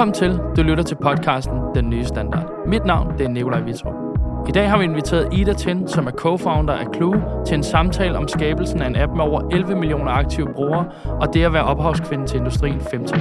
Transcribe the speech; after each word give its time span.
Velkommen 0.00 0.14
til. 0.14 0.56
Du 0.56 0.62
lytter 0.62 0.84
til 0.84 0.94
podcasten 0.94 1.54
Den 1.74 1.90
Nye 1.90 2.04
Standard. 2.04 2.66
Mit 2.66 2.84
navn 2.84 3.18
det 3.18 3.24
er 3.24 3.28
Nikolaj 3.28 3.60
Vitrup. 3.60 3.94
I 4.48 4.52
dag 4.52 4.70
har 4.70 4.78
vi 4.78 4.84
inviteret 4.84 5.34
Ida 5.34 5.52
Tin, 5.52 5.88
som 5.88 6.06
er 6.06 6.10
co-founder 6.10 6.72
af 6.72 6.86
Clue, 6.94 7.44
til 7.46 7.54
en 7.54 7.62
samtale 7.62 8.18
om 8.18 8.28
skabelsen 8.28 8.82
af 8.82 8.86
en 8.86 8.96
app 8.96 9.12
med 9.12 9.24
over 9.24 9.48
11 9.52 9.74
millioner 9.74 10.10
aktive 10.10 10.52
brugere, 10.54 10.92
og 11.04 11.34
det 11.34 11.44
at 11.44 11.52
være 11.52 11.64
ophavskvinde 11.64 12.26
til 12.26 12.38
industrien 12.38 12.80
15. 12.80 13.20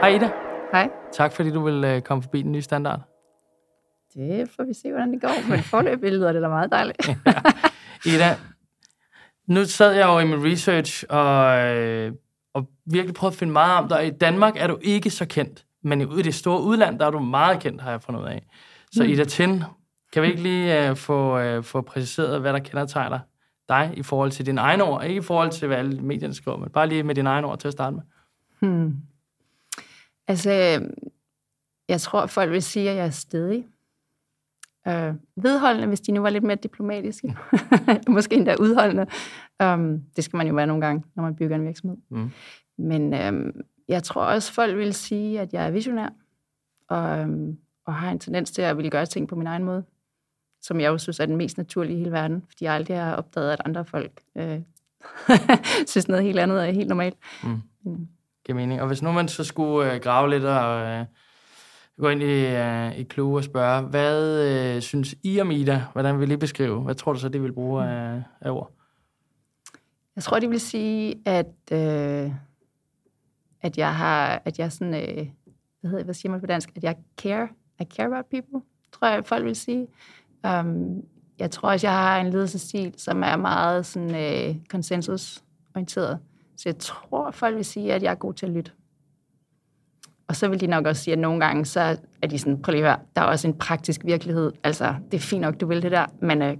Hej 0.00 0.08
Ida. 0.08 0.30
Hej. 0.72 0.90
Tak 1.12 1.32
fordi 1.32 1.50
du 1.50 1.64
vil 1.64 1.84
øh, 1.84 2.02
komme 2.02 2.22
forbi 2.22 2.42
Den 2.42 2.52
Nye 2.52 2.62
Standard. 2.62 3.00
Det 4.14 4.50
får 4.56 4.64
vi 4.64 4.74
se, 4.74 4.88
hvordan 4.88 5.12
det 5.12 5.20
går. 5.20 5.48
Men 5.48 5.58
forløbet 5.58 6.12
lyder 6.12 6.32
det 6.32 6.42
da 6.42 6.48
meget 6.48 6.72
dejligt. 6.72 7.08
Ida, 8.14 8.36
nu 9.50 9.64
sad 9.64 9.92
jeg 9.92 10.06
jo 10.06 10.18
i 10.18 10.26
min 10.26 10.44
research 10.44 11.04
og, 11.08 11.58
øh, 11.58 12.12
og 12.12 12.18
virkelig 12.92 13.14
prøvede 13.14 13.34
at 13.34 13.38
finde 13.38 13.52
meget 13.52 13.82
om 13.82 13.88
dig. 13.88 14.06
I 14.06 14.10
Danmark 14.10 14.54
er 14.56 14.66
du 14.66 14.78
ikke 14.82 15.10
så 15.10 15.26
kendt, 15.26 15.64
men 15.82 16.00
i 16.00 16.22
det 16.22 16.34
store 16.34 16.62
udland, 16.62 16.98
der 16.98 17.06
er 17.06 17.10
du 17.10 17.18
meget 17.18 17.60
kendt, 17.60 17.82
har 17.82 17.90
jeg 17.90 18.02
fundet 18.02 18.20
ud 18.20 18.26
af. 18.26 18.46
Så 18.92 19.02
mm. 19.02 19.08
Ida 19.08 19.24
Tin, 19.24 19.62
kan 20.12 20.22
vi 20.22 20.28
ikke 20.28 20.42
lige 20.42 20.90
uh, 20.90 20.96
få, 20.96 21.40
uh, 21.56 21.64
få 21.64 21.80
præciseret, 21.80 22.40
hvad 22.40 22.52
der 22.52 22.58
kendetegner 22.58 23.18
dig 23.68 23.92
i 23.96 24.02
forhold 24.02 24.30
til 24.30 24.46
dine 24.46 24.60
egne 24.60 24.84
ord? 24.84 25.04
Ikke 25.04 25.18
i 25.18 25.22
forhold 25.22 25.50
til, 25.50 25.68
hvad 25.68 25.76
alle 25.76 26.00
medierne 26.00 26.34
skriver, 26.34 26.56
men 26.56 26.70
bare 26.70 26.88
lige 26.88 27.02
med 27.02 27.14
dine 27.14 27.28
egne 27.28 27.46
ord 27.46 27.58
til 27.58 27.68
at 27.68 27.72
starte 27.72 27.96
med. 27.96 28.02
Hmm. 28.60 28.96
Altså, 30.28 30.50
jeg 31.88 32.00
tror, 32.00 32.26
folk 32.26 32.50
vil 32.50 32.62
sige, 32.62 32.90
at 32.90 32.96
jeg 32.96 33.06
er 33.06 33.10
stedig. 33.10 33.66
Øh, 34.88 35.14
vedholdende, 35.36 35.88
hvis 35.88 36.00
de 36.00 36.12
nu 36.12 36.20
var 36.20 36.30
lidt 36.30 36.44
mere 36.44 36.56
diplomatiske. 36.56 37.36
Måske 38.08 38.34
endda 38.34 38.54
udholdende. 38.60 39.06
Um, 39.64 40.02
det 40.16 40.24
skal 40.24 40.36
man 40.36 40.46
jo 40.46 40.54
være 40.54 40.66
nogle 40.66 40.86
gange, 40.86 41.04
når 41.16 41.22
man 41.22 41.36
bygger 41.36 41.56
en 41.56 41.66
virksomhed. 41.66 41.96
Mm. 42.10 42.30
Men 42.80 43.28
um, 43.28 43.52
jeg 43.88 44.02
tror 44.02 44.22
også, 44.22 44.52
folk 44.52 44.76
vil 44.76 44.94
sige, 44.94 45.40
at 45.40 45.52
jeg 45.52 45.66
er 45.66 45.70
visionær. 45.70 46.08
Og, 46.88 47.20
um, 47.20 47.58
og 47.86 47.94
har 47.94 48.10
en 48.10 48.18
tendens 48.18 48.50
til 48.50 48.62
at 48.62 48.76
ville 48.76 48.90
gøre 48.90 49.06
ting 49.06 49.28
på 49.28 49.36
min 49.36 49.46
egen 49.46 49.64
måde. 49.64 49.84
Som 50.62 50.80
jeg 50.80 50.88
jo 50.88 50.98
synes 50.98 51.20
er 51.20 51.26
den 51.26 51.36
mest 51.36 51.58
naturlige 51.58 51.94
i 51.94 51.98
hele 51.98 52.12
verden. 52.12 52.44
Fordi 52.48 52.64
jeg 52.64 52.74
aldrig 52.74 52.96
har 52.96 53.16
opdaget, 53.16 53.52
at 53.52 53.60
andre 53.64 53.84
folk 53.84 54.20
øh, 54.36 54.60
synes 55.90 56.08
noget 56.08 56.24
helt 56.24 56.38
andet 56.38 56.68
er 56.68 56.72
helt 56.72 56.88
normalt. 56.88 57.16
Mm. 57.44 57.60
Mm. 57.84 58.08
Giver 58.44 58.56
mening. 58.56 58.80
Og 58.80 58.86
hvis 58.86 59.02
nu 59.02 59.12
man 59.12 59.28
så 59.28 59.44
skulle 59.44 59.94
øh, 59.94 60.00
grave 60.00 60.30
lidt 60.30 60.44
og... 60.44 60.80
Øh 60.80 61.06
gå 62.00 62.08
ind 62.08 62.22
i, 62.22 62.44
uh, 62.44 62.98
i 62.98 63.04
Clue 63.04 63.36
og 63.36 63.44
spørge, 63.44 63.82
hvad 63.82 64.76
uh, 64.76 64.82
synes 64.82 65.14
I 65.22 65.40
om 65.40 65.50
Ida? 65.50 65.84
Hvordan 65.92 66.20
vil 66.20 66.30
I 66.30 66.36
beskrive? 66.36 66.80
Hvad 66.80 66.94
tror 66.94 67.12
du 67.12 67.18
så, 67.18 67.28
de 67.28 67.42
vil 67.42 67.52
bruge 67.52 67.84
af, 67.84 68.22
af 68.40 68.50
ord? 68.50 68.72
Jeg 70.16 70.24
tror, 70.24 70.38
de 70.38 70.48
vil 70.48 70.60
sige, 70.60 71.14
at, 71.24 71.46
uh, 71.72 72.32
at 73.62 73.78
jeg 73.78 73.94
har, 73.94 74.42
at 74.44 74.58
jeg 74.58 74.72
sådan, 74.72 74.94
uh, 74.94 75.26
hvad, 75.80 75.90
hedder, 75.90 76.04
hvad 76.04 76.14
siger 76.14 76.30
man 76.30 76.40
på 76.40 76.46
dansk? 76.46 76.72
At 76.76 76.84
jeg 76.84 76.96
care, 77.18 77.48
I 77.80 77.84
care 77.84 78.06
about 78.06 78.24
people, 78.30 78.60
tror 78.92 79.08
jeg, 79.08 79.26
folk 79.26 79.44
vil 79.44 79.56
sige. 79.56 79.86
Um, 80.48 81.02
jeg 81.38 81.50
tror 81.50 81.70
også, 81.70 81.86
jeg 81.86 81.96
har 81.96 82.20
en 82.20 82.30
ledelsesstil, 82.30 82.94
som 82.96 83.22
er 83.22 83.36
meget 83.36 83.86
sådan, 83.86 84.50
uh, 84.50 84.56
konsensusorienteret. 84.68 86.18
Så 86.56 86.68
jeg 86.68 86.78
tror, 86.78 87.30
folk 87.30 87.56
vil 87.56 87.64
sige, 87.64 87.92
at 87.94 88.02
jeg 88.02 88.10
er 88.10 88.14
god 88.14 88.34
til 88.34 88.46
at 88.46 88.52
lytte. 88.52 88.72
Og 90.28 90.36
så 90.36 90.48
vil 90.48 90.60
de 90.60 90.66
nok 90.66 90.86
også 90.86 91.02
sige, 91.02 91.12
at 91.12 91.18
nogle 91.18 91.40
gange, 91.40 91.64
så 91.64 91.98
er 92.22 92.26
de 92.26 92.38
sådan, 92.38 92.62
prøv 92.62 92.72
lige 92.72 92.86
at 92.86 92.90
høre, 92.90 93.00
der 93.16 93.22
er 93.22 93.26
også 93.26 93.48
en 93.48 93.58
praktisk 93.58 94.00
virkelighed. 94.04 94.52
Altså, 94.64 94.94
det 95.10 95.14
er 95.14 95.20
fint 95.20 95.40
nok, 95.40 95.60
du 95.60 95.66
vil 95.66 95.82
det 95.82 95.92
der, 95.92 96.06
men 96.22 96.42
uh, 96.42 96.58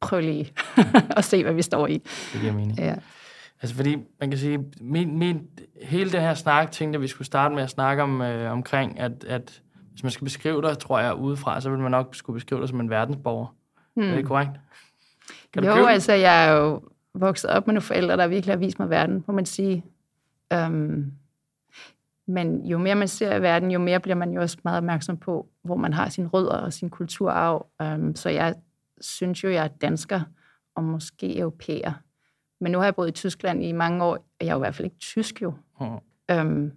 prøv 0.00 0.20
lige 0.20 0.52
at 1.16 1.24
se, 1.24 1.42
hvad 1.42 1.54
vi 1.54 1.62
står 1.62 1.86
i. 1.86 1.98
Det 2.32 2.40
giver 2.40 2.52
mening. 2.52 2.78
Ja. 2.78 2.94
Altså, 3.62 3.76
fordi 3.76 3.96
man 4.20 4.30
kan 4.30 4.38
sige, 4.38 4.64
min, 4.80 5.18
min, 5.18 5.48
hele 5.82 6.12
den 6.12 6.20
her 6.20 6.34
snak, 6.34 6.70
tænkte 6.70 6.96
at 6.96 7.02
vi 7.02 7.06
skulle 7.06 7.26
starte 7.26 7.54
med 7.54 7.62
at 7.62 7.70
snakke 7.70 8.02
om, 8.02 8.22
øh, 8.22 8.52
omkring, 8.52 9.00
at, 9.00 9.24
at 9.24 9.62
hvis 9.90 10.02
man 10.02 10.10
skal 10.10 10.24
beskrive 10.24 10.62
dig, 10.62 10.78
tror 10.78 10.98
jeg, 10.98 11.14
udefra, 11.14 11.60
så 11.60 11.70
vil 11.70 11.78
man 11.78 11.90
nok 11.90 12.14
skulle 12.14 12.34
beskrive 12.34 12.60
dig 12.60 12.68
som 12.68 12.80
en 12.80 12.90
verdensborger. 12.90 13.54
Hmm. 13.94 14.04
Er 14.04 14.08
det 14.08 14.18
hmm. 14.18 14.28
korrekt? 14.28 14.50
Kan 15.52 15.64
jo, 15.64 15.86
altså, 15.86 16.12
jeg 16.12 16.46
er 16.46 16.52
jo 16.52 16.82
vokset 17.14 17.50
op 17.50 17.66
med 17.66 17.74
nogle 17.74 17.82
forældre, 17.82 18.16
der 18.16 18.26
virkelig 18.26 18.52
har 18.52 18.58
vist 18.58 18.78
mig 18.78 18.90
verden, 18.90 19.24
må 19.26 19.34
man 19.34 19.46
sige. 19.46 19.84
Um, 20.54 21.12
men 22.26 22.66
jo 22.66 22.78
mere 22.78 22.94
man 22.94 23.08
ser 23.08 23.38
verden, 23.38 23.70
jo 23.70 23.78
mere 23.78 24.00
bliver 24.00 24.14
man 24.14 24.32
jo 24.32 24.40
også 24.40 24.58
meget 24.64 24.78
opmærksom 24.78 25.16
på, 25.16 25.48
hvor 25.62 25.76
man 25.76 25.92
har 25.92 26.08
sin 26.08 26.26
rødder 26.26 26.56
og 26.56 26.72
sin 26.72 26.90
kulturarv. 26.90 27.66
Um, 27.82 28.14
så 28.14 28.30
jeg 28.30 28.54
synes 29.00 29.44
jo, 29.44 29.48
jeg 29.48 29.64
er 29.64 29.68
dansker 29.68 30.20
og 30.74 30.84
måske 30.84 31.38
europæer. 31.38 31.92
Men 32.60 32.72
nu 32.72 32.78
har 32.78 32.84
jeg 32.84 32.94
boet 32.94 33.08
i 33.08 33.12
Tyskland 33.12 33.64
i 33.64 33.72
mange 33.72 34.04
år, 34.04 34.12
og 34.12 34.24
jeg 34.40 34.48
er 34.48 34.52
jo 34.52 34.58
i 34.58 34.58
hvert 34.58 34.74
fald 34.74 34.84
ikke 34.84 34.98
tysk 34.98 35.42
jo. 35.42 35.54
Mm. 35.80 35.86
Um, 36.32 36.72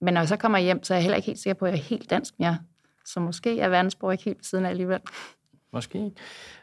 men 0.00 0.14
når 0.14 0.20
jeg 0.20 0.28
så 0.28 0.36
kommer 0.36 0.58
hjem, 0.58 0.82
så 0.82 0.94
er 0.94 0.96
jeg 0.96 1.02
heller 1.02 1.16
ikke 1.16 1.26
helt 1.26 1.38
sikker 1.38 1.54
på, 1.54 1.64
at 1.64 1.72
jeg 1.72 1.78
er 1.78 1.82
helt 1.82 2.10
dansk 2.10 2.34
mere. 2.38 2.58
Så 3.04 3.20
måske 3.20 3.60
er 3.60 3.68
verdensborg 3.68 4.12
ikke 4.12 4.24
helt 4.24 4.38
ved 4.38 4.44
siden 4.44 4.64
af 4.64 4.70
alligevel. 4.70 5.00
Måske. 5.72 6.12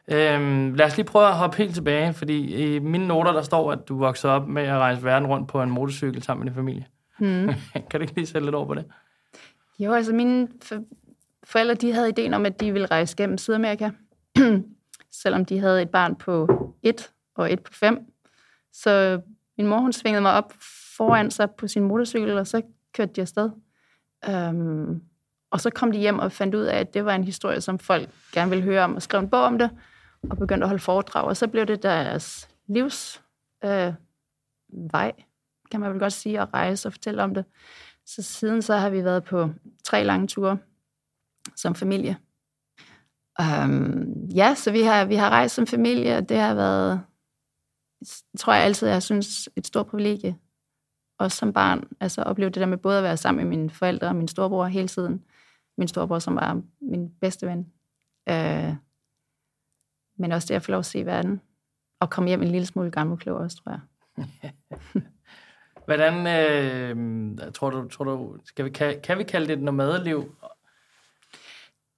Øhm, 0.07 0.73
lad 0.73 0.85
os 0.85 0.97
lige 0.97 1.05
prøve 1.05 1.27
at 1.27 1.33
hoppe 1.33 1.57
helt 1.57 1.73
tilbage, 1.73 2.13
fordi 2.13 2.55
i 2.55 2.79
mine 2.79 3.07
noter, 3.07 3.31
der 3.31 3.41
står, 3.41 3.71
at 3.71 3.79
du 3.87 3.97
voksede 3.97 4.33
op 4.33 4.47
med 4.47 4.63
at 4.63 4.77
rejse 4.77 5.03
verden 5.03 5.27
rundt 5.27 5.49
på 5.49 5.61
en 5.61 5.69
motorcykel 5.69 6.23
sammen 6.23 6.43
med 6.43 6.51
din 6.51 6.55
familie. 6.55 6.85
Mm. 7.19 7.47
kan 7.89 7.99
du 7.99 7.99
ikke 7.99 8.15
lige 8.15 8.25
sætte 8.25 8.45
lidt 8.45 8.55
over 8.55 8.65
på 8.65 8.75
det? 8.75 8.85
Jo, 9.79 9.93
altså 9.93 10.13
mine 10.13 10.47
forældre, 11.43 11.73
de 11.73 11.93
havde 11.93 12.09
ideen 12.09 12.33
om, 12.33 12.45
at 12.45 12.59
de 12.59 12.71
ville 12.71 12.87
rejse 12.87 13.15
gennem 13.15 13.37
Sydamerika, 13.37 13.89
selvom 15.23 15.45
de 15.45 15.59
havde 15.59 15.81
et 15.81 15.89
barn 15.89 16.15
på 16.15 16.47
et 16.83 17.11
og 17.35 17.53
et 17.53 17.59
på 17.59 17.73
fem. 17.73 18.12
Så 18.73 19.21
min 19.57 19.67
mor, 19.67 19.77
hun 19.77 19.93
svingede 19.93 20.21
mig 20.21 20.33
op 20.33 20.53
foran 20.97 21.31
sig 21.31 21.51
på 21.51 21.67
sin 21.67 21.83
motorcykel, 21.83 22.37
og 22.37 22.47
så 22.47 22.61
kørte 22.93 23.13
de 23.13 23.21
afsted. 23.21 23.49
Øhm, 24.29 25.01
og 25.51 25.61
så 25.61 25.69
kom 25.69 25.91
de 25.91 25.99
hjem 25.99 26.19
og 26.19 26.31
fandt 26.31 26.55
ud 26.55 26.63
af, 26.63 26.79
at 26.79 26.93
det 26.93 27.05
var 27.05 27.15
en 27.15 27.23
historie, 27.23 27.61
som 27.61 27.79
folk 27.79 28.09
gerne 28.31 28.49
ville 28.49 28.63
høre 28.63 28.83
om, 28.83 28.95
og 28.95 29.01
skrev 29.01 29.19
en 29.19 29.29
bog 29.29 29.43
om 29.43 29.57
det, 29.57 29.69
og 30.29 30.37
begyndte 30.37 30.63
at 30.63 30.69
holde 30.69 30.83
foredrag. 30.83 31.23
Og 31.23 31.37
så 31.37 31.47
blev 31.47 31.65
det 31.65 31.83
deres 31.83 32.49
livs 32.67 33.23
øh, 33.63 33.93
vej 34.91 35.13
kan 35.73 35.79
man 35.79 35.91
vel 35.91 35.99
godt 35.99 36.13
sige, 36.13 36.41
at 36.41 36.53
rejse 36.53 36.87
og 36.87 36.93
fortælle 36.93 37.23
om 37.23 37.33
det. 37.33 37.45
Så 38.05 38.21
siden 38.21 38.61
så 38.61 38.75
har 38.75 38.89
vi 38.89 39.03
været 39.03 39.23
på 39.23 39.49
tre 39.83 40.03
lange 40.03 40.27
ture 40.27 40.57
som 41.55 41.75
familie. 41.75 42.17
Um, 43.39 44.27
ja, 44.35 44.55
så 44.55 44.71
vi 44.71 44.81
har, 44.81 45.05
vi 45.05 45.15
har 45.15 45.29
rejst 45.29 45.55
som 45.55 45.67
familie, 45.67 46.17
og 46.17 46.29
det 46.29 46.37
har 46.37 46.53
været, 46.53 47.01
tror 48.37 48.53
jeg 48.53 48.63
altid, 48.63 48.87
jeg 48.87 49.03
synes, 49.03 49.49
et 49.55 49.67
stort 49.67 49.87
privilegie. 49.87 50.37
Også 51.19 51.37
som 51.37 51.53
barn, 51.53 51.83
altså 51.99 52.23
opleve 52.23 52.49
det 52.49 52.59
der 52.59 52.65
med 52.65 52.77
både 52.77 52.97
at 52.97 53.03
være 53.03 53.17
sammen 53.17 53.47
med 53.47 53.57
mine 53.57 53.69
forældre 53.69 54.07
og 54.07 54.15
min 54.15 54.27
storebror 54.27 54.65
hele 54.65 54.87
tiden. 54.87 55.23
Min 55.77 55.87
storebror, 55.87 56.19
som 56.19 56.35
var 56.35 56.61
min 56.81 57.09
bedste 57.21 57.47
ven. 57.47 57.59
Uh, 58.29 58.75
men 60.17 60.31
også 60.31 60.47
det 60.47 60.55
at 60.55 60.63
få 60.63 60.71
lov 60.71 60.79
at 60.79 60.85
se 60.85 61.05
verden. 61.05 61.41
Og 61.99 62.09
komme 62.09 62.27
hjem 62.27 62.41
en 62.41 62.47
lille 62.47 62.65
smule 62.65 62.91
gammel 62.91 63.17
klog 63.17 63.37
også, 63.37 63.57
tror 63.57 63.71
jeg. 63.71 63.81
Hvordan 65.85 66.27
øh, 66.27 67.51
tror 67.53 67.69
du, 67.69 67.87
tror 67.87 68.05
du 68.05 68.37
skal 68.45 68.65
vi, 68.65 68.69
kan, 68.69 69.01
kan 69.01 69.17
vi 69.17 69.23
kalde 69.23 69.47
det 69.47 69.53
et 69.53 69.63
nomadeliv? 69.63 70.35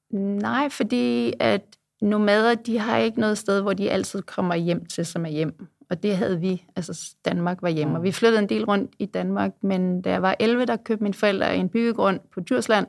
Nej, 0.10 0.70
fordi 0.70 1.34
at 1.40 1.78
nomader, 2.02 2.56
de 2.56 2.80
har 2.80 2.98
ikke 2.98 3.20
noget 3.20 3.38
sted, 3.38 3.62
hvor 3.62 3.74
de 3.74 3.92
altid 3.92 4.22
kommer 4.22 4.56
hjem 4.56 4.86
til, 4.86 5.06
som 5.06 5.26
er 5.26 5.30
hjem. 5.30 5.68
Og 5.90 6.04
det 6.04 6.18
havde 6.18 6.40
vi, 6.40 6.66
altså 6.76 7.16
Danmark 7.26 7.62
var 7.62 7.70
hjemme. 7.70 7.98
Og 7.98 8.04
vi 8.04 8.12
flyttede 8.12 8.42
en 8.42 8.50
del 8.50 8.66
rundt 8.66 8.96
i 9.00 9.06
Danmark, 9.06 9.52
men 9.62 10.02
da 10.02 10.10
jeg 10.10 10.22
var 10.22 10.36
11, 10.40 10.66
der 10.66 10.76
købte 10.76 11.04
mine 11.04 11.14
forældre 11.14 11.56
en 11.56 11.70
byggegrund 11.70 12.20
på 12.34 12.40
Djursland, 12.40 12.88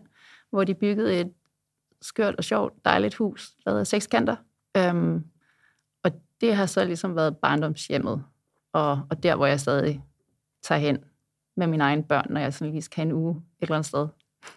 hvor 0.51 0.65
de 0.65 0.75
byggede 0.75 1.21
et 1.21 1.33
skørt 2.03 2.35
og 2.35 2.45
sjovt, 2.45 2.85
dejligt 2.85 3.15
hus, 3.15 3.53
lavet 3.67 3.81
af 3.81 3.87
sekskanter. 3.87 4.37
Øhm, 4.77 5.25
og 6.05 6.11
det 6.41 6.57
har 6.57 6.67
så 6.67 6.85
ligesom 6.85 7.17
været 7.17 7.37
barndomshjemmet, 7.37 8.25
og, 8.73 9.01
og 9.11 9.23
der, 9.23 9.37
hvor 9.37 9.47
jeg 9.47 9.61
stadig 9.61 10.05
tager 10.63 10.79
hen 10.79 10.99
med 11.57 11.67
mine 11.67 11.85
egne 11.85 12.03
børn, 12.03 12.27
når 12.31 12.41
jeg 12.41 12.55
sådan 12.55 12.73
lige 12.73 12.83
skal 12.83 12.97
have 12.97 13.11
en 13.11 13.13
uge 13.13 13.31
et 13.31 13.43
eller 13.61 13.75
andet 13.75 13.87
sted. 13.89 14.09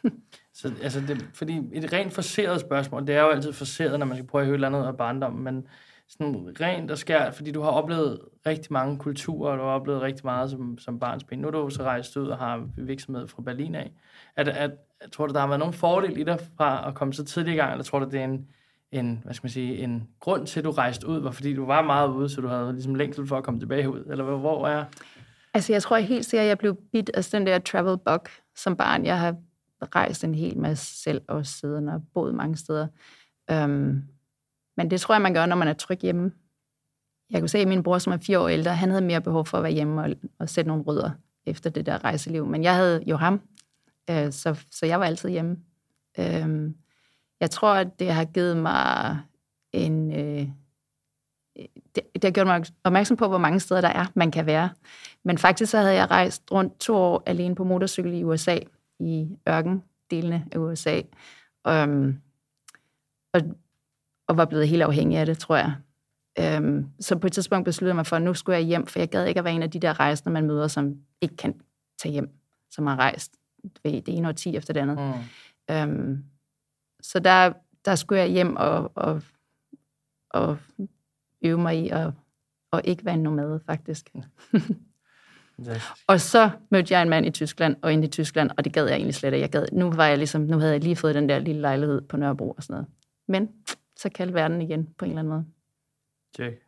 så 0.53 0.73
altså 0.83 1.01
det, 1.01 1.29
fordi 1.33 1.61
et 1.73 1.93
rent 1.93 2.13
forseret 2.13 2.61
spørgsmål, 2.61 3.07
det 3.07 3.15
er 3.15 3.21
jo 3.21 3.29
altid 3.29 3.53
forseret, 3.53 3.99
når 3.99 4.05
man 4.05 4.17
skal 4.17 4.27
prøve 4.27 4.41
at 4.41 4.45
høre 4.45 4.55
et 4.55 4.57
eller 4.57 4.67
andet 4.67 4.87
af 4.87 4.97
barndommen, 4.97 5.43
men 5.43 5.67
sådan 6.09 6.55
rent 6.61 6.91
og 6.91 6.97
skært, 6.97 7.35
fordi 7.35 7.51
du 7.51 7.61
har 7.61 7.69
oplevet 7.69 8.19
rigtig 8.45 8.73
mange 8.73 8.97
kulturer, 8.97 9.51
og 9.51 9.57
du 9.57 9.63
har 9.63 9.69
oplevet 9.69 10.01
rigtig 10.01 10.25
meget 10.25 10.49
som, 10.49 10.77
som 10.77 10.99
barnsben. 10.99 11.39
Nu 11.39 11.47
er 11.47 11.51
du 11.51 11.69
så 11.69 11.83
rejst 11.83 12.17
ud 12.17 12.27
og 12.27 12.37
har 12.37 12.67
virksomhed 12.77 13.27
fra 13.27 13.41
Berlin 13.41 13.75
af. 13.75 13.91
At, 14.35 14.47
at, 14.47 14.71
at, 14.99 15.11
tror 15.11 15.27
du, 15.27 15.33
der 15.33 15.39
har 15.39 15.47
været 15.47 15.59
nogen 15.59 15.73
fordel 15.73 16.17
i 16.17 16.23
dig 16.23 16.39
fra 16.57 16.87
at 16.87 16.95
komme 16.95 17.13
så 17.13 17.25
tidligt 17.25 17.53
i 17.53 17.57
gang, 17.57 17.71
eller 17.71 17.83
tror 17.83 17.99
du, 17.99 18.05
det 18.05 18.19
er 18.19 18.23
en, 18.23 18.47
en, 18.91 19.21
hvad 19.23 19.33
skal 19.33 19.45
man 19.45 19.51
sige, 19.51 19.77
en 19.77 20.07
grund 20.19 20.47
til, 20.47 20.59
at 20.59 20.63
du 20.63 20.71
rejste 20.71 21.07
ud, 21.07 21.19
var 21.19 21.31
fordi 21.31 21.53
du 21.53 21.65
var 21.65 21.81
meget 21.81 22.09
ude, 22.09 22.29
så 22.29 22.41
du 22.41 22.47
havde 22.47 22.73
ligesom 22.73 22.95
længsel 22.95 23.27
for 23.27 23.37
at 23.37 23.43
komme 23.43 23.59
tilbage 23.59 23.89
ud? 23.89 24.03
Eller 24.11 24.23
hvor 24.23 24.67
er... 24.67 24.85
Altså, 25.53 25.73
jeg 25.73 25.83
tror 25.83 25.97
jeg 25.97 26.05
helt 26.05 26.25
sikkert, 26.25 26.43
at 26.43 26.49
jeg 26.49 26.57
blev 26.57 26.77
bit 26.91 27.11
af 27.13 27.23
den 27.23 27.47
der 27.47 27.59
travel 27.59 27.97
bug 27.97 28.27
som 28.55 28.75
barn. 28.75 29.05
Jeg 29.05 29.19
har 29.19 29.35
rejst 29.95 30.23
en 30.23 30.35
hel 30.35 30.57
masse 30.57 31.03
selv 31.03 31.21
også 31.27 31.53
siden 31.53 31.89
og 31.89 32.01
boet 32.13 32.35
mange 32.35 32.57
steder. 32.57 32.87
Um, 33.53 34.03
men 34.79 34.91
det 34.91 35.01
tror 35.01 35.15
jeg, 35.15 35.21
man 35.21 35.33
gør, 35.33 35.45
når 35.45 35.55
man 35.55 35.67
er 35.67 35.73
tryg 35.73 35.99
hjemme. 35.99 36.31
Jeg 37.29 37.41
kunne 37.41 37.49
se, 37.49 37.57
at 37.57 37.67
min 37.67 37.83
bror, 37.83 37.97
som 37.97 38.13
er 38.13 38.17
fire 38.17 38.39
år 38.39 38.47
ældre, 38.47 38.75
han 38.75 38.89
havde 38.89 39.01
mere 39.01 39.21
behov 39.21 39.45
for 39.45 39.57
at 39.57 39.63
være 39.63 39.71
hjemme 39.71 40.01
og, 40.01 40.09
og 40.39 40.49
sætte 40.49 40.67
nogle 40.67 40.83
rødder. 40.83 41.11
efter 41.45 41.69
det 41.69 41.85
der 41.85 42.03
rejseliv. 42.03 42.45
Men 42.45 42.63
jeg 42.63 42.75
havde 42.75 43.03
jo 43.07 43.17
ham, 43.17 43.41
øh, 44.09 44.31
så, 44.31 44.65
så 44.71 44.85
jeg 44.85 44.99
var 44.99 45.05
altid 45.05 45.29
hjemme. 45.29 45.57
Øh, 46.19 46.71
jeg 47.39 47.51
tror, 47.51 47.73
at 47.73 47.99
det 47.99 48.13
har 48.13 48.25
givet 48.25 48.57
mig 48.57 49.19
en... 49.73 50.11
Øh, 50.11 50.47
det, 51.95 52.03
det 52.13 52.23
har 52.23 52.31
gjort 52.31 52.47
mig 52.47 52.65
opmærksom 52.83 53.17
på, 53.17 53.27
hvor 53.27 53.37
mange 53.37 53.59
steder 53.59 53.81
der 53.81 53.87
er, 53.87 54.05
man 54.15 54.31
kan 54.31 54.45
være. 54.45 54.69
Men 55.23 55.37
faktisk 55.37 55.71
så 55.71 55.77
havde 55.77 55.93
jeg 55.93 56.11
rejst 56.11 56.51
rundt 56.51 56.79
to 56.79 56.95
år 56.95 57.23
alene 57.25 57.55
på 57.55 57.63
motorcykel 57.63 58.13
i 58.13 58.23
USA, 58.23 58.59
i 58.99 59.37
ørkendelene 59.49 60.45
af 60.51 60.57
USA. 60.57 61.01
Um, 61.65 61.73
øhm, 61.73 62.21
og, 63.33 63.41
og 64.29 64.37
var 64.37 64.45
blevet 64.45 64.67
helt 64.67 64.83
afhængig 64.83 65.17
af 65.17 65.25
det, 65.25 65.37
tror 65.37 65.55
jeg. 65.55 65.73
Um, 66.57 66.89
så 66.99 67.15
på 67.15 67.27
et 67.27 67.33
tidspunkt 67.33 67.65
besluttede 67.65 67.89
jeg 67.89 67.95
mig 67.95 68.05
for, 68.05 68.15
at 68.15 68.21
nu 68.21 68.33
skulle 68.33 68.57
jeg 68.57 68.65
hjem, 68.65 68.87
for 68.87 68.99
jeg 68.99 69.09
gad 69.09 69.25
ikke 69.25 69.37
at 69.37 69.43
være 69.43 69.53
en 69.53 69.63
af 69.63 69.71
de 69.71 69.79
der 69.79 69.99
rejsende, 69.99 70.33
man 70.33 70.47
møder, 70.47 70.67
som 70.67 70.95
ikke 71.21 71.37
kan 71.37 71.61
tage 72.01 72.11
hjem, 72.11 72.29
som 72.71 72.87
har 72.87 72.95
rejst 72.95 73.31
ved 73.83 73.91
det 74.01 74.17
ene 74.17 74.29
og 74.29 74.35
ti 74.35 74.55
efter 74.55 74.73
det 74.73 74.79
andet. 74.79 74.97
Mm. 75.69 75.75
Um, 75.75 76.23
så 77.01 77.19
der, 77.19 77.53
der 77.85 77.95
skulle 77.95 78.21
jeg 78.21 78.29
hjem 78.29 78.55
og, 78.55 78.91
og, 78.95 79.21
og 80.29 80.57
øve 81.41 81.57
mig 81.57 81.79
i 81.79 81.89
at, 81.89 82.11
at 82.73 82.81
ikke 82.83 83.05
være 83.05 83.13
en 83.13 83.23
nomade, 83.23 83.59
faktisk. 83.65 84.09
og 86.07 86.21
så 86.21 86.49
mødte 86.71 86.93
jeg 86.93 87.01
en 87.01 87.09
mand 87.09 87.25
i 87.25 87.31
Tyskland, 87.31 87.75
og 87.81 87.93
ind 87.93 88.03
i 88.03 88.07
Tyskland, 88.07 88.51
og 88.57 88.65
det 88.65 88.73
gad 88.73 88.85
jeg 88.85 88.95
egentlig 88.95 89.15
slet 89.15 89.33
ikke. 89.33 89.41
Jeg 89.41 89.49
gad, 89.49 89.65
nu, 89.71 89.91
var 89.91 90.05
jeg 90.05 90.17
ligesom, 90.17 90.41
nu 90.41 90.59
havde 90.59 90.73
jeg 90.73 90.83
lige 90.83 90.95
fået 90.95 91.15
den 91.15 91.29
der 91.29 91.39
lille 91.39 91.61
lejlighed 91.61 92.01
på 92.01 92.17
Nørrebro 92.17 92.51
og 92.51 92.63
sådan 92.63 92.73
noget. 92.73 92.87
Men 93.27 93.49
så 93.99 94.09
kalde 94.09 94.33
verden 94.33 94.61
igen 94.61 94.93
på 94.97 95.05
en 95.05 95.11
eller 95.11 95.19
anden 95.19 95.33
måde. 95.33 95.45
Check. 96.35 96.61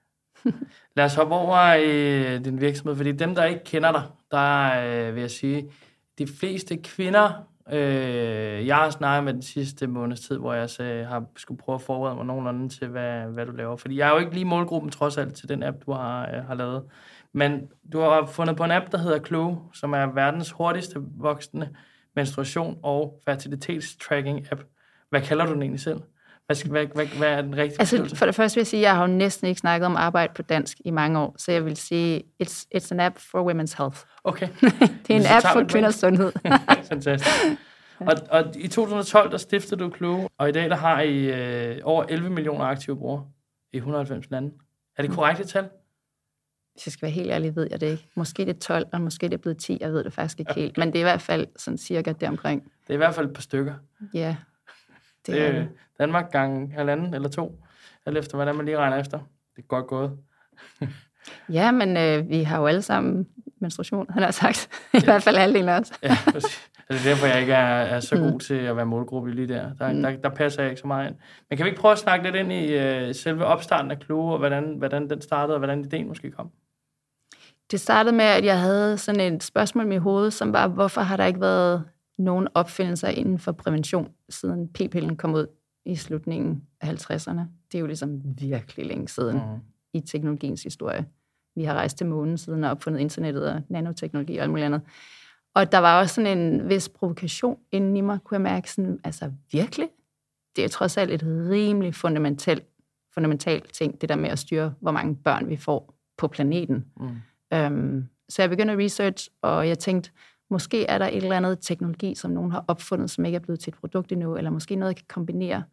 Lad 0.95 1.05
os 1.05 1.15
hoppe 1.15 1.35
over 1.35 1.73
i 1.73 2.39
din 2.39 2.61
virksomhed, 2.61 2.95
fordi 2.95 3.11
dem, 3.11 3.35
der 3.35 3.45
ikke 3.45 3.63
kender 3.63 3.91
dig, 3.91 4.03
der 4.31 4.81
øh, 4.83 5.15
vil 5.15 5.21
jeg 5.21 5.31
sige, 5.31 5.71
de 6.17 6.27
fleste 6.27 6.77
kvinder, 6.77 7.47
øh, 7.71 8.67
jeg 8.67 8.75
har 8.75 8.89
snakket 8.89 9.23
med 9.23 9.33
den 9.33 9.41
sidste 9.41 9.87
måneds 9.87 10.19
tid, 10.19 10.37
hvor 10.37 10.53
jeg 10.53 10.69
så 10.69 10.83
har 10.83 11.25
skulle 11.35 11.57
prøve 11.57 11.75
at 11.75 11.81
forberede 11.81 12.15
mig 12.15 12.25
nogenlunde 12.25 12.69
til, 12.69 12.87
hvad, 12.87 13.21
hvad 13.21 13.45
du 13.45 13.51
laver. 13.51 13.75
Fordi 13.75 13.97
jeg 13.97 14.07
er 14.07 14.13
jo 14.13 14.19
ikke 14.19 14.33
lige 14.33 14.45
målgruppen 14.45 14.91
trods 14.91 15.17
alt 15.17 15.35
til 15.35 15.49
den 15.49 15.63
app, 15.63 15.77
du 15.85 15.91
har, 15.91 16.35
øh, 16.35 16.43
har 16.43 16.53
lavet. 16.55 16.83
Men 17.33 17.69
du 17.93 17.99
har 17.99 18.25
fundet 18.25 18.57
på 18.57 18.63
en 18.63 18.71
app, 18.71 18.91
der 18.91 18.97
hedder 18.97 19.23
Clue, 19.23 19.61
som 19.73 19.93
er 19.93 20.05
verdens 20.05 20.51
hurtigste 20.51 20.99
voksende 21.17 21.69
menstruation- 22.19 22.79
og 22.83 23.21
fertilitetstracking-app. 23.25 24.61
Hvad 25.09 25.21
kalder 25.21 25.45
du 25.45 25.53
den 25.53 25.61
egentlig 25.61 25.81
selv? 25.81 26.01
Hvad, 26.51 26.55
skal, 26.55 26.71
hvad, 26.71 26.85
hvad, 26.85 27.05
hvad 27.05 27.27
er 27.27 27.41
den 27.41 27.57
rigtige 27.57 27.79
Altså, 27.79 28.15
for 28.15 28.25
det 28.25 28.35
første 28.35 28.55
vil 28.55 28.61
jeg 28.61 28.67
sige, 28.67 28.79
at 28.79 28.83
jeg 28.83 28.95
har 28.95 29.01
jo 29.01 29.13
næsten 29.13 29.47
ikke 29.47 29.59
snakket 29.59 29.85
om 29.85 29.95
arbejde 29.95 30.33
på 30.35 30.41
dansk 30.41 30.77
i 30.85 30.91
mange 30.91 31.19
år, 31.19 31.35
så 31.37 31.51
jeg 31.51 31.65
vil 31.65 31.77
sige, 31.77 32.23
it's, 32.43 32.65
it's 32.75 32.87
an 32.91 32.99
app 32.99 33.17
for 33.19 33.51
women's 33.51 33.77
health. 33.77 33.97
Okay. 34.23 34.47
det 35.07 35.15
er 35.15 35.19
en 35.19 35.25
app 35.29 35.45
for 35.53 35.63
kvinders 35.63 35.95
sundhed. 35.95 36.31
Fantastisk. 36.89 37.35
Og, 37.99 38.13
og 38.29 38.55
i 38.55 38.67
2012, 38.67 39.31
der 39.31 39.37
stiftede 39.37 39.83
du 39.83 39.91
Clue, 39.97 40.27
og 40.37 40.49
i 40.49 40.51
dag 40.51 40.69
der 40.69 40.75
har 40.75 41.01
I 41.01 41.17
øh, 41.17 41.79
over 41.83 42.03
11 42.09 42.29
millioner 42.29 42.65
aktive 42.65 42.97
brugere 42.97 43.25
i 43.73 43.77
190 43.77 44.29
lande. 44.29 44.51
Er 44.97 45.01
det 45.01 45.11
korrekt 45.11 45.49
tal? 45.49 45.69
Hvis 46.73 46.87
jeg 46.87 46.91
skal 46.91 47.01
være 47.01 47.11
helt 47.11 47.31
ærlig, 47.31 47.55
ved 47.55 47.67
jeg 47.71 47.81
det 47.81 47.91
ikke. 47.91 48.07
Måske 48.15 48.45
det 48.45 48.55
er 48.55 48.59
12, 48.59 48.87
og 48.93 49.01
måske 49.01 49.25
det 49.25 49.33
er 49.33 49.37
blevet 49.37 49.57
10, 49.57 49.77
jeg 49.81 49.93
ved 49.93 50.03
det 50.03 50.13
faktisk 50.13 50.39
ikke 50.39 50.53
helt. 50.53 50.77
Men 50.77 50.87
det 50.87 50.95
er 50.95 50.99
i 50.99 51.03
hvert 51.03 51.21
fald 51.21 51.47
sådan 51.55 51.77
cirka 51.77 52.11
deromkring. 52.11 52.63
Det 52.63 52.89
er 52.89 52.93
i 52.93 52.97
hvert 52.97 53.15
fald 53.15 53.27
et 53.27 53.33
par 53.33 53.41
stykker. 53.41 53.73
Ja, 54.13 54.35
det, 55.27 55.35
det 55.35 55.41
er 55.41 55.65
Danmark 55.99 56.31
gang 56.31 56.73
halvanden 56.73 57.13
eller 57.13 57.29
to, 57.29 57.63
alt 58.05 58.17
efter 58.17 58.35
hvordan 58.37 58.55
man 58.55 58.65
lige 58.65 58.77
regner 58.77 58.97
efter. 58.97 59.17
Det 59.55 59.61
er 59.61 59.67
godt 59.67 59.87
gået. 59.87 60.11
ja, 61.57 61.71
men 61.71 61.97
øh, 61.97 62.29
vi 62.29 62.43
har 62.43 62.59
jo 62.59 62.67
alle 62.67 62.81
sammen 62.81 63.27
menstruation, 63.59 64.05
han 64.09 64.23
har 64.23 64.31
sagt. 64.31 64.69
I 64.93 64.97
ja. 64.97 65.03
hvert 65.03 65.23
fald 65.23 65.37
halvdelen 65.37 65.69
af 65.69 65.79
os. 65.79 65.91
ja, 66.03 66.17
præcis. 66.25 66.71
Altså, 66.89 67.05
det 67.05 67.11
er 67.11 67.15
derfor, 67.15 67.27
jeg 67.27 67.41
ikke 67.41 67.53
er, 67.53 67.83
er 67.83 67.99
så 67.99 68.15
god 68.15 68.31
mm. 68.31 68.39
til 68.39 68.53
at 68.53 68.75
være 68.75 68.85
målgruppe 68.85 69.31
lige 69.31 69.47
der. 69.47 69.73
Der, 69.73 69.93
mm. 69.93 70.01
der. 70.01 70.15
der 70.15 70.29
passer 70.29 70.61
jeg 70.61 70.71
ikke 70.71 70.81
så 70.81 70.87
meget 70.87 71.07
ind. 71.07 71.15
Men 71.49 71.57
kan 71.57 71.63
vi 71.63 71.69
ikke 71.69 71.81
prøve 71.81 71.91
at 71.91 71.99
snakke 71.99 72.25
lidt 72.25 72.35
ind 72.35 72.51
i 72.51 72.77
uh, 72.77 73.15
selve 73.15 73.45
opstarten 73.45 73.91
af 73.91 73.97
Clue, 74.01 74.31
og 74.31 74.37
hvordan, 74.37 74.75
hvordan 74.77 75.09
den 75.09 75.21
startede, 75.21 75.55
og 75.55 75.59
hvordan 75.59 75.85
ideen 75.85 76.07
måske 76.07 76.31
kom? 76.31 76.51
Det 77.71 77.79
startede 77.79 78.15
med, 78.15 78.25
at 78.25 78.45
jeg 78.45 78.59
havde 78.59 78.97
sådan 78.97 79.33
et 79.33 79.43
spørgsmål 79.43 79.85
i 79.85 79.87
mit 79.87 80.01
hoved, 80.01 80.31
som 80.31 80.53
var, 80.53 80.67
hvorfor 80.67 81.01
har 81.01 81.17
der 81.17 81.25
ikke 81.25 81.41
været 81.41 81.83
nogen 82.21 82.47
opfindelser 82.53 83.07
inden 83.07 83.39
for 83.39 83.51
prævention, 83.51 84.11
siden 84.29 84.67
p-pillen 84.67 85.15
kom 85.15 85.33
ud 85.33 85.47
i 85.85 85.95
slutningen 85.95 86.63
af 86.81 86.87
50'erne. 86.87 87.39
Det 87.71 87.77
er 87.77 87.79
jo 87.79 87.85
ligesom 87.85 88.21
virkelig 88.41 88.85
længe 88.85 89.07
siden 89.07 89.35
mm. 89.35 89.59
i 89.93 89.99
teknologiens 89.99 90.63
historie. 90.63 91.05
Vi 91.55 91.63
har 91.63 91.73
rejst 91.73 91.97
til 91.97 92.07
månen 92.07 92.37
siden 92.37 92.63
og 92.63 92.71
opfundet 92.71 92.99
internettet 92.99 93.49
og 93.49 93.61
nanoteknologi 93.69 94.37
og 94.37 94.41
alt 94.41 94.49
muligt 94.49 94.65
andet. 94.65 94.81
Og 95.55 95.71
der 95.71 95.77
var 95.77 95.99
også 95.99 96.15
sådan 96.15 96.37
en 96.37 96.69
vis 96.69 96.89
provokation 96.89 97.57
inden 97.71 97.97
i 97.97 98.01
mig, 98.01 98.19
kunne 98.23 98.35
jeg 98.35 98.41
mærke 98.41 98.71
sådan, 98.71 98.99
altså 99.03 99.31
virkelig? 99.51 99.89
Det 100.55 100.63
er 100.63 100.67
trods 100.67 100.97
alt 100.97 101.11
et 101.11 101.23
rimelig 101.23 101.95
fundamentalt, 101.95 102.63
fundamentalt 103.13 103.73
ting, 103.73 104.01
det 104.01 104.09
der 104.09 104.15
med 104.15 104.29
at 104.29 104.39
styre, 104.39 104.73
hvor 104.79 104.91
mange 104.91 105.15
børn 105.15 105.49
vi 105.49 105.55
får 105.55 105.95
på 106.17 106.27
planeten. 106.27 106.85
Mm. 106.97 107.57
Um, 107.57 108.09
så 108.29 108.41
jeg 108.41 108.49
begyndte 108.49 108.73
at 108.73 108.79
research, 108.79 109.29
og 109.41 109.67
jeg 109.67 109.79
tænkte, 109.79 110.11
Måske 110.51 110.85
er 110.85 110.97
der 110.97 111.07
et 111.07 111.15
eller 111.15 111.37
andet 111.37 111.59
teknologi, 111.61 112.15
som 112.15 112.31
nogen 112.31 112.51
har 112.51 112.65
opfundet, 112.67 113.09
som 113.09 113.25
ikke 113.25 113.35
er 113.35 113.39
blevet 113.39 113.59
til 113.59 113.71
et 113.71 113.79
produkt 113.79 114.11
endnu, 114.11 114.35
eller 114.35 114.49
måske 114.49 114.75
noget, 114.75 114.89
jeg 114.89 114.95
kan 114.95 115.05
kombinere. 115.09 115.63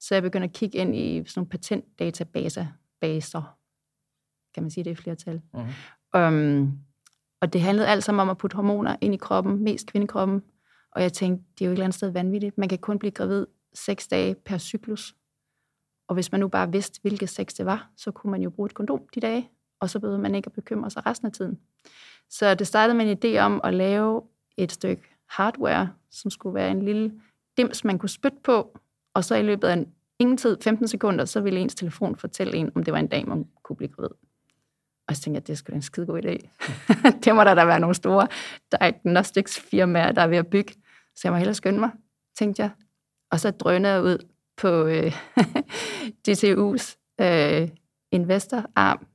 Så 0.00 0.14
jeg 0.14 0.22
begynder 0.22 0.46
at 0.46 0.52
kigge 0.52 0.78
ind 0.78 0.96
i 0.96 1.24
sådan 1.26 1.40
nogle 1.40 1.48
patentdatabaser, 1.48 2.66
baser. 3.00 3.56
Kan 4.54 4.62
man 4.62 4.70
sige 4.70 4.84
det 4.84 4.90
i 4.90 4.94
flertal? 4.94 5.40
Mm-hmm. 5.54 6.22
Um, 6.22 6.78
og 7.40 7.52
det 7.52 7.60
handlede 7.60 7.88
alt 7.88 8.04
sammen 8.04 8.20
om 8.20 8.28
at 8.28 8.38
putte 8.38 8.54
hormoner 8.54 8.96
ind 9.00 9.14
i 9.14 9.16
kroppen, 9.16 9.64
mest 9.64 9.86
kvindekroppen. 9.86 10.42
Og 10.92 11.02
jeg 11.02 11.12
tænkte, 11.12 11.44
det 11.58 11.64
er 11.64 11.66
jo 11.66 11.70
et 11.70 11.74
eller 11.74 11.84
andet 11.84 11.96
sted 11.96 12.10
vanvittigt. 12.10 12.58
Man 12.58 12.68
kan 12.68 12.78
kun 12.78 12.98
blive 12.98 13.10
gravid 13.10 13.46
seks 13.74 14.08
dage 14.08 14.34
per 14.34 14.58
cyklus. 14.58 15.14
Og 16.08 16.14
hvis 16.14 16.32
man 16.32 16.40
nu 16.40 16.48
bare 16.48 16.72
vidste, 16.72 17.00
hvilke 17.02 17.26
seks 17.26 17.54
det 17.54 17.66
var, 17.66 17.90
så 17.96 18.10
kunne 18.10 18.30
man 18.30 18.42
jo 18.42 18.50
bruge 18.50 18.66
et 18.66 18.74
kondom 18.74 19.00
de 19.14 19.20
dage, 19.20 19.50
og 19.80 19.90
så 19.90 20.00
behøvede 20.00 20.22
man 20.22 20.34
ikke 20.34 20.46
at 20.46 20.52
bekymre 20.52 20.90
sig 20.90 21.06
resten 21.06 21.26
af 21.26 21.32
tiden. 21.32 21.58
Så 22.30 22.54
det 22.54 22.66
startede 22.66 22.96
med 22.96 23.06
en 23.06 23.18
idé 23.18 23.38
om 23.38 23.60
at 23.64 23.74
lave 23.74 24.22
et 24.56 24.72
stykke 24.72 25.02
hardware, 25.28 25.92
som 26.10 26.30
skulle 26.30 26.54
være 26.54 26.70
en 26.70 26.82
lille 26.82 27.12
dims, 27.56 27.84
man 27.84 27.98
kunne 27.98 28.08
spytte 28.08 28.38
på, 28.44 28.78
og 29.14 29.24
så 29.24 29.34
i 29.34 29.42
løbet 29.42 29.68
af 29.68 29.72
en, 29.72 29.92
ingen 30.18 30.36
tid, 30.36 30.56
15 30.62 30.88
sekunder, 30.88 31.24
så 31.24 31.40
ville 31.40 31.60
ens 31.60 31.74
telefon 31.74 32.16
fortælle 32.16 32.56
en, 32.56 32.72
om 32.74 32.84
det 32.84 32.92
var 32.92 32.98
en 32.98 33.08
dag, 33.08 33.28
man 33.28 33.46
kunne 33.62 33.76
blive 33.76 33.88
gravid. 33.88 34.10
Og 35.08 35.16
så 35.16 35.22
tænkte 35.22 35.36
jeg, 35.36 35.46
det 35.46 35.58
skulle 35.58 35.66
sgu 35.66 35.72
da 35.72 35.76
en 35.76 35.82
skide 35.82 36.06
god 36.06 36.22
idé. 36.24 36.48
det 37.24 37.34
må 37.34 37.44
der 37.44 37.54
da 37.54 37.64
være 37.64 37.80
nogle 37.80 37.94
store 37.94 38.28
diagnostics 38.72 39.60
firmaer, 39.60 40.12
der 40.12 40.22
er 40.22 40.26
ved 40.26 40.36
at 40.36 40.46
bygge. 40.46 40.74
Så 41.14 41.20
jeg 41.24 41.32
må 41.32 41.36
hellere 41.36 41.54
skynde 41.54 41.80
mig, 41.80 41.90
tænkte 42.38 42.62
jeg. 42.62 42.70
Og 43.30 43.40
så 43.40 43.50
drønede 43.50 43.94
jeg 43.94 44.02
ud 44.02 44.18
på 44.56 44.86
øh, 44.86 45.12
DTU's 46.28 47.14
øh, 47.20 47.68
investorarm, 48.12 49.06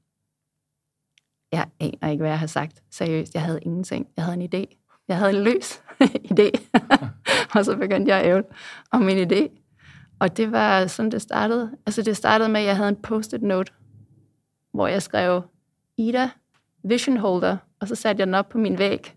jeg 1.51 1.67
aner 1.79 2.12
ikke, 2.12 2.22
hvad 2.22 2.31
jeg 2.31 2.39
har 2.39 2.48
sagt. 2.48 2.84
Seriøst, 2.91 3.34
jeg 3.34 3.41
havde 3.41 3.60
ingenting. 3.62 4.08
Jeg 4.17 4.25
havde 4.25 4.38
en 4.43 4.50
idé. 4.53 4.77
Jeg 5.08 5.17
havde 5.17 5.38
en 5.38 5.43
løs 5.43 5.84
idé. 6.31 6.51
og 7.55 7.65
så 7.65 7.77
begyndte 7.77 8.12
jeg 8.12 8.20
at 8.20 8.27
ævle 8.27 8.43
om 8.91 9.01
min 9.01 9.31
idé. 9.31 9.62
Og 10.20 10.38
det 10.38 10.51
var 10.51 10.88
sådan, 10.88 11.12
det 11.12 11.22
startede. 11.22 11.72
Altså 11.86 12.01
det 12.01 12.17
startede 12.17 12.50
med, 12.50 12.62
at 12.62 12.67
jeg 12.67 12.75
havde 12.75 12.89
en 12.89 12.96
post-it 12.96 13.41
note, 13.41 13.72
hvor 14.74 14.88
jeg 14.88 15.01
skrev 15.01 15.41
Ida 15.98 16.29
Vision 16.84 17.17
Holder, 17.17 17.58
og 17.79 17.88
så 17.88 17.96
satte 17.96 18.20
jeg 18.20 18.27
den 18.27 18.36
op 18.36 18.50
på 18.50 18.58
min 18.58 18.77
væg. 18.77 19.15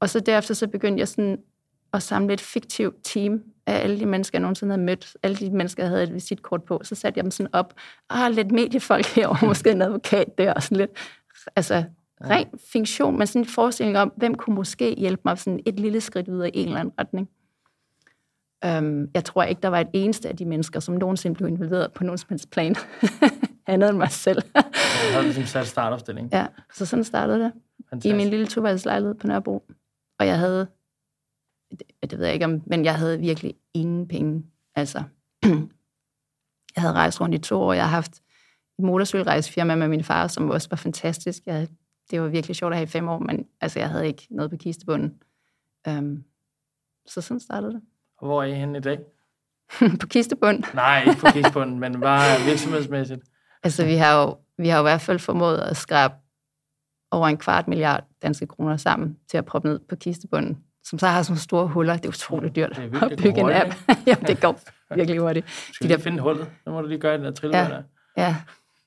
Og 0.00 0.10
så 0.10 0.20
derefter 0.20 0.54
så 0.54 0.66
begyndte 0.66 1.00
jeg 1.00 1.08
sådan 1.08 1.38
at 1.92 2.02
samle 2.02 2.34
et 2.34 2.40
fiktivt 2.40 2.94
team 3.04 3.42
af 3.66 3.82
alle 3.82 4.00
de 4.00 4.06
mennesker, 4.06 4.38
jeg 4.38 4.42
nogensinde 4.42 4.72
havde 4.72 4.84
mødt. 4.84 5.16
Alle 5.22 5.36
de 5.36 5.50
mennesker, 5.50 5.82
jeg 5.82 5.90
havde 5.90 6.02
et 6.02 6.14
visitkort 6.14 6.62
på. 6.62 6.80
Så 6.84 6.94
satte 6.94 7.18
jeg 7.18 7.24
dem 7.24 7.30
sådan 7.30 7.54
op. 7.54 7.74
Ah, 8.10 8.32
lidt 8.32 8.52
mediefolk 8.52 9.06
herovre, 9.06 9.46
måske 9.52 9.70
en 9.70 9.82
advokat 9.82 10.38
der, 10.38 10.52
og 10.52 10.62
sådan 10.62 10.76
lidt 10.76 10.90
altså 11.56 11.84
ren 12.20 12.46
fiktion, 12.72 13.18
men 13.18 13.26
sådan 13.26 13.42
en 13.42 13.48
forestilling 13.48 13.98
om, 13.98 14.12
hvem 14.16 14.34
kunne 14.34 14.56
måske 14.56 14.94
hjælpe 14.94 15.22
mig 15.24 15.38
sådan 15.38 15.60
et 15.66 15.80
lille 15.80 16.00
skridt 16.00 16.28
videre 16.28 16.50
i 16.50 16.58
en 16.58 16.66
eller 16.66 16.80
anden 16.80 16.94
retning. 16.98 17.28
Um, 18.66 19.08
jeg 19.14 19.24
tror 19.24 19.42
ikke, 19.42 19.62
der 19.62 19.68
var 19.68 19.80
et 19.80 19.88
eneste 19.92 20.28
af 20.28 20.36
de 20.36 20.44
mennesker, 20.44 20.80
som 20.80 20.94
nogensinde 20.94 21.36
blev 21.36 21.48
involveret 21.48 21.92
på 21.92 22.04
nogen 22.04 22.18
som 22.18 22.26
helst 22.30 22.50
plan, 22.50 22.76
andet 23.66 23.88
end 23.88 23.98
mig 23.98 24.10
selv. 24.10 24.42
jeg 24.54 24.64
havde 25.12 25.24
ligesom 25.24 25.44
sat 25.44 25.66
startopstilling. 25.66 26.28
Ja, 26.32 26.46
så 26.74 26.86
sådan 26.86 27.04
startede 27.04 27.40
det. 27.40 27.52
Fantastisk. 27.90 28.14
I 28.14 28.16
min 28.16 28.28
lille 28.28 28.46
toværelseslejlighed 28.46 29.14
på 29.14 29.26
Nørrebro. 29.26 29.62
Og 30.18 30.26
jeg 30.26 30.38
havde, 30.38 30.66
det, 31.70 32.10
det 32.10 32.18
ved 32.18 32.24
jeg 32.24 32.34
ikke 32.34 32.44
om, 32.44 32.62
men 32.66 32.84
jeg 32.84 32.94
havde 32.94 33.20
virkelig 33.20 33.54
ingen 33.74 34.08
penge. 34.08 34.44
Altså, 34.74 35.02
jeg 36.76 36.82
havde 36.82 36.94
rejst 36.94 37.20
rundt 37.20 37.34
i 37.34 37.38
to 37.38 37.60
år, 37.60 37.72
jeg 37.72 37.84
har 37.84 37.90
haft 37.90 38.22
motorcykelrejsefirma 38.78 39.74
med 39.74 39.88
min 39.88 40.04
far, 40.04 40.26
som 40.26 40.50
også 40.50 40.68
var 40.70 40.76
fantastisk. 40.76 41.42
Jeg, 41.46 41.68
det 42.10 42.20
var 42.22 42.28
virkelig 42.28 42.56
sjovt 42.56 42.72
at 42.72 42.76
have 42.78 42.84
i 42.84 42.88
fem 42.90 43.08
år, 43.08 43.18
men 43.18 43.46
altså, 43.60 43.78
jeg 43.78 43.88
havde 43.88 44.06
ikke 44.06 44.26
noget 44.30 44.50
på 44.50 44.56
kistebunden. 44.56 45.14
Um, 45.88 46.24
så 47.06 47.20
sådan 47.20 47.40
startede 47.40 47.72
det. 47.72 47.80
Og 48.18 48.26
hvor 48.26 48.42
er 48.42 48.46
I 48.46 48.54
henne 48.54 48.78
i 48.78 48.80
dag? 48.80 48.98
på 50.00 50.06
kistebunden? 50.06 50.64
Nej, 50.74 51.04
ikke 51.08 51.20
på 51.20 51.26
kistebunden, 51.32 51.80
men 51.80 52.00
bare 52.00 52.44
virksomhedsmæssigt. 52.46 53.20
Altså, 53.62 53.84
vi 53.84 53.94
har 53.94 54.22
jo, 54.22 54.36
vi 54.58 54.68
har 54.68 54.78
jo 54.78 54.82
i 54.82 54.88
hvert 54.90 55.00
fald 55.00 55.18
formået 55.18 55.58
at 55.58 55.76
skrabe 55.76 56.14
over 57.10 57.28
en 57.28 57.36
kvart 57.36 57.68
milliard 57.68 58.04
danske 58.22 58.46
kroner 58.46 58.76
sammen 58.76 59.18
til 59.28 59.38
at 59.38 59.44
proppe 59.44 59.68
ned 59.68 59.78
på 59.88 59.96
kistebunden, 59.96 60.58
som 60.84 60.98
så 60.98 61.06
har 61.06 61.22
sådan 61.22 61.38
store 61.38 61.66
huller. 61.68 61.96
Det 61.96 62.04
er 62.04 62.08
utroligt 62.08 62.56
dyrt 62.56 62.76
Det 62.76 62.94
er 62.94 63.04
at 63.06 63.18
bygge 63.22 63.40
en 63.40 63.50
app. 63.52 63.74
ja, 64.06 64.14
det 64.26 64.40
går 64.40 64.60
virkelig 64.94 65.20
hurtigt. 65.20 65.46
Skal 65.50 65.88
De 65.88 65.92
de 65.92 65.98
der- 65.98 66.04
finde 66.04 66.22
hullet? 66.22 66.50
Så 66.64 66.70
må 66.70 66.80
du 66.80 66.88
lige 66.88 66.98
gøre 67.00 67.16
den 67.16 67.24
der 67.24 67.30
trille 67.30 67.56
Ja. 67.58 67.64
der. 67.68 67.82
Ja, 68.16 68.36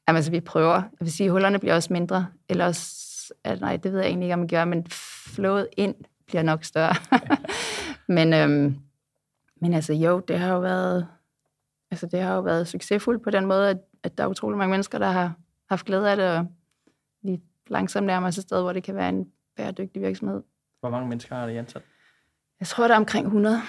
Jamen, 0.10 0.18
altså 0.18 0.32
vi 0.32 0.39
prøver. 0.39 0.75
Jeg 0.75 1.00
vil 1.00 1.12
sige, 1.12 1.32
hullerne 1.32 1.60
bliver 1.60 1.75
også 1.75 1.94
mindre. 1.94 2.28
Eller 2.50 2.66
også, 2.66 3.34
at, 3.44 3.62
nej, 3.62 3.78
det 3.78 3.92
ved 3.92 4.00
jeg 4.00 4.08
egentlig 4.08 4.25
ikke, 4.25 4.34
om 4.34 4.42
vi 4.42 4.48
gør, 4.48 4.66
men 4.66 4.88
flowet 5.28 5.68
ind 5.78 5.96
bliver 6.28 6.44
nok 6.44 6.63
større. 6.63 6.96
men, 8.18 8.34
øhm, 8.34 8.80
men 9.62 9.74
altså 9.74 9.94
jo, 9.94 10.20
det 10.20 10.39
har 10.39 10.54
jo 10.54 10.60
været, 10.60 11.08
altså, 11.92 12.06
det 12.06 12.22
har 12.22 12.36
jo 12.36 12.42
været 12.42 12.68
succesfuldt 12.68 13.24
på 13.24 13.30
den 13.30 13.46
måde, 13.46 13.70
at, 13.70 13.78
at 14.04 14.18
der 14.18 14.24
er 14.24 14.28
utrolig 14.28 14.58
mange 14.58 14.72
mennesker, 14.72 14.98
der 14.98 15.12
har 15.12 15.34
haft 15.70 15.86
glæde 15.86 16.12
af 16.12 16.18
det, 16.18 16.38
og 16.38 16.48
vi 17.22 17.42
langsomt 17.68 18.08
nærmer 18.08 18.28
os 18.28 18.38
et 18.38 18.44
sted, 18.44 18.62
hvor 18.62 18.74
det 18.74 18.84
kan 18.84 18.96
være 18.96 19.10
en 19.10 19.32
bæredygtig 19.56 20.01
virksomhed. 20.01 20.44
Hvor 20.80 20.89
mange 20.89 21.10
mennesker 21.10 21.36
har 21.36 21.48
det 21.48 21.58
ansat? 21.58 21.82
Jeg 22.60 22.68
tror, 22.68 22.88
der 22.88 22.94
er 22.94 23.00
omkring 23.00 23.25
100. 23.25 23.62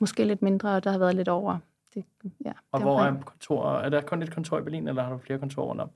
Måske 0.00 0.24
lidt 0.24 0.42
mindre, 0.42 0.76
og 0.76 0.84
der 0.84 0.90
har 0.90 0.98
været 0.98 1.14
lidt 1.14 1.28
over. 1.28 1.58
Det, 1.94 2.04
ja, 2.44 2.52
Og 2.72 2.80
hvor 2.80 3.00
er 3.00 3.22
kontor? 3.22 3.72
Er 3.72 3.88
der 3.88 4.00
kun 4.00 4.22
et 4.22 4.34
kontor 4.34 4.58
i 4.58 4.62
Berlin, 4.62 4.88
eller 4.88 5.02
har 5.02 5.12
du 5.12 5.18
flere 5.18 5.38
kontorer 5.38 5.66
rundt 5.66 5.80
om? 5.80 5.90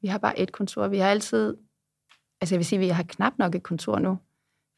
Vi 0.00 0.08
har 0.08 0.18
bare 0.18 0.38
et 0.38 0.52
kontor. 0.52 0.88
Vi 0.88 0.98
har 0.98 1.08
altid... 1.08 1.56
Altså 2.40 2.54
jeg 2.54 2.58
vil 2.58 2.66
sige, 2.66 2.78
vi 2.78 2.88
har 2.88 3.02
knap 3.02 3.32
nok 3.38 3.54
et 3.54 3.62
kontor 3.62 3.98
nu. 3.98 4.18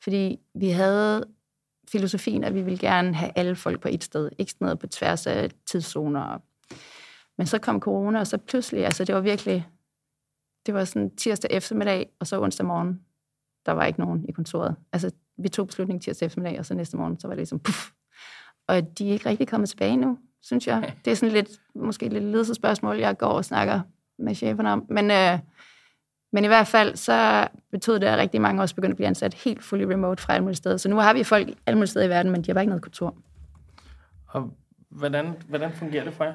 Fordi 0.02 0.40
vi 0.54 0.70
havde 0.70 1.24
filosofien, 1.88 2.44
at 2.44 2.54
vi 2.54 2.62
ville 2.62 2.78
gerne 2.78 3.14
have 3.14 3.32
alle 3.34 3.56
folk 3.56 3.80
på 3.80 3.88
et 3.88 4.04
sted. 4.04 4.30
Ikke 4.38 4.52
sådan 4.52 4.64
noget 4.64 4.78
på 4.78 4.86
tværs 4.86 5.26
af 5.26 5.50
tidszoner. 5.66 6.38
Men 7.38 7.46
så 7.46 7.58
kom 7.58 7.80
corona, 7.80 8.20
og 8.20 8.26
så 8.26 8.38
pludselig, 8.38 8.84
altså 8.84 9.04
det 9.04 9.14
var 9.14 9.20
virkelig... 9.20 9.68
Det 10.66 10.74
var 10.74 10.84
sådan 10.84 11.16
tirsdag 11.16 11.50
eftermiddag, 11.50 12.10
og 12.20 12.26
så 12.26 12.40
onsdag 12.40 12.66
morgen. 12.66 13.04
Der 13.66 13.72
var 13.72 13.84
ikke 13.84 14.00
nogen 14.00 14.28
i 14.28 14.32
kontoret. 14.32 14.76
Altså, 14.92 15.10
vi 15.36 15.48
tog 15.48 15.66
beslutningen 15.66 16.00
tirsdag 16.00 16.26
eftermiddag, 16.26 16.58
og 16.58 16.66
så 16.66 16.74
næste 16.74 16.96
morgen, 16.96 17.20
så 17.20 17.26
var 17.28 17.34
det 17.34 17.38
ligesom 17.38 17.58
puff. 17.58 17.90
Og 18.66 18.98
de 18.98 19.08
er 19.08 19.12
ikke 19.12 19.28
rigtig 19.28 19.48
kommet 19.48 19.68
tilbage 19.68 19.96
nu, 19.96 20.18
synes 20.44 20.66
jeg. 20.66 20.94
Det 21.04 21.10
er 21.10 21.14
sådan 21.14 21.32
lidt, 21.32 21.48
måske 21.74 22.08
lidt 22.08 22.24
ledelsesspørgsmål, 22.24 22.98
jeg 22.98 23.18
går 23.18 23.26
og 23.26 23.44
snakker 23.44 23.80
med 24.18 24.34
cheferne 24.34 24.72
om. 24.72 24.86
Men, 24.88 25.10
øh, 25.10 25.38
men 26.32 26.44
i 26.44 26.46
hvert 26.46 26.66
fald, 26.66 26.96
så 26.96 27.48
betød 27.70 28.00
det, 28.00 28.06
at 28.06 28.18
rigtig 28.18 28.40
mange 28.40 28.62
også 28.62 28.74
begyndte 28.74 28.92
at 28.92 28.96
blive 28.96 29.06
ansat 29.06 29.34
helt 29.34 29.64
fully 29.64 29.82
remote 29.82 30.22
fra 30.22 30.32
alle 30.34 30.44
mulige 30.44 30.56
steder. 30.56 30.76
Så 30.76 30.88
nu 30.88 30.96
har 30.96 31.14
vi 31.14 31.24
folk 31.24 31.48
alle 31.66 31.76
mulige 31.76 31.90
steder 31.90 32.06
i 32.06 32.08
verden, 32.08 32.32
men 32.32 32.42
de 32.42 32.46
har 32.50 32.54
bare 32.54 32.62
ikke 32.62 32.70
noget 32.70 32.82
kontor. 32.82 33.16
Og 34.26 34.56
hvordan, 34.88 35.42
hvordan 35.48 35.72
fungerer 35.72 36.04
det 36.04 36.14
for 36.14 36.24
jer? 36.24 36.34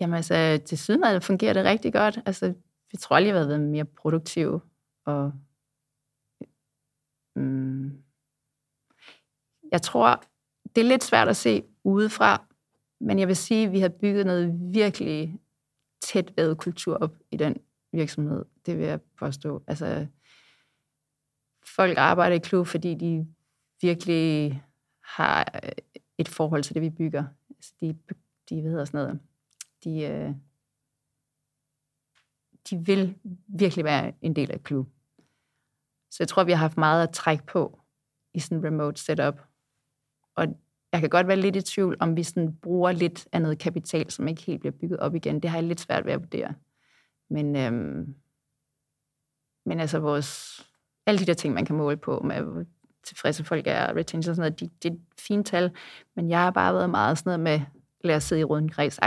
Jamen 0.00 0.14
altså, 0.16 0.60
til 0.66 0.78
siden 0.78 1.22
fungerer 1.22 1.52
det 1.52 1.64
rigtig 1.64 1.92
godt. 1.92 2.18
Altså, 2.26 2.54
vi 2.90 2.96
tror 2.96 3.16
aldrig, 3.16 3.34
vi 3.34 3.38
har 3.38 3.46
været 3.46 3.60
mere 3.60 3.84
produktive. 3.84 4.60
Og, 5.06 5.32
mm, 7.36 8.02
jeg 9.72 9.82
tror, 9.82 10.22
det 10.74 10.80
er 10.80 10.88
lidt 10.88 11.04
svært 11.04 11.28
at 11.28 11.36
se 11.36 11.62
udefra, 11.84 12.44
men 13.00 13.18
jeg 13.18 13.28
vil 13.28 13.36
sige, 13.36 13.66
at 13.66 13.72
vi 13.72 13.80
har 13.80 13.88
bygget 13.88 14.26
noget 14.26 14.74
virkelig 14.74 15.40
tæt 16.00 16.32
ved 16.36 16.56
kultur 16.56 16.96
op 16.96 17.16
i 17.30 17.36
den 17.36 17.56
virksomhed. 17.92 18.44
Det 18.66 18.78
vil 18.78 18.86
jeg 18.86 19.00
påstå. 19.18 19.62
Altså, 19.66 20.06
folk 21.76 21.98
arbejder 21.98 22.36
i 22.36 22.38
klub, 22.38 22.66
fordi 22.66 22.94
de 22.94 23.26
virkelig 23.80 24.62
har 25.00 25.60
øh, 25.64 25.70
et 26.18 26.28
forhold 26.28 26.62
til 26.62 26.74
det, 26.74 26.82
vi 26.82 26.90
bygger. 26.90 27.24
Altså, 27.50 27.74
de, 27.80 27.98
de 28.48 28.60
hvad 28.60 28.70
hedder 28.70 28.84
sådan 28.84 29.00
noget, 29.00 29.20
de, 29.84 30.02
øh, 30.02 30.34
de 32.70 32.86
vil 32.86 33.18
virkelig 33.48 33.84
være 33.84 34.12
en 34.22 34.36
del 34.36 34.50
af 34.50 34.62
klub. 34.62 34.88
Så 36.10 36.16
jeg 36.20 36.28
tror, 36.28 36.44
vi 36.44 36.52
har 36.52 36.58
haft 36.58 36.76
meget 36.76 37.08
at 37.08 37.14
trække 37.14 37.46
på 37.46 37.80
i 38.34 38.40
sådan 38.40 38.58
en 38.58 38.64
remote 38.64 39.02
setup. 39.02 39.40
Og 40.34 40.46
jeg 40.92 41.00
kan 41.00 41.10
godt 41.10 41.28
være 41.28 41.36
lidt 41.36 41.56
i 41.56 41.62
tvivl, 41.62 41.96
om 42.00 42.16
vi 42.16 42.22
sådan 42.22 42.56
bruger 42.62 42.92
lidt 42.92 43.28
af 43.32 43.42
noget 43.42 43.58
kapital, 43.58 44.10
som 44.10 44.28
ikke 44.28 44.42
helt 44.42 44.60
bliver 44.60 44.72
bygget 44.72 44.98
op 45.00 45.14
igen. 45.14 45.40
Det 45.40 45.50
har 45.50 45.58
jeg 45.58 45.64
lidt 45.64 45.80
svært 45.80 46.04
ved 46.04 46.12
at 46.12 46.20
vurdere. 46.20 46.54
Men, 47.30 47.56
øhm, 47.56 48.14
men 49.66 49.80
altså 49.80 49.98
vores, 49.98 50.60
alle 51.06 51.18
de 51.18 51.26
der 51.26 51.34
ting, 51.34 51.54
man 51.54 51.64
kan 51.64 51.76
måle 51.76 51.96
på, 51.96 52.20
med 52.20 52.42
hvor 52.42 52.64
tilfredse 53.04 53.44
folk 53.44 53.66
er, 53.66 53.96
retention 53.96 54.30
og 54.30 54.36
sådan 54.36 54.52
noget, 54.52 54.60
de, 54.60 54.70
det 54.82 54.90
er 54.90 54.94
et 54.94 55.00
fint 55.18 55.46
tal. 55.46 55.70
Men 56.16 56.30
jeg 56.30 56.40
har 56.40 56.50
bare 56.50 56.74
været 56.74 56.90
meget 56.90 57.18
sådan 57.18 57.40
noget 57.40 57.60
med, 57.60 57.66
lad 58.04 58.16
os 58.16 58.24
sidde 58.24 58.40
i 58.40 58.44
røden 58.44 58.68
kreds 58.68 58.98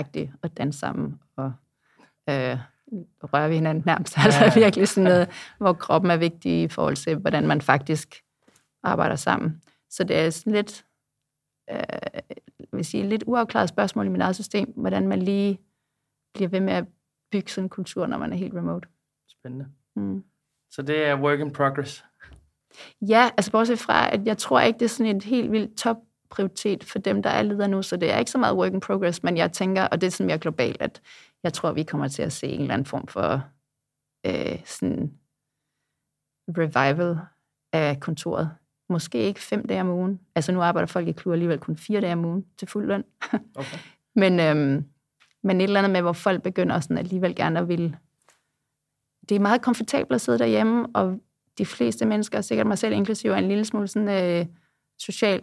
og 0.42 0.58
danse 0.58 0.80
sammen 0.80 1.20
og 1.36 1.54
øh, 2.30 2.58
røre 3.24 3.50
ved 3.50 3.56
hinanden 3.56 3.84
nærmest. 3.86 4.16
Ja. 4.18 4.24
Altså 4.24 4.60
virkelig 4.60 4.88
sådan 4.88 5.04
noget, 5.04 5.30
hvor 5.58 5.74
kroppen 5.74 6.12
er 6.12 6.18
vigtig 6.18 6.62
i 6.62 6.68
forhold 6.68 6.96
til, 6.96 7.16
hvordan 7.16 7.48
man 7.48 7.62
faktisk 7.62 8.16
arbejder 8.84 9.16
sammen. 9.16 9.62
Så 9.90 10.04
det 10.04 10.20
er 10.20 10.30
sådan 10.30 10.54
lidt, 10.54 10.86
øh, 11.70 11.78
jeg 12.60 12.68
vil 12.72 12.86
sige, 12.86 13.10
lidt 13.10 13.24
uafklaret 13.28 13.70
spørgsmål 13.70 14.06
i 14.06 14.10
mit 14.10 14.22
eget 14.22 14.36
system, 14.36 14.74
hvordan 14.76 15.08
man 15.08 15.22
lige 15.22 15.60
bliver 16.34 16.50
ved 16.50 16.60
med 16.60 16.74
at 16.74 16.86
bygge 17.32 17.52
sådan 17.52 17.66
en 17.66 17.70
kultur, 17.70 18.08
når 18.08 18.18
man 18.18 18.34
er 18.34 18.38
helt 18.38 18.54
remote. 18.54 18.88
Spændende. 19.28 19.68
Mm. 19.96 20.24
Så 20.72 20.82
det 20.82 21.06
er 21.06 21.22
work 21.22 21.40
in 21.40 21.54
progress. 21.54 22.06
Ja, 23.02 23.30
altså 23.38 23.52
bortset 23.52 23.80
fra, 23.80 24.14
at 24.14 24.26
jeg 24.26 24.38
tror 24.38 24.60
ikke, 24.60 24.80
det 24.80 24.86
er 24.86 24.90
sådan 24.90 25.16
et 25.16 25.24
helt 25.24 25.52
vildt 25.52 25.78
top 25.78 25.98
prioritet 26.30 26.84
for 26.84 27.00
dem, 27.00 27.24
der 27.24 27.30
er 27.30 27.42
ledere 27.42 27.68
nu, 27.68 27.82
så 27.82 27.98
det 27.98 28.12
er 28.12 28.18
ikke 28.18 28.32
så 28.32 28.38
meget 28.38 28.58
work 28.58 28.74
in 28.74 28.80
progress, 28.80 29.24
men 29.24 29.38
jeg 29.38 29.52
tænker, 29.52 29.84
og 29.88 30.02
det 30.02 30.08
er 30.08 30.12
sådan 30.12 30.28
mere 30.28 30.38
globalt, 30.38 30.82
at 30.82 31.02
jeg 31.44 31.54
tror, 31.54 31.72
vi 31.72 31.84
kommer 31.84 32.08
til 32.08 32.22
at 32.22 32.34
se 32.34 32.48
en 32.48 32.62
eller 32.62 32.74
anden 32.74 32.86
form 32.86 33.08
for 33.08 33.44
øh, 34.26 34.66
sådan 34.66 35.14
revival 36.48 37.18
af 37.74 38.00
kontoret. 38.00 38.52
Måske 38.94 39.18
ikke 39.18 39.40
fem 39.40 39.68
dage 39.68 39.82
om 39.82 39.90
ugen. 39.90 40.20
Altså 40.36 40.52
nu 40.52 40.62
arbejder 40.62 40.88
folk 40.88 41.08
i 41.08 41.12
klub 41.12 41.32
alligevel 41.32 41.60
kun 41.60 41.78
fire 41.78 42.02
dage 42.02 42.14
om 42.14 42.26
ugen 42.26 42.46
til 42.58 42.68
fuld 42.68 42.88
løn. 42.88 43.04
Okay. 43.56 43.78
men, 44.16 44.40
øhm, 44.40 44.86
men 45.44 45.62
et 45.62 45.64
eller 45.64 45.80
andet 45.80 45.92
med, 45.92 46.02
hvor 46.02 46.14
folk 46.14 46.44
begynder 46.44 46.80
sådan 46.80 46.98
alligevel 46.98 47.36
gerne 47.36 47.60
at 47.60 47.68
ville... 47.68 47.98
Det 49.30 49.36
er 49.36 49.40
meget 49.40 49.62
komfortabelt 49.62 50.16
at 50.16 50.22
sidde 50.22 50.40
derhjemme, 50.40 50.88
og 50.94 51.20
de 51.58 51.66
fleste 51.66 52.06
mennesker, 52.06 52.42
sikkert 52.42 52.68
mig 52.68 52.78
selv 52.78 52.94
inklusive, 52.94 53.34
er 53.34 53.38
en 53.38 53.48
lille 53.48 53.66
smule 53.66 53.88
sådan 53.88 54.10
øh, 54.10 54.46
social 55.00 55.42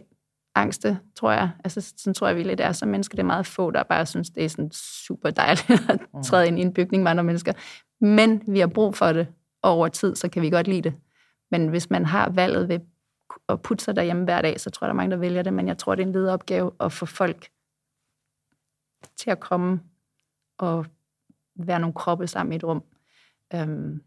angste, 0.54 0.98
tror 1.16 1.32
jeg. 1.32 1.50
Altså, 1.64 1.92
sådan 1.96 2.14
tror 2.14 2.26
jeg, 2.26 2.36
vi 2.36 2.42
lidt 2.42 2.60
er 2.60 2.72
som 2.72 2.88
mennesker. 2.88 3.16
Det 3.16 3.22
er 3.22 3.26
meget 3.26 3.46
få, 3.46 3.70
der 3.70 3.82
bare 3.82 4.06
synes, 4.06 4.30
det 4.30 4.44
er 4.44 4.48
sådan 4.48 4.70
super 5.06 5.30
dejligt 5.30 5.70
at 5.90 6.24
træde 6.24 6.46
ind 6.46 6.58
i 6.58 6.62
en 6.62 6.72
bygning 6.72 7.02
med 7.02 7.10
andre 7.10 7.24
mennesker. 7.24 7.52
Men 8.00 8.42
vi 8.48 8.60
har 8.60 8.66
brug 8.66 8.94
for 8.94 9.12
det, 9.12 9.26
og 9.62 9.70
over 9.70 9.88
tid, 9.88 10.16
så 10.16 10.28
kan 10.28 10.42
vi 10.42 10.50
godt 10.50 10.68
lide 10.68 10.82
det. 10.82 10.94
Men 11.50 11.68
hvis 11.68 11.90
man 11.90 12.06
har 12.06 12.30
valget 12.30 12.68
ved 12.68 12.80
at 13.48 13.62
putte 13.62 13.84
sig 13.84 13.96
derhjemme 13.96 14.24
hver 14.24 14.42
dag, 14.42 14.60
så 14.60 14.70
tror 14.70 14.84
jeg, 14.84 14.88
der 14.88 14.94
er 14.94 14.96
mange, 14.96 15.10
der 15.10 15.16
vælger 15.16 15.42
det. 15.42 15.52
Men 15.52 15.68
jeg 15.68 15.78
tror, 15.78 15.94
det 15.94 16.02
er 16.02 16.06
en 16.06 16.12
lederopgave 16.12 16.72
at 16.80 16.92
få 16.92 17.06
folk 17.06 17.50
til 19.16 19.30
at 19.30 19.40
komme 19.40 19.80
og 20.58 20.86
være 21.54 21.80
nogle 21.80 21.94
kroppe 21.94 22.26
sammen 22.26 22.52
i 22.52 22.56
et 22.56 22.64
rum. 22.64 22.84
Øhm, 23.54 24.02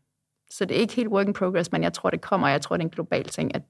så 0.50 0.66
det 0.66 0.78
er 0.78 0.82
ikke 0.82 0.94
helt 0.94 1.10
work 1.10 1.28
in 1.28 1.34
progress, 1.34 1.72
men 1.72 1.84
jeg 1.84 1.94
tror, 1.94 2.10
det 2.10 2.22
kommer, 2.22 2.48
og 2.48 2.52
jeg 2.52 2.62
tror, 2.62 2.78
det 2.78 2.84
er 2.84 2.88
en 2.88 2.92
global 2.92 3.24
ting, 3.24 3.56
at 3.56 3.62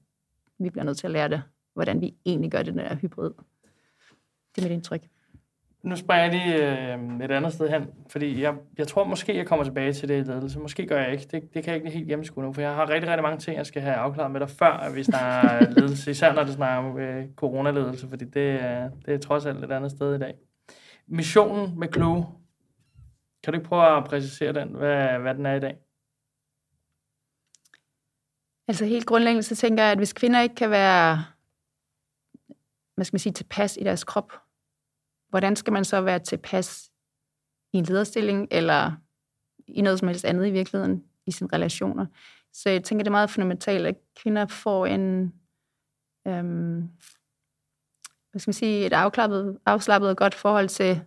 vi 0.58 0.70
bliver 0.70 0.84
nødt 0.84 0.98
til 0.98 1.06
at 1.06 1.10
lære 1.10 1.28
det, 1.28 1.42
hvordan 1.72 2.00
vi 2.00 2.14
egentlig 2.26 2.50
gør 2.50 2.62
det, 2.62 2.74
den 2.74 2.78
der 2.78 2.94
hybrid. 2.94 3.30
Det 4.54 4.58
er 4.58 4.62
mit 4.62 4.72
indtryk. 4.72 5.02
Nu 5.84 5.96
springer 5.96 6.24
jeg 6.24 6.32
lige 6.32 6.92
øh, 6.94 7.24
et 7.24 7.30
andet 7.30 7.52
sted 7.52 7.68
hen, 7.68 7.90
fordi 8.08 8.42
jeg, 8.42 8.54
jeg 8.78 8.88
tror 8.88 9.04
måske, 9.04 9.36
jeg 9.36 9.46
kommer 9.46 9.64
tilbage 9.64 9.92
til 9.92 10.08
det 10.08 10.26
i 10.26 10.30
ledelse. 10.30 10.58
Måske 10.58 10.86
gør 10.86 11.00
jeg 11.00 11.12
ikke. 11.12 11.24
Det, 11.30 11.54
det 11.54 11.64
kan 11.64 11.74
jeg 11.74 11.76
ikke 11.76 11.90
helt 11.90 12.08
gennemskue 12.08 12.44
nu, 12.44 12.52
for 12.52 12.60
jeg 12.60 12.74
har 12.74 12.90
rigtig, 12.90 13.10
rigtig 13.10 13.22
mange 13.22 13.38
ting, 13.38 13.56
jeg 13.56 13.66
skal 13.66 13.82
have 13.82 13.94
afklaret 13.94 14.30
med 14.30 14.40
dig, 14.40 14.50
før 14.50 14.92
vi 14.94 15.02
snakker 15.02 15.70
ledelse. 15.80 16.10
Især 16.10 16.32
når 16.32 16.44
det 16.44 16.52
snakker 16.52 16.90
om 16.90 16.98
øh, 16.98 17.26
coronaledelse, 17.36 18.08
fordi 18.08 18.24
det, 18.24 18.40
øh, 18.40 18.90
det 19.06 19.14
er 19.14 19.18
trods 19.18 19.46
alt 19.46 19.64
et 19.64 19.72
andet 19.72 19.90
sted 19.90 20.14
i 20.14 20.18
dag. 20.18 20.34
Missionen 21.06 21.78
med 21.78 21.88
Clue. 21.92 22.26
Kan 23.42 23.52
du 23.52 23.58
ikke 23.58 23.68
prøve 23.68 23.96
at 23.96 24.04
præcisere 24.04 24.52
den, 24.52 24.68
hvad, 24.68 25.18
hvad 25.18 25.34
den 25.34 25.46
er 25.46 25.54
i 25.54 25.60
dag? 25.60 25.76
Altså 28.68 28.84
helt 28.84 29.06
grundlæggende, 29.06 29.42
så 29.42 29.56
tænker 29.56 29.82
jeg, 29.82 29.92
at 29.92 29.98
hvis 29.98 30.12
kvinder 30.12 30.40
ikke 30.40 30.54
kan 30.54 30.70
være, 30.70 31.24
hvad 32.94 33.04
skal 33.04 33.14
man 33.14 33.18
sige, 33.18 33.32
tilpas 33.32 33.76
i 33.80 33.84
deres 33.84 34.04
krop, 34.04 34.43
hvordan 35.34 35.56
skal 35.56 35.72
man 35.72 35.84
så 35.84 36.00
være 36.00 36.18
tilpas 36.18 36.90
i 37.72 37.78
en 37.78 37.84
lederstilling, 37.84 38.48
eller 38.50 38.92
i 39.66 39.80
noget 39.80 39.98
som 39.98 40.08
helst 40.08 40.24
andet 40.24 40.46
i 40.46 40.50
virkeligheden, 40.50 41.04
i 41.26 41.30
sine 41.30 41.50
relationer. 41.52 42.06
Så 42.52 42.70
jeg 42.70 42.84
tænker, 42.84 43.02
det 43.02 43.08
er 43.08 43.18
meget 43.18 43.30
fundamentalt, 43.30 43.86
at 43.86 43.96
kvinder 44.22 44.46
får 44.46 44.86
en, 44.86 45.32
øhm, 46.26 46.80
hvad 48.30 48.40
skal 48.40 48.48
man 48.48 48.52
sige, 48.52 48.86
et 48.86 48.92
afklappet, 48.92 49.58
afslappet 49.66 50.10
og 50.10 50.16
godt 50.16 50.34
forhold 50.34 50.68
til 50.68 51.00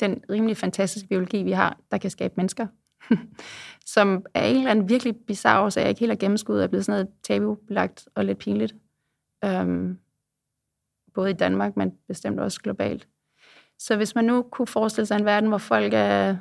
den 0.00 0.24
rimelig 0.30 0.56
fantastiske 0.56 1.08
biologi, 1.08 1.42
vi 1.42 1.52
har, 1.52 1.80
der 1.90 1.98
kan 1.98 2.10
skabe 2.10 2.34
mennesker. 2.36 2.66
som 3.94 4.26
er 4.34 4.44
en 4.44 4.56
eller 4.56 4.70
anden 4.70 4.88
virkelig 4.88 5.16
bizarre 5.26 5.64
årsag, 5.64 5.80
jeg 5.80 5.88
ikke 5.88 6.00
helt 6.00 6.12
har 6.12 6.16
gennemskuddet, 6.16 6.64
er 6.64 6.68
blevet 6.68 6.84
sådan 6.84 7.00
noget 7.00 7.14
tabubelagt 7.22 8.08
og 8.14 8.24
lidt 8.24 8.38
pinligt. 8.38 8.74
Øhm, 9.44 9.98
både 11.14 11.30
i 11.30 11.34
Danmark, 11.34 11.76
men 11.76 11.98
bestemt 12.08 12.40
også 12.40 12.60
globalt. 12.60 13.08
Så 13.78 13.96
hvis 13.96 14.14
man 14.14 14.24
nu 14.24 14.42
kunne 14.42 14.66
forestille 14.66 15.06
sig 15.06 15.16
en 15.16 15.24
verden, 15.24 15.48
hvor 15.48 15.58
folk 15.58 15.92
er 15.94 16.36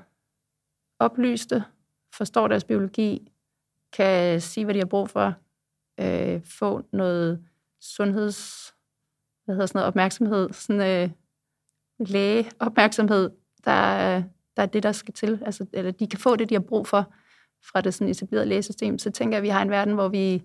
oplyste, 1.00 1.63
forstår 2.13 2.48
deres 2.48 2.63
biologi, 2.63 3.32
kan 3.94 4.41
sige, 4.41 4.63
hvad 4.63 4.74
de 4.74 4.79
har 4.79 4.86
brug 4.86 5.10
for, 5.10 5.34
øh, 6.00 6.41
få 6.46 6.82
noget 6.91 7.46
sundheds, 7.79 8.74
hvad 9.46 9.56
hedder 9.56 9.65
sådan 9.65 9.79
noget, 9.79 9.88
opmærksomhed, 9.88 10.53
sådan 10.53 10.82
øh, 10.82 11.10
lægeopmærksomhed, 12.00 13.29
der, 13.65 14.24
der 14.56 14.63
er 14.63 14.65
det, 14.65 14.84
der 14.84 14.91
skal 14.91 15.13
til. 15.13 15.41
Altså, 15.46 15.65
eller 15.74 15.91
de 15.91 16.08
kan 16.08 16.20
få 16.20 16.36
det, 16.36 16.50
de 16.50 16.56
har 16.56 16.62
brug 16.62 16.88
for 16.88 17.13
fra 17.72 17.82
det 17.82 17.94
sådan 17.94 18.12
etablerede 18.12 18.46
lægesystem. 18.46 18.98
Så 18.98 19.12
tænker 19.12 19.36
jeg, 19.36 19.39
at 19.39 19.44
vi 19.44 19.50
har 19.50 19.62
en 19.62 19.72
verden, 19.72 19.94
hvor 19.94 20.08
vi 20.08 20.44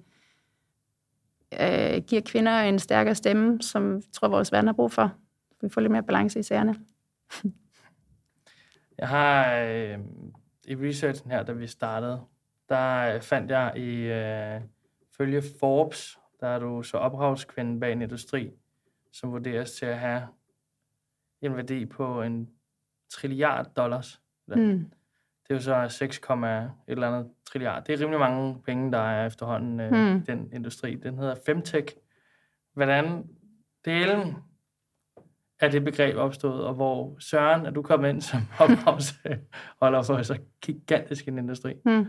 øh, 1.60 2.02
giver 2.06 2.22
kvinder 2.26 2.60
en 2.60 2.78
stærkere 2.78 3.14
stemme, 3.14 3.62
som 3.62 3.94
jeg 3.94 4.02
tror, 4.12 4.28
vores 4.28 4.52
verden 4.52 4.68
har 4.68 4.74
brug 4.74 4.92
for. 4.92 5.12
Vi 5.62 5.68
får 5.68 5.80
lidt 5.80 5.92
mere 5.92 6.02
balance 6.02 6.38
i 6.38 6.42
sagerne. 6.42 6.76
Jeg 8.98 9.08
har 9.08 9.56
øh, 9.56 9.98
i 10.64 10.76
researchen 10.76 11.30
her, 11.30 11.42
da 11.42 11.52
vi 11.52 11.66
startede, 11.66 12.20
der 12.68 13.20
fandt 13.20 13.50
jeg 13.50 13.72
i 13.76 13.96
øh, 13.96 14.60
følge 15.16 15.42
Forbes, 15.60 16.18
der 16.40 16.46
er 16.46 16.58
du 16.58 16.82
så 16.82 16.96
ophavskvinde 16.96 17.80
bag 17.80 17.92
en 17.92 18.02
industri, 18.02 18.50
som 19.12 19.32
vurderes 19.32 19.72
til 19.72 19.86
at 19.86 19.98
have 19.98 20.26
en 21.40 21.56
værdi 21.56 21.86
på 21.86 22.22
en 22.22 22.50
trilliard 23.10 23.74
dollars. 23.76 24.20
Mm. 24.46 24.90
Det 25.42 25.50
er 25.50 25.54
jo 25.54 25.60
så 25.60 25.86
6, 25.88 26.16
et 26.16 26.70
eller 26.88 27.08
andet 27.08 27.30
trilliard. 27.46 27.84
Det 27.84 27.92
er 27.92 28.00
rimelig 28.00 28.20
mange 28.20 28.62
penge, 28.62 28.92
der 28.92 28.98
er 28.98 29.26
efterhånden 29.26 29.80
øh, 29.80 29.92
mm. 29.92 30.22
den 30.22 30.52
industri. 30.52 30.94
Den 30.94 31.18
hedder 31.18 31.34
Femtech. 31.46 31.96
Hvordan 32.72 33.28
delen 33.84 34.36
er 35.62 35.68
det 35.68 35.84
begreb 35.84 36.16
opstået, 36.16 36.64
og 36.64 36.74
hvor 36.74 37.16
Søren 37.18 37.66
at 37.66 37.74
du 37.74 37.82
kom 37.82 38.04
ind 38.04 38.20
som 38.20 38.40
ophavsholder 38.58 40.02
for 40.02 40.22
så 40.22 40.38
gigantisk 40.62 41.28
en 41.28 41.38
industri? 41.38 41.74
Mm. 41.84 42.06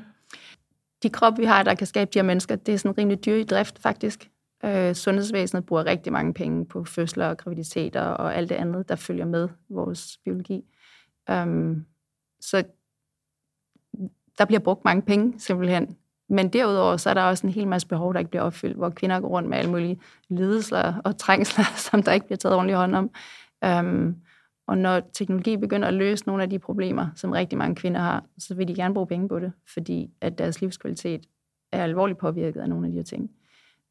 De 1.04 1.10
krop, 1.10 1.38
vi 1.38 1.46
har, 1.46 1.64
der 1.64 1.76
kan 1.76 1.88
skabe 1.88 2.12
de 2.14 2.20
her 2.20 2.24
mennesker, 2.24 2.56
det 2.56 2.74
er 2.74 2.78
sådan 2.78 2.98
rimelig 2.98 3.26
dyr 3.26 3.36
i 3.36 3.44
drift, 3.44 3.80
faktisk. 3.80 4.30
Øh, 4.66 4.96
sundhedsvæsenet 4.96 5.66
bruger 5.66 5.86
rigtig 5.86 6.14
mange 6.14 6.34
penge 6.34 6.66
på 6.66 6.84
fødsler 6.84 7.28
og 7.28 7.38
graviditeter 7.38 8.02
og 8.02 8.36
alt 8.36 8.50
det 8.50 8.56
andet, 8.56 8.90
der 8.90 8.96
følger 8.96 9.26
med 9.26 9.50
vores 9.70 10.18
biologi. 10.26 10.64
Um, 11.32 11.86
så 12.42 12.64
der 14.38 14.46
bliver 14.46 14.60
brugt 14.60 14.86
mange 14.86 15.02
penge, 15.02 15.40
simpelthen. 15.40 15.98
Men 16.30 16.50
derudover, 16.50 16.98
så 16.98 17.10
er 17.10 17.14
der 17.14 17.24
også 17.24 17.48
en 17.48 17.54
hel 17.54 17.68
masse 17.68 17.88
behov, 17.88 18.14
der 18.14 18.20
ikke 18.20 18.32
bliver 18.32 18.44
opfyldt, 18.44 18.78
hvor 18.78 18.90
kvinder 18.90 19.20
går 19.20 19.28
rundt 19.28 19.50
med 19.50 19.58
alle 19.58 19.72
mulige 19.72 20.00
lidelser 20.30 20.94
og 21.06 21.18
trængsler, 21.18 21.66
som 21.90 22.04
der 22.04 22.12
ikke 22.12 22.26
bliver 22.26 22.38
taget 22.38 22.56
ordentligt 22.56 22.78
hånd 22.78 22.96
om. 22.96 23.10
Øhm, 23.66 24.16
og 24.68 24.78
når 24.78 25.10
teknologi 25.14 25.58
begynder 25.58 25.88
at 25.88 25.94
løse 25.94 26.26
nogle 26.28 26.44
af 26.44 26.50
de 26.50 26.60
problemer, 26.60 27.08
som 27.16 27.32
rigtig 27.32 27.58
mange 27.58 27.76
kvinder 27.76 28.02
har, 28.02 28.24
så 28.38 28.56
vil 28.56 28.68
de 28.68 28.76
gerne 28.76 28.94
bruge 28.94 29.08
penge 29.08 29.30
på 29.30 29.40
det, 29.40 29.52
fordi 29.74 30.10
at 30.22 30.38
deres 30.38 30.62
livskvalitet 30.62 31.26
er 31.72 31.84
alvorligt 31.84 32.20
påvirket 32.20 32.62
af 32.62 32.70
nogle 32.70 32.86
af 32.86 32.92
de 32.92 32.98
her 32.98 33.04
ting. 33.04 33.32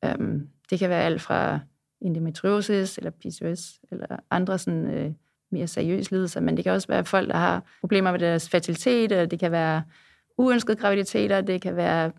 Øhm, 0.05 0.49
det 0.71 0.79
kan 0.79 0.89
være 0.89 1.03
alt 1.03 1.21
fra 1.23 1.61
endometriosis, 2.01 2.99
eller 2.99 3.11
PCOS, 3.11 3.81
eller 3.91 4.07
andre 4.31 4.59
sådan, 4.59 4.87
øh, 4.87 5.13
mere 5.51 5.67
seriøse 5.67 6.11
lidelser, 6.11 6.41
men 6.41 6.57
det 6.57 6.65
kan 6.65 6.73
også 6.73 6.89
være 6.89 7.05
folk, 7.05 7.29
der 7.29 7.37
har 7.37 7.63
problemer 7.81 8.11
med 8.11 8.19
deres 8.19 8.49
fertilitet, 8.49 9.13
eller 9.13 9.27
det 9.27 9.39
kan 9.39 9.53
være 9.53 9.83
uønskede 10.39 10.77
graviditeter, 10.77 11.41
det 11.41 11.63
kan 11.63 11.77
være 11.77 12.13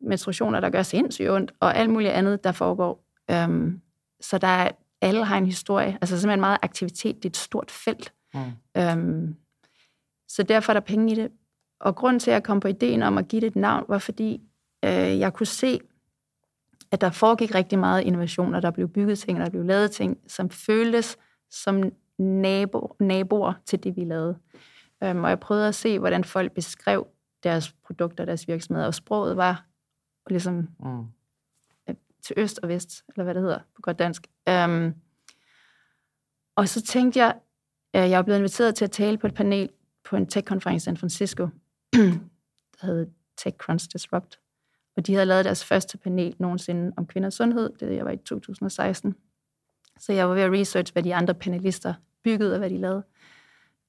menstruationer, 0.00 0.60
der 0.60 0.70
gør 0.70 0.82
sindssygt 0.82 1.30
ondt, 1.30 1.52
og 1.60 1.76
alt 1.76 1.90
muligt 1.90 2.12
andet, 2.12 2.44
der 2.44 2.52
foregår. 2.52 3.04
Øhm, 3.30 3.80
så 4.20 4.38
der 4.38 4.46
er, 4.46 4.70
alle 5.00 5.24
har 5.24 5.38
en 5.38 5.46
historie, 5.46 5.98
altså 6.00 6.20
simpelthen 6.20 6.40
meget 6.40 6.58
aktivitet, 6.62 7.16
det 7.16 7.24
er 7.24 7.30
et 7.30 7.36
stort 7.36 7.70
felt. 7.70 8.12
Mm. 8.34 8.40
Um, 8.80 9.36
så 10.28 10.42
derfor 10.42 10.72
er 10.72 10.74
der 10.74 10.80
penge 10.80 11.12
i 11.12 11.14
det. 11.14 11.30
Og 11.80 11.96
grunden 11.96 12.20
til, 12.20 12.30
at 12.30 12.34
jeg 12.34 12.42
kom 12.42 12.60
på 12.60 12.68
ideen 12.68 13.02
om 13.02 13.18
at 13.18 13.28
give 13.28 13.40
det 13.40 13.46
et 13.46 13.56
navn, 13.56 13.84
var 13.88 13.98
fordi, 13.98 14.42
øh, 14.84 15.18
jeg 15.18 15.32
kunne 15.32 15.46
se, 15.46 15.80
at 16.92 17.00
der 17.00 17.10
foregik 17.10 17.54
rigtig 17.54 17.78
meget 17.78 18.02
innovation, 18.02 18.54
og 18.54 18.62
der 18.62 18.70
blev 18.70 18.88
bygget 18.88 19.18
ting, 19.18 19.38
og 19.38 19.44
der 19.44 19.50
blev 19.50 19.64
lavet 19.64 19.90
ting, 19.90 20.18
som 20.26 20.50
føltes 20.50 21.18
som 21.50 21.92
nabo, 22.18 22.96
naboer 23.00 23.52
til 23.64 23.84
det, 23.84 23.96
vi 23.96 24.04
lavede. 24.04 24.38
Um, 25.00 25.24
og 25.24 25.30
jeg 25.30 25.40
prøvede 25.40 25.68
at 25.68 25.74
se, 25.74 25.98
hvordan 25.98 26.24
folk 26.24 26.52
beskrev 26.52 27.06
deres 27.42 27.72
produkter, 27.72 28.24
deres 28.24 28.48
virksomheder, 28.48 28.86
og 28.86 28.94
sproget 28.94 29.36
var 29.36 29.66
ligesom 30.30 30.68
mm 30.80 31.04
til 32.26 32.34
øst 32.38 32.60
og 32.62 32.68
vest, 32.68 33.04
eller 33.08 33.24
hvad 33.24 33.34
det 33.34 33.42
hedder 33.42 33.58
på 33.76 33.82
godt 33.82 33.98
dansk. 33.98 34.26
Øhm, 34.48 34.94
og 36.56 36.68
så 36.68 36.82
tænkte 36.82 37.18
jeg, 37.18 37.34
at 37.92 38.10
jeg 38.10 38.18
er 38.18 38.22
blevet 38.22 38.38
inviteret 38.38 38.74
til 38.74 38.84
at 38.84 38.90
tale 38.90 39.18
på 39.18 39.26
et 39.26 39.34
panel 39.34 39.70
på 40.04 40.16
en 40.16 40.26
tech-konference 40.26 40.76
i 40.76 40.84
San 40.84 40.96
Francisco, 40.96 41.48
der 42.80 42.86
hed 42.86 43.06
TechCrunch 43.36 43.88
Disrupt. 43.92 44.40
Og 44.96 45.06
de 45.06 45.12
havde 45.12 45.26
lavet 45.26 45.44
deres 45.44 45.64
første 45.64 45.98
panel 45.98 46.36
nogensinde 46.38 46.92
om 46.96 47.06
kvinders 47.06 47.34
sundhed. 47.34 47.70
Det 47.80 47.96
jeg 47.96 48.04
var 48.04 48.10
i 48.10 48.16
2016. 48.16 49.14
Så 49.98 50.12
jeg 50.12 50.28
var 50.28 50.34
ved 50.34 50.42
at 50.42 50.52
research, 50.52 50.92
hvad 50.92 51.02
de 51.02 51.14
andre 51.14 51.34
panelister 51.34 51.94
byggede 52.24 52.52
og 52.52 52.58
hvad 52.58 52.70
de 52.70 52.78
lavede. 52.78 53.02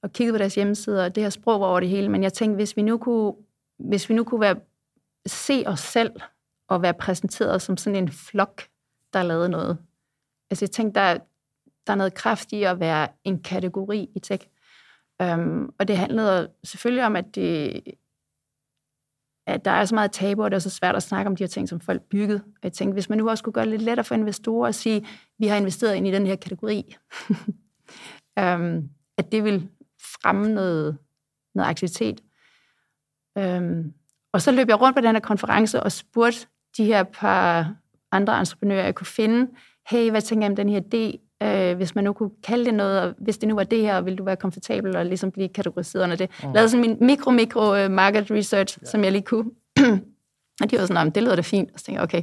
Og 0.02 0.12
kiggede 0.12 0.34
på 0.34 0.38
deres 0.38 0.54
hjemmesider, 0.54 1.04
og 1.04 1.14
det 1.14 1.22
her 1.22 1.30
sprog 1.30 1.60
var 1.60 1.66
over 1.66 1.80
det 1.80 1.88
hele. 1.88 2.08
Men 2.08 2.22
jeg 2.22 2.32
tænkte, 2.32 2.54
hvis 2.54 2.76
vi 2.76 2.82
nu 2.82 2.98
kunne, 2.98 3.32
hvis 3.78 4.08
vi 4.08 4.14
nu 4.14 4.24
kunne 4.24 4.40
være, 4.40 4.60
se 5.26 5.64
os 5.66 5.80
selv 5.80 6.12
og 6.68 6.82
være 6.82 6.94
præsenteret 6.94 7.62
som 7.62 7.76
sådan 7.76 7.96
en 7.96 8.08
flok, 8.08 8.62
der 9.12 9.22
lavede 9.22 9.48
noget. 9.48 9.78
Altså 10.50 10.64
jeg 10.64 10.70
tænkte, 10.70 11.00
der, 11.00 11.18
der 11.86 11.92
er 11.92 11.96
noget 11.96 12.14
kraft 12.14 12.52
i 12.52 12.62
at 12.62 12.80
være 12.80 13.08
en 13.24 13.42
kategori 13.42 14.10
i 14.14 14.20
tech. 14.20 14.46
Um, 15.22 15.74
og 15.78 15.88
det 15.88 15.96
handlede 15.96 16.50
selvfølgelig 16.64 17.06
om, 17.06 17.16
at 17.16 17.34
det, 17.34 17.82
at 19.46 19.64
der 19.64 19.70
er 19.70 19.84
så 19.84 19.94
meget 19.94 20.12
tabu, 20.12 20.44
og 20.44 20.50
det 20.50 20.56
er 20.56 20.60
så 20.60 20.70
svært 20.70 20.96
at 20.96 21.02
snakke 21.02 21.28
om 21.28 21.36
de 21.36 21.42
her 21.42 21.48
ting, 21.48 21.68
som 21.68 21.80
folk 21.80 22.02
byggede. 22.02 22.42
Og 22.44 22.60
jeg 22.62 22.72
tænkte, 22.72 22.92
hvis 22.92 23.08
man 23.08 23.18
nu 23.18 23.30
også 23.30 23.44
kunne 23.44 23.52
gøre 23.52 23.64
det 23.64 23.70
lidt 23.70 23.82
lettere 23.82 24.04
for 24.04 24.14
investorer 24.14 24.68
at 24.68 24.74
sige, 24.74 25.06
vi 25.38 25.46
har 25.46 25.56
investeret 25.56 25.94
ind 25.94 26.06
i 26.06 26.12
den 26.12 26.26
her 26.26 26.36
kategori, 26.36 26.96
um, 28.40 28.90
at 29.18 29.32
det 29.32 29.44
vil 29.44 29.68
fremme 30.00 30.54
noget, 30.54 30.98
noget 31.54 31.68
aktivitet. 31.68 32.22
Um, 33.36 33.92
og 34.32 34.42
så 34.42 34.52
løb 34.52 34.68
jeg 34.68 34.80
rundt 34.80 34.96
på 34.96 35.00
den 35.00 35.14
her 35.14 35.20
konference 35.20 35.82
og 35.82 35.92
spurgte 35.92 36.46
de 36.76 36.84
her 36.84 37.02
par 37.02 37.74
andre 38.12 38.38
entreprenører, 38.38 38.84
jeg 38.84 38.94
kunne 38.94 39.06
finde, 39.06 39.50
hey, 39.90 40.10
hvad 40.10 40.22
tænker 40.22 40.44
jeg 40.44 40.50
om 40.50 40.56
den 40.56 40.68
her 40.68 40.80
idé? 40.80 41.24
Uh, 41.44 41.76
hvis 41.76 41.94
man 41.94 42.04
nu 42.04 42.12
kunne 42.12 42.30
kalde 42.42 42.64
det 42.64 42.74
noget, 42.74 43.00
og 43.00 43.14
hvis 43.18 43.38
det 43.38 43.48
nu 43.48 43.54
var 43.54 43.64
det 43.64 43.80
her, 43.80 44.00
ville 44.00 44.16
du 44.16 44.24
være 44.24 44.36
komfortabel 44.36 44.96
og 44.96 45.06
ligesom 45.06 45.30
blive 45.30 45.48
kategoriseret 45.48 46.02
under 46.02 46.16
det. 46.16 46.30
Mm. 46.42 46.52
Lavede 46.52 46.68
sådan 46.68 46.80
min 46.80 46.96
mikro-mikro 47.00 47.84
uh, 47.84 47.90
market 47.90 48.30
research, 48.30 48.78
ja. 48.82 48.86
som 48.86 49.04
jeg 49.04 49.12
lige 49.12 49.22
kunne. 49.22 49.50
og 50.62 50.70
de 50.70 50.78
var 50.78 50.86
sådan, 50.86 51.10
det 51.10 51.22
lyder 51.22 51.36
da 51.36 51.42
fint. 51.42 51.70
Og 51.72 51.78
så 51.78 51.84
tænkte 51.84 52.00
jeg, 52.00 52.04
okay. 52.04 52.22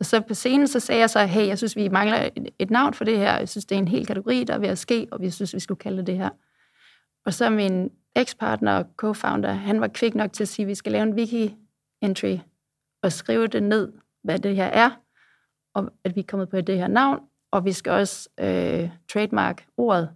Og 0.00 0.06
så 0.06 0.20
på 0.20 0.34
scenen, 0.34 0.68
så 0.68 0.80
sagde 0.80 1.00
jeg 1.00 1.10
så, 1.10 1.24
hey, 1.24 1.46
jeg 1.46 1.58
synes, 1.58 1.76
vi 1.76 1.88
mangler 1.88 2.28
et, 2.36 2.48
et 2.58 2.70
navn 2.70 2.94
for 2.94 3.04
det 3.04 3.18
her. 3.18 3.38
Jeg 3.38 3.48
synes, 3.48 3.64
det 3.64 3.74
er 3.74 3.78
en 3.78 3.88
hel 3.88 4.06
kategori, 4.06 4.44
der 4.44 4.54
er 4.54 4.58
ved 4.58 4.68
at 4.68 4.78
ske, 4.78 5.06
og 5.12 5.20
vi 5.20 5.30
synes, 5.30 5.54
vi 5.54 5.60
skulle 5.60 5.78
kalde 5.78 5.98
det 5.98 6.06
det 6.06 6.16
her. 6.16 6.28
Og 7.26 7.34
så 7.34 7.50
min 7.50 7.90
ekspartner 8.16 8.72
og 8.72 8.84
co-founder, 9.02 9.50
han 9.50 9.80
var 9.80 9.88
kvik 9.88 10.14
nok 10.14 10.32
til 10.32 10.44
at 10.44 10.48
sige, 10.48 10.64
at 10.64 10.68
vi 10.68 10.74
skal 10.74 10.92
lave 10.92 11.02
en 11.02 11.18
wiki-entry 11.18 12.51
og 13.02 13.12
skrive 13.12 13.46
det 13.46 13.62
ned, 13.62 13.92
hvad 14.22 14.38
det 14.38 14.56
her 14.56 14.66
er, 14.66 14.90
og 15.74 15.92
at 16.04 16.16
vi 16.16 16.20
er 16.20 16.24
kommet 16.28 16.48
på 16.48 16.60
det 16.60 16.78
her 16.78 16.88
navn, 16.88 17.20
og 17.50 17.64
vi 17.64 17.72
skal 17.72 17.92
også 17.92 18.28
øh, 18.40 18.90
trademark 19.12 19.66
ordet 19.76 20.10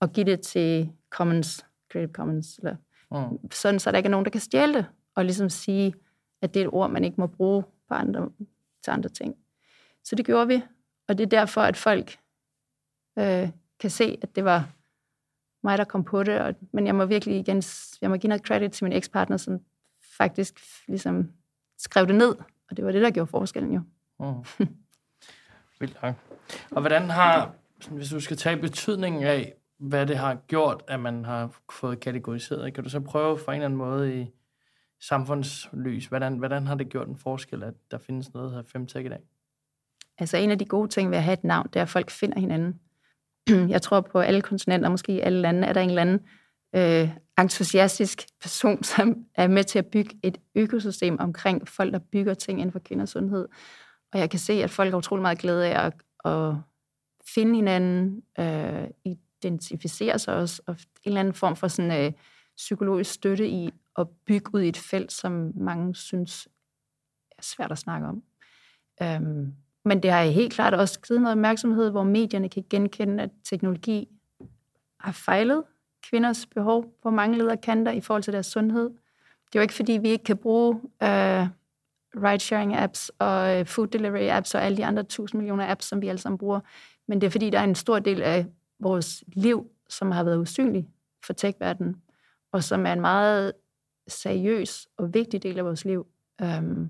og 0.00 0.12
give 0.12 0.26
det 0.26 0.40
til 0.40 0.92
Commons, 1.10 1.66
Creative 1.92 2.12
Commons, 2.12 2.58
eller, 2.58 2.76
mm. 3.10 3.50
sådan 3.50 3.80
så 3.80 3.90
der 3.90 3.96
ikke 3.96 4.06
er 4.06 4.10
nogen, 4.10 4.24
der 4.24 4.30
kan 4.30 4.40
stjæle 4.40 4.74
det, 4.74 4.86
og 5.14 5.24
ligesom 5.24 5.48
sige, 5.48 5.94
at 6.42 6.54
det 6.54 6.62
er 6.62 6.64
et 6.64 6.72
ord, 6.72 6.90
man 6.90 7.04
ikke 7.04 7.20
må 7.20 7.26
bruge 7.26 7.62
på 7.62 7.94
andre, 7.94 8.30
til 8.84 8.90
andre 8.90 9.08
ting. 9.08 9.36
Så 10.04 10.16
det 10.16 10.26
gjorde 10.26 10.48
vi, 10.48 10.62
og 11.08 11.18
det 11.18 11.24
er 11.24 11.28
derfor, 11.28 11.60
at 11.60 11.76
folk 11.76 12.18
øh, 13.18 13.48
kan 13.80 13.90
se, 13.90 14.18
at 14.22 14.36
det 14.36 14.44
var 14.44 14.72
mig, 15.62 15.78
der 15.78 15.84
kom 15.84 16.04
på 16.04 16.22
det, 16.22 16.40
og, 16.40 16.54
men 16.72 16.86
jeg 16.86 16.94
må 16.94 17.04
virkelig 17.04 17.38
igen, 17.38 17.62
jeg 18.00 18.10
må 18.10 18.16
give 18.16 18.28
noget 18.28 18.46
credit 18.46 18.72
til 18.72 18.84
min 18.84 18.92
ekspartner, 18.92 19.36
som 19.36 19.60
faktisk 20.18 20.60
ligesom 20.88 21.32
skrev 21.78 22.06
det 22.06 22.14
ned, 22.14 22.34
og 22.70 22.76
det 22.76 22.84
var 22.84 22.92
det, 22.92 23.02
der 23.02 23.10
gjorde 23.10 23.30
forskellen 23.30 23.72
jo. 23.72 23.80
Mm. 24.20 24.66
Vildt 25.80 26.02
nok. 26.02 26.14
Og 26.70 26.80
hvordan 26.80 27.10
har, 27.10 27.52
hvis 27.90 28.08
du 28.08 28.20
skal 28.20 28.36
tage 28.36 28.56
betydningen 28.56 29.22
af, 29.22 29.54
hvad 29.78 30.06
det 30.06 30.16
har 30.16 30.34
gjort, 30.34 30.82
at 30.88 31.00
man 31.00 31.24
har 31.24 31.60
fået 31.72 32.00
kategoriseret, 32.00 32.74
kan 32.74 32.84
du 32.84 32.90
så 32.90 33.00
prøve 33.00 33.38
for 33.38 33.52
en 33.52 33.56
eller 33.56 33.64
anden 33.64 33.78
måde 33.78 34.20
i 34.20 34.26
samfundslys, 35.00 36.06
hvordan, 36.06 36.38
hvordan 36.38 36.66
har 36.66 36.74
det 36.74 36.88
gjort 36.88 37.08
en 37.08 37.16
forskel, 37.16 37.62
at 37.62 37.74
der 37.90 37.98
findes 37.98 38.34
noget 38.34 38.52
her 38.52 38.62
femtech 38.62 39.06
i 39.06 39.08
dag? 39.08 39.20
Altså 40.18 40.36
en 40.36 40.50
af 40.50 40.58
de 40.58 40.64
gode 40.64 40.88
ting 40.88 41.10
ved 41.10 41.16
at 41.16 41.24
have 41.24 41.32
et 41.32 41.44
navn, 41.44 41.66
det 41.66 41.76
er, 41.76 41.82
at 41.82 41.88
folk 41.88 42.10
finder 42.10 42.40
hinanden. 42.40 42.80
Jeg 43.74 43.82
tror 43.82 44.00
på 44.00 44.20
alle 44.20 44.42
kontinenter, 44.42 44.88
måske 44.88 45.12
i 45.12 45.20
alle 45.20 45.40
lande, 45.40 45.66
er 45.66 45.72
der 45.72 45.80
en 45.80 45.88
eller 45.88 46.02
anden 46.02 46.20
øh, 46.74 47.10
entusiastisk 47.38 48.26
person, 48.40 48.82
som 48.94 49.24
er 49.34 49.48
med 49.48 49.64
til 49.64 49.78
at 49.78 49.86
bygge 49.86 50.18
et 50.22 50.38
økosystem 50.54 51.16
omkring 51.20 51.68
folk, 51.68 51.92
der 51.92 51.98
bygger 51.98 52.34
ting 52.34 52.60
inden 52.60 52.72
for 52.72 52.78
kvinders 52.78 53.10
sundhed. 53.10 53.48
Og 54.12 54.18
jeg 54.18 54.30
kan 54.30 54.38
se, 54.38 54.52
at 54.52 54.70
folk 54.70 54.90
har 54.90 54.98
utrolig 54.98 55.22
meget 55.22 55.38
glæde 55.38 55.66
af 55.66 55.86
at, 55.86 55.92
at 56.32 56.54
finde 57.34 57.54
hinanden, 57.54 58.22
øh, 58.38 59.14
identificere 59.42 60.18
sig 60.18 60.34
også, 60.34 60.62
og 60.66 60.72
en 60.72 60.78
eller 61.04 61.20
anden 61.20 61.34
form 61.34 61.56
for 61.56 61.68
sådan, 61.68 62.06
øh, 62.06 62.12
psykologisk 62.56 63.12
støtte 63.12 63.48
i 63.48 63.70
at 63.98 64.08
bygge 64.26 64.54
ud 64.54 64.60
i 64.60 64.68
et 64.68 64.76
felt, 64.76 65.12
som 65.12 65.52
mange 65.56 65.94
synes 65.94 66.48
er 67.38 67.42
svært 67.42 67.72
at 67.72 67.78
snakke 67.78 68.06
om. 68.06 68.22
Øhm, 69.02 69.54
men 69.84 70.02
det 70.02 70.10
har 70.10 70.24
helt 70.24 70.52
klart 70.52 70.74
også 70.74 71.00
givet 71.00 71.22
noget 71.22 71.32
opmærksomhed, 71.32 71.90
hvor 71.90 72.02
medierne 72.02 72.48
kan 72.48 72.64
genkende, 72.70 73.22
at 73.22 73.30
teknologi 73.44 74.08
har 75.00 75.12
fejlet 75.12 75.64
kvinders 76.02 76.46
behov 76.46 76.94
på 77.02 77.10
mange 77.10 77.38
leder 77.38 77.56
kanter 77.56 77.92
i 77.92 78.00
forhold 78.00 78.22
til 78.22 78.32
deres 78.32 78.46
sundhed. 78.46 78.90
Det 79.46 79.54
er 79.54 79.60
jo 79.60 79.62
ikke, 79.62 79.74
fordi 79.74 79.92
vi 79.92 80.08
ikke 80.08 80.24
kan 80.24 80.36
bruge 80.36 80.80
øh, 81.02 81.46
ride-sharing 82.16 82.76
apps 82.76 83.10
og 83.18 83.58
øh, 83.58 83.66
food 83.66 83.86
delivery 83.86 84.28
apps 84.28 84.54
og 84.54 84.62
alle 84.62 84.76
de 84.76 84.84
andre 84.84 85.02
tusind 85.02 85.38
millioner 85.38 85.70
apps, 85.70 85.86
som 85.86 86.02
vi 86.02 86.08
alle 86.08 86.18
sammen 86.18 86.38
bruger. 86.38 86.60
Men 87.08 87.20
det 87.20 87.26
er, 87.26 87.30
fordi 87.30 87.50
der 87.50 87.58
er 87.58 87.64
en 87.64 87.74
stor 87.74 87.98
del 87.98 88.22
af 88.22 88.46
vores 88.80 89.24
liv, 89.26 89.70
som 89.88 90.10
har 90.10 90.24
været 90.24 90.38
usynlig 90.38 90.88
for 91.24 91.32
tech-verdenen, 91.32 92.02
og 92.52 92.64
som 92.64 92.86
er 92.86 92.92
en 92.92 93.00
meget 93.00 93.52
seriøs 94.08 94.88
og 94.96 95.14
vigtig 95.14 95.42
del 95.42 95.58
af 95.58 95.64
vores 95.64 95.84
liv. 95.84 96.06
Øhm, 96.42 96.88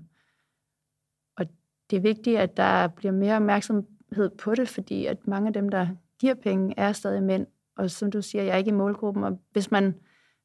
og 1.37 1.45
det 1.89 1.97
er 1.97 2.01
vigtigt, 2.01 2.39
at 2.39 2.57
der 2.57 2.87
bliver 2.87 3.11
mere 3.11 3.35
opmærksomhed 3.35 4.29
på 4.37 4.55
det, 4.55 4.69
fordi 4.69 5.05
at 5.05 5.27
mange 5.27 5.47
af 5.47 5.53
dem, 5.53 5.69
der 5.69 5.87
giver 6.19 6.33
penge, 6.33 6.73
er 6.77 6.91
stadig 6.91 7.23
mænd. 7.23 7.47
Og 7.79 7.91
som 7.91 8.11
du 8.11 8.21
siger, 8.21 8.43
jeg 8.43 8.53
er 8.53 8.57
ikke 8.57 8.69
i 8.69 8.73
målgruppen, 8.73 9.23
og 9.23 9.39
hvis 9.51 9.71
man 9.71 9.95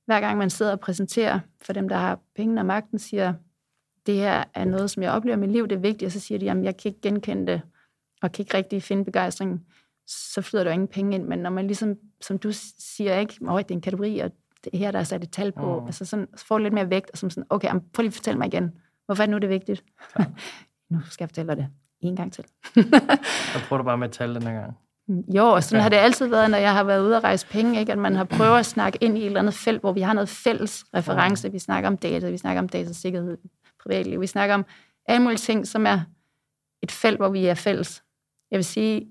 hver 0.06 0.20
gang 0.20 0.38
man 0.38 0.50
sidder 0.50 0.72
og 0.72 0.80
præsenterer 0.80 1.40
for 1.62 1.72
dem, 1.72 1.88
der 1.88 1.96
har 1.96 2.18
penge 2.36 2.60
og 2.60 2.66
magten, 2.66 2.98
siger, 2.98 3.34
det 4.06 4.14
her 4.14 4.44
er 4.54 4.64
noget, 4.64 4.90
som 4.90 5.02
jeg 5.02 5.12
oplever 5.12 5.36
i 5.36 5.40
mit 5.40 5.50
liv, 5.50 5.68
det 5.68 5.76
er 5.76 5.80
vigtigt, 5.80 6.06
og 6.06 6.12
så 6.12 6.20
siger 6.20 6.38
de, 6.38 6.44
jamen 6.44 6.64
jeg 6.64 6.76
kan 6.76 6.88
ikke 6.88 7.00
genkende 7.00 7.52
det, 7.52 7.62
og 8.22 8.32
kan 8.32 8.42
ikke 8.42 8.56
rigtig 8.56 8.82
finde 8.82 9.04
begejstring, 9.04 9.66
så 10.06 10.42
flyder 10.42 10.64
der 10.64 10.70
ingen 10.70 10.88
penge 10.88 11.14
ind. 11.14 11.24
Men 11.24 11.38
når 11.38 11.50
man 11.50 11.66
ligesom, 11.66 11.96
som 12.20 12.38
du 12.38 12.48
siger, 12.78 13.18
ikke, 13.18 13.38
oh, 13.48 13.58
det 13.58 13.70
er 13.70 13.74
en 13.74 13.80
kategori, 13.80 14.18
og 14.18 14.30
det 14.64 14.78
her, 14.78 14.90
der 14.90 14.98
er 14.98 15.04
sat 15.04 15.24
et 15.24 15.30
tal 15.30 15.52
på, 15.52 15.80
mm. 15.80 15.86
altså 15.86 16.04
sådan, 16.04 16.28
så 16.36 16.46
får 16.46 16.58
du 16.58 16.62
lidt 16.62 16.74
mere 16.74 16.90
vægt, 16.90 17.10
og 17.10 17.18
som 17.18 17.30
sådan, 17.30 17.46
okay, 17.50 17.68
prøv 17.68 18.02
lige 18.02 18.06
at 18.08 18.14
fortælle 18.14 18.38
mig 18.38 18.46
igen, 18.46 18.72
hvorfor 19.06 19.22
er 19.22 19.26
det 19.26 19.30
nu 19.32 19.38
det 19.38 19.48
vigtigt? 19.48 19.84
Ja. 20.18 20.24
nu 20.90 21.00
skal 21.10 21.24
jeg 21.24 21.28
fortælle 21.28 21.48
dig 21.48 21.56
det 21.56 21.68
en 22.00 22.16
gang 22.16 22.32
til. 22.32 22.44
jeg 22.76 23.62
prøver 23.68 23.78
du 23.78 23.84
bare 23.84 23.98
med 23.98 24.08
at 24.08 24.12
tale 24.12 24.34
den 24.34 24.42
her 24.42 24.60
gang. 24.60 24.76
Jo, 25.08 25.44
og 25.44 25.64
sådan 25.64 25.78
ja. 25.78 25.82
har 25.82 25.88
det 25.88 25.96
altid 25.96 26.26
været, 26.26 26.50
når 26.50 26.58
jeg 26.58 26.72
har 26.72 26.84
været 26.84 27.06
ude 27.06 27.16
at 27.16 27.24
rejse 27.24 27.46
penge, 27.46 27.80
ikke? 27.80 27.92
at 27.92 27.98
man 27.98 28.14
har 28.14 28.24
prøvet 28.24 28.58
at 28.58 28.66
snakke 28.66 28.98
ind 29.00 29.18
i 29.18 29.20
et 29.20 29.26
eller 29.26 29.40
andet 29.40 29.54
felt, 29.54 29.80
hvor 29.80 29.92
vi 29.92 30.00
har 30.00 30.12
noget 30.12 30.28
fælles 30.28 30.84
reference. 30.94 31.52
Vi 31.52 31.58
snakker 31.58 31.90
om 31.90 31.96
data, 31.96 32.30
vi 32.30 32.36
snakker 32.36 32.62
om 32.62 32.68
datasikkerhed, 32.68 33.38
privatliv, 33.82 34.20
vi 34.20 34.26
snakker 34.26 34.54
om 34.54 34.64
alle 35.06 35.22
mulige 35.22 35.38
ting, 35.38 35.66
som 35.66 35.86
er 35.86 36.00
et 36.82 36.92
felt, 36.92 37.16
hvor 37.16 37.28
vi 37.28 37.46
er 37.46 37.54
fælles. 37.54 38.02
Jeg 38.50 38.56
vil 38.56 38.64
sige, 38.64 39.08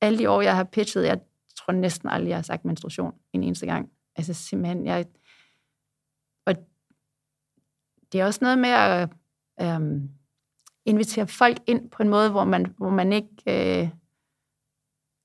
alle 0.00 0.18
de 0.18 0.30
år, 0.30 0.42
jeg 0.42 0.56
har 0.56 0.64
pitchet, 0.64 1.04
jeg 1.04 1.20
tror 1.56 1.72
næsten 1.72 2.08
aldrig, 2.08 2.28
jeg 2.28 2.36
har 2.36 2.42
sagt 2.42 2.64
menstruation 2.64 3.14
en 3.32 3.42
eneste 3.42 3.66
gang. 3.66 3.88
Altså 4.16 4.34
simpelthen, 4.34 4.86
jeg... 4.86 5.06
Og 6.46 6.54
det 8.12 8.20
er 8.20 8.24
også 8.24 8.38
noget 8.42 8.58
med 8.58 8.70
at 8.70 9.08
øhm, 9.60 10.10
invitere 10.84 11.26
folk 11.26 11.58
ind 11.66 11.90
på 11.90 12.02
en 12.02 12.08
måde, 12.08 12.30
hvor 12.30 12.44
man, 12.44 12.74
hvor 12.78 12.90
man 12.90 13.12
ikke... 13.12 13.28
Øh, 13.82 13.88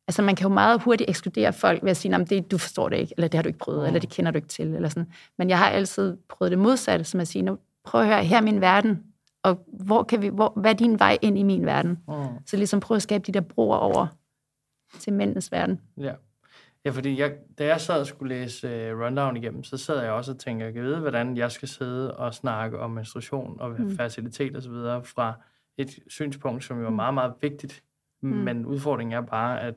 altså 0.08 0.22
man 0.22 0.36
kan 0.36 0.48
jo 0.48 0.54
meget 0.54 0.82
hurtigt 0.82 1.10
ekskludere 1.10 1.54
folk 1.54 1.84
ved 1.84 1.92
at 1.92 1.98
sige, 1.98 2.26
det, 2.26 2.52
du 2.52 2.58
forstår 2.58 2.90
det 2.90 2.98
ikke, 2.98 3.14
eller 3.18 3.28
det 3.28 3.38
har 3.38 3.42
du 3.42 3.48
ikke 3.48 3.60
prøvet, 3.60 3.80
mm. 3.80 3.86
eller 3.86 4.00
det 4.00 4.10
kender 4.10 4.32
du 4.32 4.36
ikke 4.36 4.48
til, 4.48 4.76
eller 4.76 4.90
sådan. 4.90 5.12
Men 5.38 5.50
jeg 5.50 5.58
har 5.58 5.70
altid 5.70 6.18
prøvet 6.30 6.52
det 6.52 6.60
modsatte, 6.60 7.06
som 7.06 7.20
at 7.20 7.28
sige, 7.28 7.42
nu 7.42 7.58
prøv 7.84 8.02
at 8.02 8.08
høre, 8.08 8.24
her 8.24 8.38
er 8.38 8.42
min 8.42 8.62
verden, 8.62 9.04
og 9.44 9.66
hvor 9.68 10.04
kan 10.04 10.22
vi, 10.22 10.28
hvor, 10.28 10.54
hvad 10.56 10.72
er 10.72 10.76
din 10.76 11.00
vej 11.00 11.18
ind 11.22 11.38
i 11.38 11.44
min 11.44 11.66
verden? 11.66 12.00
Mm. 12.08 12.14
Så 12.46 12.58
ligesom 12.58 12.80
prøv 12.80 12.96
at 12.96 13.02
skabe 13.02 13.24
de 13.28 13.32
der 13.32 13.42
broer 13.42 13.78
over 13.78 14.08
til 15.00 15.14
mændenes 15.14 15.52
verden. 15.52 15.82
Ja. 15.98 16.14
Ja, 16.86 16.90
fordi 16.90 17.20
jeg, 17.20 17.34
da 17.58 17.66
jeg 17.66 17.82
sad 17.82 18.00
og 18.00 18.08
skulle 18.08 18.36
læse 18.36 18.68
uh, 18.68 19.00
Rundown 19.02 19.38
igennem, 19.38 19.64
så 19.64 19.78
sad 19.78 20.02
jeg 20.02 20.12
også 20.12 20.32
og 20.32 20.40
tænkte, 20.40 20.66
jeg 20.66 20.74
kan 20.74 20.84
vide, 20.84 21.00
hvordan 21.00 21.38
jeg 21.38 21.52
skal 21.52 21.68
sidde 21.68 22.18
og 22.18 22.34
snakke 22.34 22.80
om 22.80 22.92
menstruation 22.92 23.58
og 23.60 23.82
mm. 23.82 23.96
facilitet 23.96 24.58
osv. 24.58 24.74
fra 25.04 25.34
et 25.78 26.00
synspunkt, 26.08 26.64
som 26.64 26.80
jo 26.80 26.86
er 26.86 26.90
mm. 26.90 26.96
meget, 26.96 27.14
meget 27.14 27.34
vigtigt. 27.42 27.84
Mm. 28.22 28.30
Men 28.30 28.66
udfordringen 28.66 29.18
er 29.18 29.22
bare, 29.22 29.62
at 29.62 29.76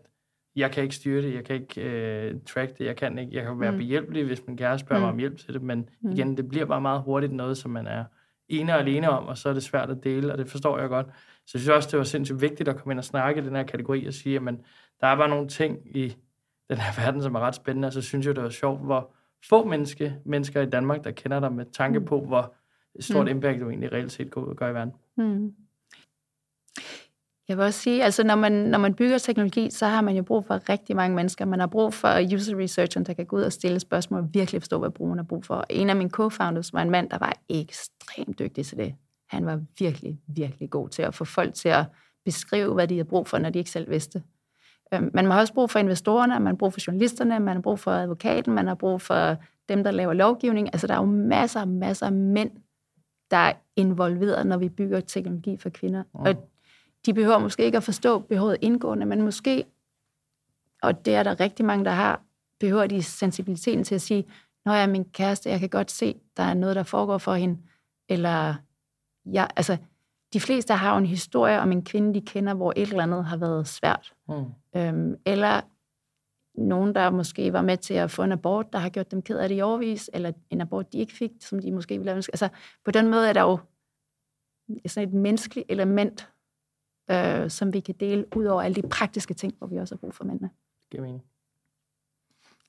jeg 0.57 0.71
kan 0.71 0.83
ikke 0.83 0.95
styre 0.95 1.23
det, 1.23 1.35
jeg 1.35 1.45
kan 1.45 1.57
ikke 1.57 2.33
uh, 2.35 2.41
track 2.47 2.79
det, 2.79 2.85
jeg 2.85 2.97
kan 2.97 3.19
ikke, 3.19 3.37
jeg 3.37 3.45
kan 3.45 3.61
være 3.61 3.71
mm. 3.71 3.79
behjælpelig, 3.79 4.25
hvis 4.25 4.47
man 4.47 4.57
gerne 4.57 4.79
spørger 4.79 5.01
mm. 5.01 5.05
mig 5.05 5.13
om 5.13 5.19
hjælp 5.19 5.39
til 5.39 5.55
det, 5.55 5.63
men 5.63 5.89
mm. 6.01 6.11
igen, 6.11 6.37
det 6.37 6.49
bliver 6.49 6.65
bare 6.65 6.81
meget 6.81 7.03
hurtigt 7.03 7.33
noget, 7.33 7.57
som 7.57 7.71
man 7.71 7.87
er 7.87 8.05
ene 8.49 8.73
og 8.75 8.81
alene 8.81 9.11
om, 9.11 9.27
og 9.27 9.39
så 9.39 9.49
er 9.49 9.53
det 9.53 9.63
svært 9.63 9.91
at 9.91 10.05
dele, 10.05 10.33
og 10.33 10.39
det 10.39 10.49
forstår 10.49 10.79
jeg 10.79 10.89
godt. 10.89 11.07
Så 11.47 11.51
jeg 11.55 11.61
synes 11.61 11.69
også, 11.69 11.89
det 11.91 11.99
var 11.99 12.05
sindssygt 12.05 12.41
vigtigt 12.41 12.69
at 12.69 12.77
komme 12.77 12.93
ind 12.93 12.99
og 12.99 13.05
snakke 13.05 13.41
i 13.41 13.45
den 13.45 13.57
her 13.57 13.63
kategori 13.63 14.07
og 14.07 14.13
sige, 14.13 14.37
at 14.37 14.55
der 15.01 15.07
er 15.07 15.17
bare 15.17 15.29
nogle 15.29 15.49
ting 15.49 15.97
i 15.97 16.17
den 16.71 16.77
her 16.77 17.05
verden, 17.05 17.23
som 17.23 17.35
er 17.35 17.41
ret 17.41 17.55
spændende, 17.55 17.87
og 17.87 17.93
så 17.93 18.03
synes 18.03 18.27
jeg, 18.27 18.37
det 18.37 18.45
var 18.45 18.51
sjovt, 18.51 18.85
hvor 18.85 19.15
få 19.49 19.65
menneske, 19.65 20.17
mennesker 20.25 20.61
i 20.61 20.71
Danmark, 20.71 21.05
der 21.05 21.11
kender 21.11 21.41
dig 21.41 21.53
med 21.53 21.65
tanke 21.73 21.99
mm. 21.99 22.05
på, 22.05 22.21
hvor 22.21 22.55
stort 23.01 23.27
mm. 23.27 23.31
impact 23.31 23.61
du 23.61 23.69
egentlig 23.69 23.93
reelt 23.93 24.13
set 24.13 24.31
gør 24.31 24.69
i 24.69 24.75
verden. 24.75 24.93
Mm. 25.17 25.55
Jeg 27.49 27.57
vil 27.57 27.65
også 27.65 27.81
sige, 27.81 28.05
altså 28.05 28.25
når 28.25 28.35
man, 28.35 28.53
når 28.53 28.79
man 28.79 28.95
bygger 28.95 29.19
teknologi, 29.19 29.71
så 29.71 29.87
har 29.87 30.01
man 30.01 30.17
jo 30.17 30.23
brug 30.23 30.47
for 30.47 30.69
rigtig 30.69 30.97
mange 30.97 31.17
mennesker. 31.17 31.45
Man 31.45 31.61
har 31.61 31.67
brug 31.67 31.95
for 31.95 32.35
user 32.35 32.59
researcheren, 32.59 33.07
der 33.07 33.13
kan 33.13 33.27
gå 33.27 33.37
ud 33.37 33.43
og 33.43 33.53
stille 33.53 33.81
spørgsmål 33.81 34.21
og 34.21 34.29
virkelig 34.35 34.63
forstå, 34.63 34.79
hvad 34.79 34.91
brugeren 34.91 35.19
har 35.19 35.25
brug 35.25 35.45
for. 35.45 35.65
En 35.71 35.91
af 35.91 35.97
mine 35.97 36.11
co-founders 36.11 36.73
var 36.73 36.83
en 36.83 36.91
mand, 36.91 37.11
der 37.11 37.19
var 37.19 37.37
ekstremt 37.49 38.39
dygtig 38.39 38.67
til 38.67 38.77
det. 38.77 38.95
Han 39.29 39.47
var 39.47 39.61
virkelig, 39.79 40.21
virkelig 40.27 40.71
god 40.71 40.89
til 40.89 41.03
at 41.03 41.15
få 41.15 41.25
folk 41.25 41.55
til 41.55 41.69
at 41.69 41.85
beskrive, 42.25 42.75
hvad 42.75 42.89
de 42.89 42.95
havde 42.95 43.09
brug 43.09 43.29
for, 43.29 43.39
når 43.39 43.51
de 43.51 43.59
ikke 43.59 43.71
selv 43.71 43.91
vidste. 43.91 44.23
Øhm, 44.95 45.11
man 45.15 45.25
har 45.25 45.41
også 45.41 45.55
brug 45.55 45.71
for 45.71 45.79
investorerne, 45.79 46.33
man 46.33 46.47
har 46.47 46.55
brug 46.55 46.73
for 46.73 46.81
journalisterne, 46.87 47.41
man 47.41 47.57
har 47.57 47.63
brug 47.63 47.79
for 47.79 47.91
advokaten, 47.91 48.55
man 48.55 48.67
har 48.67 48.75
brug 48.75 49.01
for 49.01 49.37
dem, 49.69 49.85
der 49.85 49.91
laver 49.91 50.13
lovgivning. 50.13 50.69
Altså, 50.73 50.87
der 50.87 50.95
er 50.95 50.99
jo 50.99 51.05
masser 51.05 51.61
og 51.61 51.69
masser 51.69 52.07
af 52.07 52.13
mænd, 52.13 52.51
der 53.31 53.37
er 53.37 53.53
involveret, 53.77 54.47
når 54.47 54.57
vi 54.57 54.69
bygger 54.69 55.01
teknologi 55.01 55.57
for 55.57 55.71
kvinder. 55.71 56.03
Mm. 56.03 56.21
Og 56.21 56.35
de 57.07 57.15
behøver 57.15 57.39
måske 57.39 57.65
ikke 57.65 57.77
at 57.77 57.83
forstå 57.83 58.19
behovet 58.19 58.57
indgående, 58.61 59.07
men 59.07 59.23
måske, 59.23 59.65
og 60.83 61.05
det 61.05 61.15
er 61.15 61.23
der 61.23 61.41
rigtig 61.41 61.65
mange, 61.65 61.85
der 61.85 61.91
har, 61.91 62.23
behøver 62.61 62.87
de 62.87 63.03
sensibiliteten 63.03 63.85
til 63.85 63.95
at 63.95 64.01
sige, 64.01 64.25
når 64.65 64.73
jeg 64.73 64.83
er 64.83 64.87
min 64.87 65.05
kæreste, 65.05 65.51
jeg 65.51 65.61
kan 65.61 65.69
godt 65.69 65.91
se, 65.91 66.21
der 66.37 66.43
er 66.43 66.55
noget, 66.55 66.77
der 66.77 66.83
foregår 66.83 67.19
for 67.19 67.35
hende, 67.35 67.59
eller 68.09 68.55
ja, 69.33 69.47
altså, 69.57 69.77
de 70.33 70.41
fleste 70.41 70.75
har 70.75 70.93
jo 70.93 70.99
en 70.99 71.07
historie 71.07 71.61
om 71.61 71.73
en 71.73 71.85
kvinde, 71.85 72.15
de 72.15 72.27
kender, 72.27 72.55
hvor 72.55 72.73
et 72.77 72.89
eller 72.89 73.03
andet 73.03 73.25
har 73.25 73.37
været 73.37 73.69
svært. 73.69 74.15
Mm. 74.29 74.45
Øhm, 74.77 75.17
eller 75.27 75.61
nogen, 76.55 76.95
der 76.95 77.11
måske 77.11 77.53
var 77.53 77.63
med 77.63 77.77
til 77.77 77.95
at 77.95 78.11
få 78.11 78.23
en 78.23 78.33
abort, 78.33 78.73
der 78.73 78.79
har 78.79 78.89
gjort 78.89 79.11
dem 79.11 79.23
ked 79.23 79.39
af 79.39 79.49
det 79.49 79.59
i 79.59 79.61
overvis, 79.61 80.11
eller 80.13 80.33
en 80.51 80.61
abort, 80.61 80.93
de 80.93 80.99
ikke 80.99 81.13
fik, 81.13 81.31
som 81.41 81.59
de 81.59 81.73
måske 81.73 81.99
ville 81.99 82.11
have 82.11 82.17
Altså, 82.17 82.49
på 82.85 82.91
den 82.91 83.11
måde 83.11 83.29
er 83.29 83.33
der 83.33 83.43
jo 83.43 83.59
sådan 84.87 85.09
et 85.09 85.15
menneskeligt 85.15 85.67
element, 85.69 86.29
øh, 87.11 87.51
som 87.51 87.73
vi 87.73 87.81
kan 87.81 87.95
dele, 88.01 88.25
ud 88.37 88.45
over 88.45 88.63
alle 88.63 88.83
de 88.83 88.89
praktiske 88.89 89.35
ting, 89.35 89.55
hvor 89.59 89.67
vi 89.67 89.77
også 89.77 89.95
har 89.95 89.99
brug 89.99 90.15
for 90.15 90.25
mændene. 90.25 90.51
Det 90.83 90.91
giver 90.91 91.03
mening. 91.03 91.23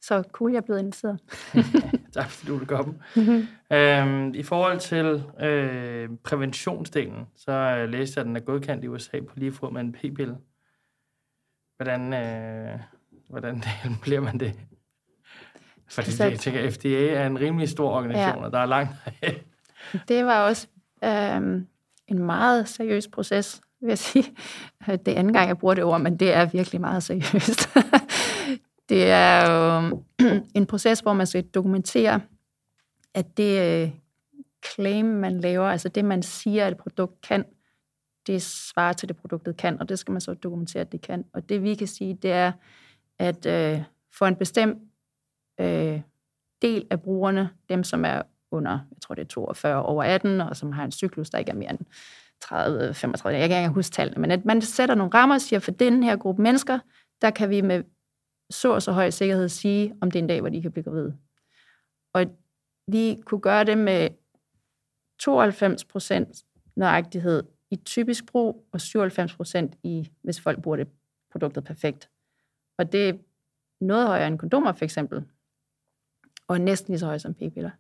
Så 0.02 0.24
cool, 0.32 0.52
jeg 0.52 0.58
er 0.58 0.62
blevet 0.62 0.80
inviteret. 0.80 1.20
tak 2.14 2.30
fordi 2.30 2.52
du 2.52 2.58
vil 2.58 2.68
komme. 2.68 2.94
Mm-hmm. 3.16 3.48
Øhm, 3.78 4.34
I 4.34 4.44
forhold 4.44 4.80
til 4.80 5.24
øh, 5.46 6.10
præventionsdelen, 6.24 7.28
så 7.36 7.52
øh, 7.52 7.90
læste 7.90 8.18
jeg, 8.18 8.22
at 8.22 8.28
den 8.28 8.36
er 8.36 8.40
godkendt 8.40 8.84
i 8.84 8.88
USA 8.88 9.20
på 9.20 9.34
lige 9.36 9.52
fod 9.52 9.72
med 9.72 9.82
en 9.82 9.92
p-pille. 9.92 10.38
Hvordan, 11.76 12.14
øh, 12.14 12.80
hvordan 13.30 13.64
bliver 14.04 14.20
man 14.20 14.40
det? 14.40 14.54
Fordi 15.90 16.12
så, 16.12 16.24
jeg 16.24 16.40
tænker, 16.40 16.72
FDA 16.72 17.08
er 17.08 17.28
en 17.28 17.40
rimelig 17.40 17.70
stor 17.70 17.90
organisation, 17.90 18.40
ja. 18.40 18.46
og 18.46 18.52
der 18.52 18.60
er 18.60 18.66
langt 18.66 18.92
Det 20.08 20.26
var 20.26 20.48
også 20.48 20.68
øh, 21.04 21.62
en 22.08 22.20
meget 22.20 22.70
seriøs 22.70 23.08
proces, 23.08 23.62
vil 23.82 23.88
jeg 23.88 23.98
sige. 23.98 24.36
Det 25.06 25.08
er 25.08 25.20
anden 25.20 25.34
gang, 25.34 25.48
jeg 25.48 25.58
bruger 25.58 25.74
det 25.74 25.84
ord, 25.84 26.02
men 26.02 26.18
det 26.18 26.34
er 26.34 26.46
virkelig 26.46 26.82
meget 26.82 27.04
seriøst. 27.04 27.70
Det 28.90 29.10
er 29.10 29.52
jo 29.52 30.04
en 30.56 30.66
proces, 30.66 31.00
hvor 31.00 31.14
man 31.14 31.28
skal 31.28 31.44
dokumentere, 31.44 32.22
at 33.14 33.38
det 33.38 33.84
øh, 33.84 33.92
claim, 34.74 35.06
man 35.06 35.40
laver, 35.40 35.68
altså 35.68 35.90
det, 35.90 36.06
man 36.06 36.24
siger, 36.24 36.66
at 36.66 36.72
et 36.72 36.78
produkt 36.78 37.22
kan, 37.22 37.46
det 38.28 38.42
svarer 38.42 38.94
til 38.94 39.10
det, 39.10 39.18
produktet 39.18 39.58
kan, 39.58 39.80
og 39.80 39.90
det 39.90 40.00
skal 40.00 40.12
man 40.12 40.22
så 40.22 40.34
dokumentere, 40.34 40.82
at 40.82 40.92
det 40.92 41.02
kan. 41.02 41.26
Og 41.34 41.50
det, 41.50 41.64
vi 41.64 41.76
kan 41.76 41.88
sige, 41.88 42.14
det 42.14 42.32
er, 42.32 42.52
at 43.20 43.46
øh, 43.46 43.82
for 44.18 44.26
en 44.26 44.36
bestemt 44.36 44.78
øh, 45.60 46.02
del 46.62 46.88
af 46.92 47.02
brugerne, 47.02 47.50
dem 47.70 47.84
som 47.84 48.06
er 48.06 48.22
under, 48.52 48.72
jeg 48.72 49.02
tror 49.02 49.16
det 49.16 49.22
er 49.22 49.28
42 49.28 49.84
over 49.84 50.04
18, 50.04 50.42
og 50.42 50.58
som 50.58 50.72
har 50.72 50.86
en 50.86 50.92
cyklus, 50.92 51.30
der 51.30 51.38
ikke 51.38 51.52
er 51.52 51.56
mere 51.56 51.70
end 51.70 51.80
30, 52.42 52.94
35, 52.94 53.40
jeg 53.40 53.50
kan 53.50 53.60
ikke 53.60 53.74
huske 53.74 53.94
tallene, 53.94 54.22
men 54.22 54.32
at 54.32 54.46
man 54.46 54.62
sætter 54.62 54.96
nogle 54.96 55.14
rammer 55.14 55.36
og 55.36 55.42
siger, 55.42 55.60
for 55.60 55.72
den 55.72 56.04
her 56.04 56.16
gruppe 56.16 56.42
mennesker, 56.42 56.80
der 57.22 57.32
kan 57.32 57.50
vi 57.50 57.62
med 57.62 57.84
så 58.50 58.74
og 58.74 58.82
så 58.82 58.92
høj 58.92 59.10
sikkerhed 59.10 59.50
sige, 59.50 59.96
om 60.02 60.12
det 60.12 60.20
er 60.20 60.24
en 60.24 60.30
dag, 60.30 60.42
hvor 60.42 60.50
de 60.50 60.62
kan 60.62 60.72
blive 60.72 60.84
gravide. 60.84 61.18
Og 62.14 62.26
vi 62.88 63.22
kunne 63.26 63.42
gøre 63.42 63.64
det 63.64 63.78
med 63.78 64.10
92 65.20 65.86
procent 65.86 66.44
nøjagtighed 66.76 67.44
i 67.72 67.76
typisk 67.76 68.26
brug, 68.26 68.68
og 68.72 68.82
97 68.82 69.36
procent 69.36 69.76
i, 69.84 70.12
hvis 70.22 70.42
folk 70.42 70.62
bruger 70.62 70.78
det 70.78 70.88
produktet 71.32 71.64
perfekt. 71.64 72.10
Og 72.78 72.92
det 72.92 73.10
er 73.10 73.14
noget 73.82 74.08
højere 74.08 74.28
end 74.28 74.40
kondomer, 74.40 74.74
for 74.74 74.86
eksempel. 74.86 75.26
Og 76.48 76.62
næsten 76.62 76.92
lige 76.92 77.00
så 77.00 77.06
højt 77.06 77.22
som 77.22 77.34
p-piller. 77.34 77.72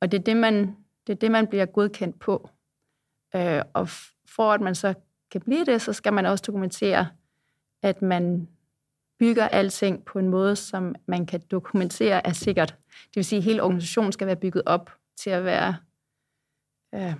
Og 0.00 0.12
det 0.12 0.18
er 0.18 0.22
det, 0.22 0.36
man, 0.36 0.76
det 1.06 1.12
er 1.12 1.16
det, 1.16 1.30
man 1.30 1.46
bliver 1.46 1.66
godkendt 1.66 2.20
på. 2.20 2.50
Øh, 3.36 3.62
og 3.72 3.88
for 4.26 4.52
at 4.52 4.60
man 4.60 4.74
så 4.74 4.94
kan 5.30 5.40
blive 5.40 5.64
det, 5.64 5.82
så 5.82 5.92
skal 5.92 6.12
man 6.12 6.26
også 6.26 6.44
dokumentere, 6.46 7.08
at 7.82 8.02
man 8.02 8.48
bygger 9.18 9.48
alting 9.48 10.04
på 10.04 10.18
en 10.18 10.28
måde, 10.28 10.56
som 10.56 10.94
man 11.06 11.26
kan 11.26 11.40
dokumentere 11.50 12.26
er 12.26 12.32
sikkert. 12.32 12.76
Det 12.88 13.16
vil 13.16 13.24
sige, 13.24 13.38
at 13.38 13.44
hele 13.44 13.62
organisationen 13.62 14.12
skal 14.12 14.26
være 14.26 14.36
bygget 14.36 14.62
op 14.66 14.90
til 15.16 15.30
at 15.30 15.44
være 15.44 15.76
øh, 16.94 17.14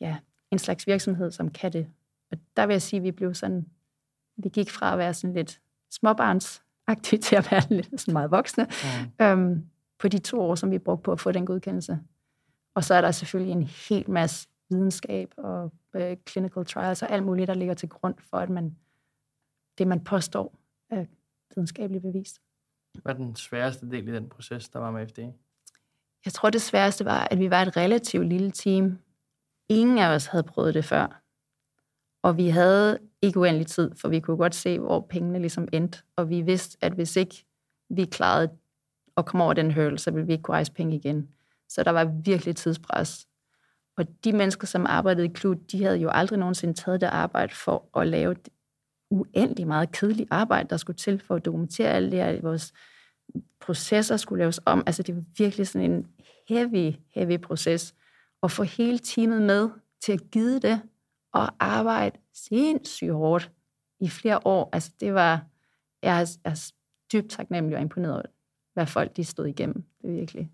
ja, 0.00 0.16
en 0.50 0.58
slags 0.58 0.86
virksomhed, 0.86 1.30
som 1.30 1.50
kan 1.50 1.72
det. 1.72 1.86
Og 2.30 2.38
der 2.56 2.66
vil 2.66 2.74
jeg 2.74 2.82
sige, 2.82 2.98
at 2.98 3.04
vi 3.04 3.10
blev 3.10 3.34
sådan, 3.34 3.66
vi 4.36 4.48
gik 4.48 4.70
fra 4.70 4.92
at 4.92 4.98
være 4.98 5.14
sådan 5.14 5.34
lidt 5.34 5.60
småbarnsagtige 5.90 7.22
til 7.22 7.36
at 7.36 7.48
være 7.50 7.62
lidt 7.70 8.00
sådan 8.00 8.12
meget 8.12 8.30
voksne, 8.30 8.64
mm. 9.18 9.24
øhm, 9.24 9.66
på 9.98 10.08
de 10.08 10.18
to 10.18 10.40
år, 10.40 10.54
som 10.54 10.70
vi 10.70 10.78
brugte 10.78 11.02
på 11.02 11.12
at 11.12 11.20
få 11.20 11.32
den 11.32 11.46
godkendelse. 11.46 11.98
Og 12.74 12.84
så 12.84 12.94
er 12.94 13.00
der 13.00 13.10
selvfølgelig 13.10 13.52
en 13.52 13.62
hel 13.62 14.10
masse 14.10 14.48
videnskab 14.70 15.34
og 15.36 15.72
øh, 15.94 16.16
clinical 16.28 16.64
trials 16.64 17.02
og 17.02 17.10
alt 17.10 17.24
muligt, 17.24 17.48
der 17.48 17.54
ligger 17.54 17.74
til 17.74 17.88
grund 17.88 18.14
for, 18.30 18.36
at 18.36 18.50
man, 18.50 18.76
det, 19.78 19.88
man 19.88 20.04
påstår, 20.04 20.58
er 20.90 21.04
videnskabeligt 21.54 22.02
bevist. 22.02 22.40
Hvad 23.02 23.14
er 23.14 23.18
den 23.18 23.36
sværeste 23.36 23.90
del 23.90 24.08
i 24.08 24.12
den 24.12 24.28
proces, 24.28 24.68
der 24.68 24.78
var 24.78 24.90
med 24.90 25.08
FDA? 25.08 25.30
Jeg 26.24 26.32
tror, 26.32 26.50
det 26.50 26.62
sværeste 26.62 27.04
var, 27.04 27.28
at 27.30 27.38
vi 27.38 27.50
var 27.50 27.62
et 27.62 27.76
relativt 27.76 28.28
lille 28.28 28.50
team. 28.50 28.98
Ingen 29.68 29.98
af 29.98 30.14
os 30.14 30.26
havde 30.26 30.44
prøvet 30.44 30.74
det 30.74 30.84
før. 30.84 31.22
Og 32.22 32.36
vi 32.36 32.48
havde 32.48 32.98
ikke 33.22 33.40
uendelig 33.40 33.66
tid, 33.66 33.90
for 33.96 34.08
vi 34.08 34.20
kunne 34.20 34.36
godt 34.36 34.54
se, 34.54 34.78
hvor 34.78 35.06
pengene 35.10 35.38
ligesom 35.38 35.68
endte. 35.72 35.98
Og 36.16 36.30
vi 36.30 36.42
vidste, 36.42 36.78
at 36.80 36.92
hvis 36.92 37.16
ikke 37.16 37.46
vi 37.90 38.04
klarede 38.04 38.50
at 39.16 39.26
komme 39.26 39.44
over 39.44 39.52
den 39.52 39.72
hurdle, 39.74 39.98
så 39.98 40.10
ville 40.10 40.26
vi 40.26 40.32
ikke 40.32 40.42
kunne 40.42 40.54
rejse 40.54 40.72
penge 40.72 40.96
igen. 40.96 41.28
Så 41.68 41.82
der 41.82 41.90
var 41.90 42.04
virkelig 42.04 42.56
tidspres. 42.56 43.28
Og 43.96 44.24
de 44.24 44.32
mennesker, 44.32 44.66
som 44.66 44.86
arbejdede 44.86 45.26
i 45.26 45.32
Klud, 45.34 45.56
de 45.56 45.84
havde 45.84 45.96
jo 45.96 46.10
aldrig 46.10 46.38
nogensinde 46.38 46.74
taget 46.74 47.00
det 47.00 47.06
arbejde 47.06 47.54
for 47.54 47.98
at 48.00 48.06
lave 48.06 48.36
uendelig 49.10 49.66
meget 49.66 49.92
kedeligt 49.92 50.28
arbejde, 50.30 50.68
der 50.68 50.76
skulle 50.76 50.96
til 50.96 51.20
for 51.20 51.34
at 51.34 51.44
dokumentere 51.44 51.88
alle 51.88 52.10
det 52.10 52.18
her. 52.18 52.40
Vores 52.40 52.72
processer 53.60 54.16
skulle 54.16 54.38
laves 54.38 54.60
om. 54.66 54.82
Altså 54.86 55.02
det 55.02 55.16
var 55.16 55.22
virkelig 55.38 55.68
sådan 55.68 55.90
en 55.90 56.06
heavy, 56.48 56.94
heavy 57.14 57.40
proces. 57.40 57.94
Og 58.42 58.50
få 58.50 58.62
hele 58.62 58.98
teamet 58.98 59.42
med 59.42 59.70
til 60.04 60.12
at 60.12 60.30
give 60.30 60.58
det 60.58 60.82
og 61.32 61.54
arbejde 61.60 62.18
sindssygt 62.34 63.12
hårdt 63.12 63.50
i 64.00 64.08
flere 64.08 64.46
år. 64.46 64.68
Altså 64.72 64.90
det 65.00 65.14
var, 65.14 65.46
jeg 66.02 66.20
er, 66.20 66.36
jeg 66.44 66.50
er 66.50 66.72
dybt 67.12 67.30
taknemmelig 67.30 67.76
og 67.76 67.82
imponeret 67.82 68.14
over, 68.14 68.22
hvad 68.74 68.86
folk 68.86 69.16
de 69.16 69.24
stod 69.24 69.46
igennem. 69.46 69.84
Det 70.02 70.10
er 70.10 70.14
virkelig. 70.14 70.50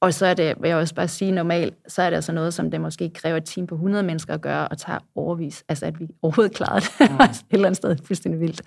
Og 0.00 0.14
så 0.14 0.26
er 0.26 0.34
det, 0.34 0.54
vil 0.60 0.68
jeg 0.68 0.76
også 0.76 0.94
bare 0.94 1.08
sige, 1.08 1.30
normalt, 1.30 1.74
så 1.88 2.02
er 2.02 2.10
det 2.10 2.14
altså 2.14 2.32
noget, 2.32 2.54
som 2.54 2.70
det 2.70 2.80
måske 2.80 3.10
kræver 3.10 3.36
et 3.36 3.44
team 3.44 3.66
på 3.66 3.74
100 3.74 4.04
mennesker 4.04 4.34
at 4.34 4.40
gøre, 4.40 4.68
og 4.68 4.78
tager 4.78 4.98
overvis. 5.14 5.64
Altså, 5.68 5.86
at 5.86 6.00
vi 6.00 6.08
overhovedet 6.22 6.56
klarede 6.56 6.80
det, 6.80 7.10
mm. 7.10 7.16
et 7.24 7.44
eller 7.50 7.66
andet 7.66 7.76
sted 7.76 7.96
fuldstændig 8.04 8.40
vildt. 8.40 8.62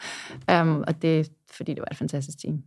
Um, 0.51 0.83
og 0.87 1.01
det 1.01 1.19
er, 1.19 1.23
fordi 1.51 1.73
det 1.73 1.81
var 1.81 1.87
et 1.91 1.97
fantastisk 1.97 2.39
team. 2.39 2.63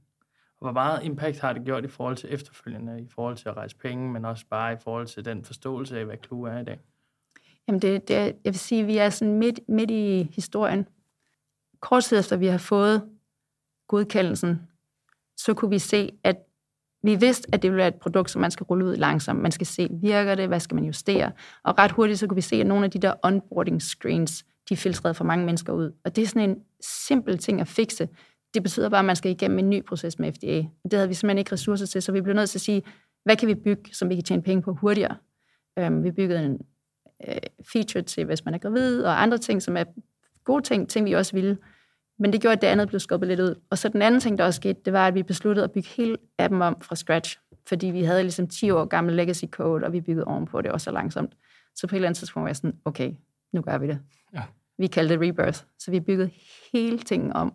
Hvor 0.60 0.72
meget 0.72 1.04
impact 1.04 1.40
har 1.40 1.52
det 1.52 1.64
gjort 1.64 1.84
i 1.84 1.88
forhold 1.88 2.16
til 2.16 2.34
efterfølgende, 2.34 3.00
i 3.00 3.08
forhold 3.14 3.36
til 3.36 3.48
at 3.48 3.56
rejse 3.56 3.76
penge, 3.76 4.12
men 4.12 4.24
også 4.24 4.44
bare 4.50 4.72
i 4.72 4.76
forhold 4.84 5.06
til 5.06 5.24
den 5.24 5.44
forståelse 5.44 5.98
af, 5.98 6.04
hvad 6.04 6.16
Clue 6.26 6.50
er 6.50 6.60
i 6.60 6.64
dag? 6.64 6.80
Jamen, 7.68 7.82
det, 7.82 8.08
det, 8.08 8.14
jeg 8.14 8.36
vil 8.44 8.58
sige, 8.58 8.80
at 8.80 8.86
vi 8.86 8.96
er 8.96 9.10
sådan 9.10 9.34
midt, 9.34 9.60
midt 9.68 9.90
i 9.90 10.30
historien. 10.34 10.88
Kort 11.80 12.04
tid 12.04 12.18
efter 12.18 12.36
vi 12.36 12.46
har 12.46 12.58
fået 12.58 13.02
godkendelsen, 13.88 14.62
så 15.36 15.54
kunne 15.54 15.70
vi 15.70 15.78
se, 15.78 16.10
at 16.24 16.36
vi 17.02 17.14
vidste, 17.14 17.48
at 17.52 17.62
det 17.62 17.70
ville 17.70 17.78
være 17.78 17.88
et 17.88 17.94
produkt, 17.94 18.30
som 18.30 18.40
man 18.40 18.50
skal 18.50 18.64
rulle 18.64 18.84
ud 18.84 18.96
langsomt. 18.96 19.40
Man 19.40 19.52
skal 19.52 19.66
se, 19.66 19.88
virker 20.02 20.34
det, 20.34 20.48
hvad 20.48 20.60
skal 20.60 20.74
man 20.74 20.84
justere? 20.84 21.32
Og 21.62 21.78
ret 21.78 21.92
hurtigt, 21.92 22.18
så 22.18 22.26
kunne 22.26 22.34
vi 22.34 22.40
se, 22.40 22.56
at 22.56 22.66
nogle 22.66 22.84
af 22.84 22.90
de 22.90 22.98
der 22.98 23.14
onboarding 23.22 23.82
screens, 23.82 24.44
de 24.68 24.76
filtrerede 24.76 25.14
for 25.14 25.24
mange 25.24 25.46
mennesker 25.46 25.72
ud. 25.72 25.92
Og 26.04 26.16
det 26.16 26.22
er 26.22 26.26
sådan 26.26 26.50
en 26.50 26.56
simpel 26.80 27.38
ting 27.38 27.60
at 27.60 27.68
fikse. 27.68 28.08
Det 28.54 28.62
betyder 28.62 28.88
bare, 28.88 28.98
at 28.98 29.04
man 29.04 29.16
skal 29.16 29.30
igennem 29.30 29.58
en 29.58 29.70
ny 29.70 29.84
proces 29.84 30.18
med 30.18 30.32
FDA. 30.32 30.58
Og 30.58 30.90
det 30.90 30.92
havde 30.92 31.08
vi 31.08 31.14
simpelthen 31.14 31.38
ikke 31.38 31.52
ressourcer 31.52 31.86
til, 31.86 32.02
så 32.02 32.12
vi 32.12 32.20
blev 32.20 32.34
nødt 32.34 32.50
til 32.50 32.58
at 32.58 32.62
sige, 32.62 32.82
hvad 33.24 33.36
kan 33.36 33.48
vi 33.48 33.54
bygge, 33.54 33.94
som 33.94 34.08
vi 34.08 34.14
kan 34.14 34.24
tjene 34.24 34.42
penge 34.42 34.62
på 34.62 34.72
hurtigere? 34.72 35.16
Øhm, 35.78 36.04
vi 36.04 36.10
byggede 36.10 36.44
en 36.44 36.58
øh, 37.28 37.36
feature 37.72 38.02
til, 38.02 38.24
hvis 38.24 38.44
man 38.44 38.54
er 38.54 38.58
gravid, 38.58 39.02
og 39.02 39.22
andre 39.22 39.38
ting, 39.38 39.62
som 39.62 39.76
er 39.76 39.84
gode 40.44 40.62
ting, 40.62 40.88
ting 40.88 41.06
vi 41.06 41.12
også 41.12 41.32
ville. 41.32 41.58
Men 42.18 42.32
det 42.32 42.40
gjorde, 42.40 42.52
at 42.52 42.62
det 42.62 42.66
andet 42.66 42.88
blev 42.88 43.00
skubbet 43.00 43.28
lidt 43.28 43.40
ud. 43.40 43.54
Og 43.70 43.78
så 43.78 43.88
den 43.88 44.02
anden 44.02 44.20
ting, 44.20 44.38
der 44.38 44.44
også 44.44 44.56
skete, 44.56 44.80
det 44.84 44.92
var, 44.92 45.06
at 45.06 45.14
vi 45.14 45.22
besluttede 45.22 45.64
at 45.64 45.72
bygge 45.72 45.88
hele 45.88 46.16
appen 46.38 46.62
om 46.62 46.80
fra 46.80 46.96
scratch. 46.96 47.38
Fordi 47.68 47.86
vi 47.86 48.02
havde 48.02 48.22
ligesom 48.22 48.48
10 48.48 48.70
år 48.70 48.84
gammel 48.84 49.14
legacy 49.14 49.44
code, 49.44 49.84
og 49.84 49.92
vi 49.92 50.00
byggede 50.00 50.24
ovenpå 50.24 50.60
det 50.60 50.70
også 50.70 50.84
så 50.84 50.90
langsomt. 50.90 51.32
Så 51.74 51.86
på 51.86 51.94
et 51.94 51.96
eller 51.96 52.08
andet 52.08 52.18
tidspunkt 52.18 52.44
var 52.44 52.48
jeg 52.48 52.56
sådan, 52.56 52.76
okay, 52.84 53.12
nu 53.52 53.60
gør 53.60 53.78
vi 53.78 53.86
det. 53.86 53.98
Ja. 54.34 54.42
Vi 54.78 54.86
kaldte 54.86 55.14
det 55.14 55.28
Rebirth. 55.28 55.60
Så 55.78 55.90
vi 55.90 56.00
byggede 56.00 56.30
hele 56.72 56.98
tingen 56.98 57.32
om. 57.32 57.52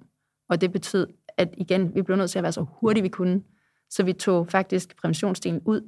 Og 0.49 0.61
det 0.61 0.71
betød, 0.71 1.07
at 1.37 1.49
igen, 1.57 1.95
vi 1.95 2.01
blev 2.01 2.17
nødt 2.17 2.31
til 2.31 2.39
at 2.39 2.43
være 2.43 2.51
så 2.51 2.65
hurtigt 2.69 3.03
vi 3.03 3.09
kunne. 3.09 3.41
Så 3.89 4.03
vi 4.03 4.13
tog 4.13 4.47
faktisk 4.47 5.01
præventionsdelen 5.01 5.61
ud. 5.65 5.81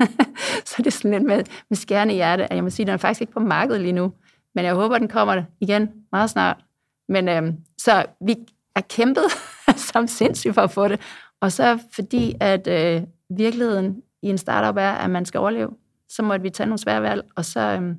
så 0.68 0.74
det 0.78 0.86
er 0.86 0.90
sådan 0.90 1.10
lidt 1.10 1.22
med, 1.22 1.44
med 1.68 1.76
skærende 1.76 2.14
hjerte, 2.14 2.44
at 2.44 2.56
jeg 2.56 2.64
må 2.64 2.70
sige, 2.70 2.84
at 2.84 2.86
den 2.86 2.94
er 2.94 2.98
faktisk 2.98 3.20
ikke 3.20 3.32
på 3.32 3.40
markedet 3.40 3.80
lige 3.80 3.92
nu. 3.92 4.12
Men 4.54 4.64
jeg 4.64 4.74
håber, 4.74 4.98
den 4.98 5.08
kommer 5.08 5.42
igen 5.60 5.88
meget 6.12 6.30
snart. 6.30 6.64
Men 7.08 7.28
øh, 7.28 7.54
så 7.78 8.06
vi 8.20 8.36
er 8.74 8.80
kæmpet 8.80 9.24
som 9.92 10.06
sindssygt 10.06 10.54
for 10.54 10.62
at 10.62 10.70
få 10.70 10.88
det. 10.88 11.00
Og 11.40 11.52
så 11.52 11.78
fordi, 11.92 12.34
at 12.40 12.66
øh, 12.66 13.02
virkeligheden 13.30 14.02
i 14.22 14.28
en 14.28 14.38
startup 14.38 14.76
er, 14.76 14.90
at 14.90 15.10
man 15.10 15.24
skal 15.24 15.40
overleve, 15.40 15.70
så 16.08 16.22
måtte 16.22 16.42
vi 16.42 16.50
tage 16.50 16.66
nogle 16.66 16.78
svære 16.78 17.02
valg. 17.02 17.22
Og 17.36 17.44
så, 17.44 17.60
øh, 17.60 17.96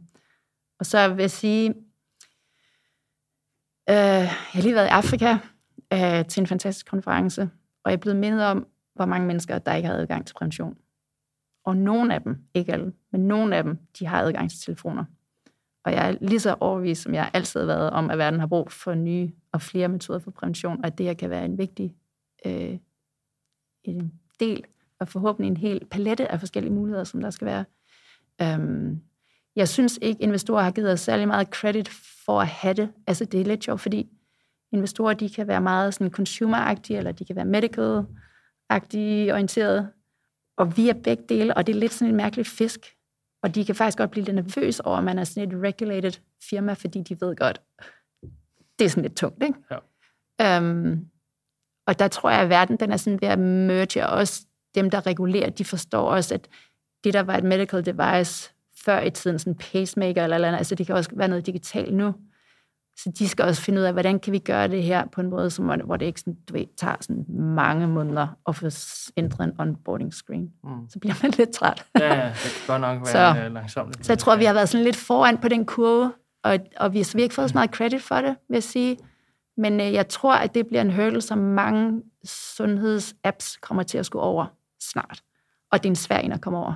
og 0.79 0.85
så 0.85 1.07
vil 1.07 1.23
jeg 1.23 1.31
sige, 1.31 1.69
øh, 3.89 3.95
jeg 3.95 4.29
har 4.29 4.61
lige 4.61 4.75
været 4.75 4.85
i 4.85 4.89
Afrika 4.89 5.37
øh, 5.93 6.25
til 6.25 6.41
en 6.41 6.47
fantastisk 6.47 6.89
konference, 6.89 7.41
og 7.83 7.91
jeg 7.91 7.93
er 7.93 8.01
blevet 8.01 8.19
mindet 8.19 8.45
om, 8.45 8.67
hvor 8.95 9.05
mange 9.05 9.27
mennesker, 9.27 9.57
der 9.57 9.73
ikke 9.73 9.87
har 9.87 9.95
adgang 9.95 10.27
til 10.27 10.33
prævention. 10.33 10.77
Og 11.65 11.77
nogle 11.77 12.13
af 12.13 12.21
dem, 12.21 12.37
ikke 12.53 12.73
alle, 12.73 12.93
men 13.11 13.27
nogle 13.27 13.55
af 13.55 13.63
dem, 13.63 13.77
de 13.99 14.05
har 14.05 14.21
adgang 14.21 14.49
til 14.49 14.59
telefoner. 14.59 15.05
Og 15.85 15.91
jeg 15.91 16.09
er 16.09 16.15
lige 16.21 16.39
så 16.39 16.55
overbevist, 16.59 17.01
som 17.01 17.13
jeg 17.13 17.31
altid 17.33 17.59
har 17.59 17.67
været, 17.67 17.89
om 17.89 18.09
at 18.09 18.17
verden 18.17 18.39
har 18.39 18.47
brug 18.47 18.71
for 18.71 18.93
nye 18.93 19.31
og 19.51 19.61
flere 19.61 19.87
metoder 19.87 20.19
for 20.19 20.31
prævention, 20.31 20.79
og 20.79 20.87
at 20.87 20.97
det 20.97 21.05
her 21.05 21.13
kan 21.13 21.29
være 21.29 21.45
en 21.45 21.57
vigtig 21.57 21.95
øh, 22.45 22.77
en 23.83 24.13
del, 24.39 24.63
og 24.99 25.07
forhåbentlig 25.07 25.47
en 25.49 25.57
hel 25.57 25.85
palette 25.91 26.31
af 26.31 26.39
forskellige 26.39 26.73
muligheder, 26.73 27.03
som 27.03 27.21
der 27.21 27.29
skal 27.29 27.45
være. 27.45 27.65
Øhm, 28.41 29.01
jeg 29.55 29.69
synes 29.69 29.99
ikke, 30.01 30.23
investorer 30.23 30.63
har 30.63 30.71
givet 30.71 30.91
os 30.91 30.99
særlig 30.99 31.27
meget 31.27 31.47
credit 31.47 31.89
for 32.25 32.41
at 32.41 32.47
have 32.47 32.73
det. 32.73 32.91
Altså, 33.07 33.25
det 33.25 33.41
er 33.41 33.45
lidt 33.45 33.63
sjovt, 33.63 33.81
fordi 33.81 34.09
investorer, 34.71 35.13
de 35.13 35.29
kan 35.29 35.47
være 35.47 35.61
meget 35.61 35.93
sådan 35.93 36.11
consumer 36.11 36.75
eller 36.89 37.11
de 37.11 37.25
kan 37.25 37.35
være 37.35 37.45
medical-agtige 37.45 39.33
orienteret, 39.33 39.89
og 40.57 40.77
vi 40.77 40.89
er 40.89 40.93
begge 40.93 41.23
dele, 41.29 41.57
og 41.57 41.67
det 41.67 41.75
er 41.75 41.79
lidt 41.79 41.93
sådan 41.93 42.11
en 42.11 42.17
mærkelig 42.17 42.45
fisk, 42.45 42.85
og 43.43 43.55
de 43.55 43.65
kan 43.65 43.75
faktisk 43.75 43.97
godt 43.97 44.11
blive 44.11 44.25
lidt 44.25 44.35
nervøse 44.35 44.85
over, 44.85 44.97
at 44.97 45.03
man 45.03 45.19
er 45.19 45.23
sådan 45.23 45.51
et 45.51 45.61
regulated 45.63 46.11
firma, 46.49 46.73
fordi 46.73 47.01
de 47.01 47.21
ved 47.21 47.35
godt, 47.35 47.61
det 48.79 48.85
er 48.85 48.89
sådan 48.89 49.03
lidt 49.03 49.17
tungt, 49.17 49.43
ikke? 49.43 49.55
Ja. 50.39 50.57
Um, 50.57 51.05
og 51.87 51.99
der 51.99 52.07
tror 52.07 52.29
jeg, 52.29 52.39
at 52.39 52.49
verden 52.49 52.77
den 52.77 52.91
er 52.91 52.97
sådan 52.97 53.21
ved 53.21 53.27
at 53.27 53.39
merge, 53.39 54.07
og 54.07 54.17
også 54.17 54.45
dem, 54.75 54.89
der 54.89 55.05
regulerer, 55.05 55.49
de 55.49 55.65
forstår 55.65 56.09
også, 56.09 56.33
at 56.33 56.47
det, 57.03 57.13
der 57.13 57.23
var 57.23 57.37
et 57.37 57.43
medical 57.43 57.85
device 57.85 58.53
før 58.85 59.01
i 59.01 59.09
tiden, 59.09 59.39
sådan 59.39 59.53
en 59.53 59.57
pacemaker 59.57 60.23
eller, 60.23 60.35
eller 60.35 60.47
andet, 60.47 60.57
altså 60.57 60.75
det 60.75 60.85
kan 60.85 60.95
også 60.95 61.09
være 61.13 61.27
noget 61.27 61.45
digitalt 61.45 61.93
nu. 61.93 62.13
Så 62.97 63.11
de 63.19 63.27
skal 63.27 63.45
også 63.45 63.61
finde 63.61 63.79
ud 63.79 63.85
af, 63.85 63.93
hvordan 63.93 64.19
kan 64.19 64.33
vi 64.33 64.39
gøre 64.39 64.67
det 64.67 64.83
her 64.83 65.05
på 65.05 65.21
en 65.21 65.29
måde, 65.29 65.49
som, 65.49 65.81
hvor 65.85 65.97
det 65.97 66.05
ikke 66.05 66.19
sådan, 66.19 66.37
du 66.49 66.53
ved, 66.53 66.65
tager 66.77 66.95
sådan 67.01 67.25
mange 67.29 67.87
måneder 67.87 68.27
at 68.47 68.55
få 68.55 68.69
ændret 69.17 69.43
en 69.43 69.53
onboarding 69.59 70.13
screen. 70.13 70.51
Mm. 70.63 70.89
Så 70.89 70.99
bliver 70.99 71.15
man 71.23 71.31
lidt 71.37 71.49
træt. 71.49 71.85
ja, 71.99 72.33
det 72.43 72.51
kan 72.67 72.67
godt 72.67 72.81
nok 72.81 72.99
være 72.99 73.33
så, 73.35 73.41
øh, 73.41 73.53
langsomt. 73.53 74.05
Så 74.05 74.13
jeg 74.13 74.19
tror, 74.19 74.35
vi 74.35 74.45
har 74.45 74.53
været 74.53 74.69
sådan 74.69 74.83
lidt 74.83 74.95
foran 74.95 75.37
på 75.37 75.47
den 75.47 75.65
kurve, 75.65 76.13
og, 76.43 76.59
og 76.77 76.93
vi, 76.93 77.05
vi 77.13 77.21
har 77.21 77.23
ikke 77.23 77.35
fået 77.35 77.49
så 77.49 77.57
meget 77.57 77.69
credit 77.71 78.01
for 78.01 78.15
det, 78.15 78.35
vil 78.49 78.55
jeg 78.55 78.63
sige. 78.63 78.97
Men 79.57 79.81
øh, 79.81 79.93
jeg 79.93 80.07
tror, 80.07 80.33
at 80.33 80.55
det 80.55 80.67
bliver 80.67 80.81
en 80.81 80.93
hurdle, 80.93 81.21
som 81.21 81.37
mange 81.37 82.01
sundhedsapps 82.25 83.57
kommer 83.57 83.83
til 83.83 83.97
at 83.97 84.05
skulle 84.05 84.23
over 84.23 84.45
snart. 84.81 85.23
Og 85.71 85.83
det 85.83 85.89
er 85.89 85.91
en 85.91 85.95
svær 85.95 86.17
en 86.17 86.31
at 86.31 86.41
komme 86.41 86.59
over. 86.59 86.73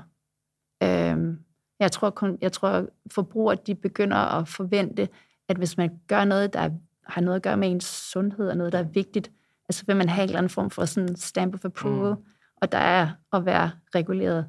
Øhm, 0.84 1.40
jeg 1.80 1.92
tror, 1.92 2.38
jeg 2.42 2.52
tror 2.52 2.86
forbrugere 3.12 3.58
de 3.68 3.76
begynder 3.76 4.18
at 4.18 4.48
forvente, 4.48 5.10
at 5.50 5.58
hvis 5.58 5.78
man 5.78 6.00
gør 6.08 6.26
noget, 6.26 6.54
der 6.54 6.70
har 7.06 7.22
noget 7.22 7.36
at 7.36 7.42
gøre 7.42 7.58
med 7.58 7.72
ens 7.72 7.86
sundhed, 7.86 8.50
og 8.50 8.58
noget, 8.58 8.74
der 8.74 8.80
er 8.80 8.84
vigtigt, 8.84 9.32
altså 9.70 9.84
vil 9.88 9.96
man 9.96 10.10
have 10.10 10.24
en 10.24 10.30
eller 10.30 10.38
anden 10.38 10.50
form 10.50 10.70
for 10.70 10.86
sådan 10.86 11.16
stamp 11.16 11.54
of 11.54 11.66
approval, 11.66 12.16
mm. 12.16 12.24
og 12.62 12.72
der 12.72 12.78
er 12.78 13.10
at 13.34 13.46
være 13.46 13.72
reguleret 13.96 14.48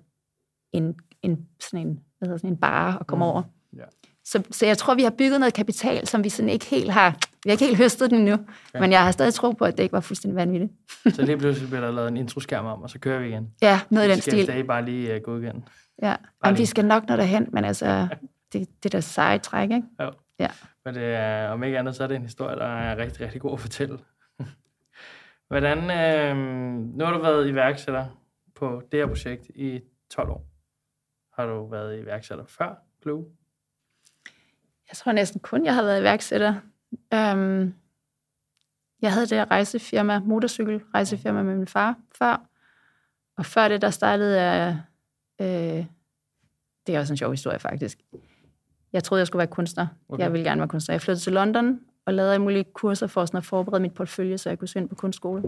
en, 0.73 0.95
en, 1.23 1.47
sådan 1.61 1.87
en, 1.87 2.01
hvad 2.19 2.29
hedder, 2.29 2.39
sådan 2.39 2.51
en 2.51 2.57
bare 2.57 3.01
at 3.01 3.07
komme 3.07 3.25
mm. 3.25 3.31
over. 3.31 3.43
Yeah. 3.79 3.89
Så, 4.25 4.43
så 4.51 4.67
jeg 4.67 4.79
tror, 4.79 4.95
vi 4.95 5.03
har 5.03 5.11
bygget 5.11 5.41
noget 5.41 5.55
kapital, 5.55 6.07
som 6.07 6.25
vi 6.25 6.29
sådan 6.29 6.49
ikke 6.49 6.67
helt 6.67 6.91
har, 6.91 7.11
vi 7.45 7.51
har 7.51 7.53
ikke 7.53 7.65
helt 7.65 7.79
høstet 7.79 8.11
den 8.11 8.19
endnu, 8.19 8.37
ja. 8.75 8.81
men 8.81 8.93
jeg 8.93 9.05
har 9.05 9.11
stadig 9.11 9.35
tro 9.35 9.51
på, 9.51 9.65
at 9.65 9.77
det 9.77 9.83
ikke 9.83 9.93
var 9.93 10.01
fuldstændig 10.01 10.37
vanvittigt. 10.37 10.73
så 11.15 11.23
lige 11.23 11.39
pludselig 11.39 11.69
bliver 11.69 11.81
der 11.81 11.91
lavet 11.91 12.09
en 12.09 12.17
introskærm 12.17 12.67
om, 12.67 12.83
og 12.83 12.91
så 12.91 12.99
kører 12.99 13.21
vi 13.21 13.29
igen. 13.29 13.49
Ja, 13.63 13.81
noget 13.91 14.09
i 14.09 14.11
den 14.11 14.21
stil. 14.21 14.47
Så 14.47 14.53
skal 14.53 14.65
bare 14.65 14.85
lige 14.85 15.17
uh, 15.17 15.23
gå 15.23 15.39
igen. 15.39 15.65
Ja, 16.03 16.17
Jamen, 16.45 16.59
vi 16.59 16.67
skal 16.67 16.85
nok 16.85 17.09
nå 17.09 17.17
derhen, 17.17 17.49
men 17.53 17.65
altså, 17.65 18.09
det, 18.53 18.69
det 18.83 18.93
der 18.93 19.01
seje 19.01 19.39
træk, 19.39 19.71
ikke? 19.71 19.83
Jo. 20.01 20.11
Ja. 20.39 20.49
Men 20.89 20.95
det 20.95 21.15
er, 21.15 21.49
om 21.49 21.63
ikke 21.63 21.79
andet, 21.79 21.97
så 21.97 22.03
er 22.03 22.07
det 22.07 22.17
en 22.17 22.23
historie, 22.23 22.57
der 22.57 22.67
er 22.67 22.97
rigtig, 22.97 23.21
rigtig 23.21 23.41
god 23.41 23.53
at 23.53 23.61
fortælle. 23.61 23.99
Hvordan, 25.49 25.79
øh, 25.79 26.37
nu 26.97 27.05
har 27.05 27.13
du 27.13 27.23
været 27.23 27.49
iværksætter 27.49 28.07
på 28.55 28.83
det 28.93 29.01
her 29.01 29.07
projekt 29.07 29.51
i 29.55 29.81
12 30.11 30.31
år. 30.31 30.47
Har 31.33 31.47
du 31.47 31.67
været 31.67 32.01
iværksætter 32.01 32.45
før 32.47 32.75
Glue? 33.03 33.27
Jeg 34.89 34.97
tror 34.97 35.13
næsten 35.13 35.41
kun, 35.41 35.65
jeg 35.65 35.75
har 35.75 35.83
været 35.83 36.01
iværksætter. 36.01 36.55
Øhm, 37.15 37.75
jeg 39.03 39.13
havde 39.13 39.27
det 39.27 39.51
rejsefirma, 39.51 40.19
motorcykelrejsefirma 40.19 41.43
med 41.43 41.57
min 41.57 41.67
far 41.67 41.97
før. 42.19 42.47
Og 43.37 43.47
før 43.47 43.69
det, 43.69 43.83
der 43.83 43.91
startede 43.91 44.43
jeg... 44.43 44.83
Øh, 45.41 45.87
det 46.87 46.95
er 46.95 47.01
også 47.01 47.13
en 47.13 47.17
sjov 47.17 47.31
historie, 47.31 47.59
faktisk. 47.59 47.99
Jeg 48.93 49.05
troede, 49.05 49.21
jeg 49.21 49.27
skulle 49.27 49.39
være 49.39 49.47
kunstner. 49.47 49.87
Okay. 50.09 50.23
Jeg 50.23 50.33
ville 50.33 50.45
gerne 50.45 50.61
være 50.61 50.69
kunstner. 50.69 50.93
Jeg 50.93 51.01
flyttede 51.01 51.25
til 51.25 51.33
London 51.33 51.81
og 52.07 52.15
lavede 52.15 52.33
alle 52.33 52.43
mulige 52.43 52.65
kurser 52.65 53.07
for 53.07 53.25
sådan 53.25 53.39
at 53.39 53.45
forberede 53.45 53.81
mit 53.81 53.95
portfølje, 53.95 54.39
så 54.39 54.49
jeg 54.49 54.59
kunne 54.59 54.69
søge 54.69 54.83
ind 54.83 54.89
på 54.89 54.95
kunstskole. 54.95 55.43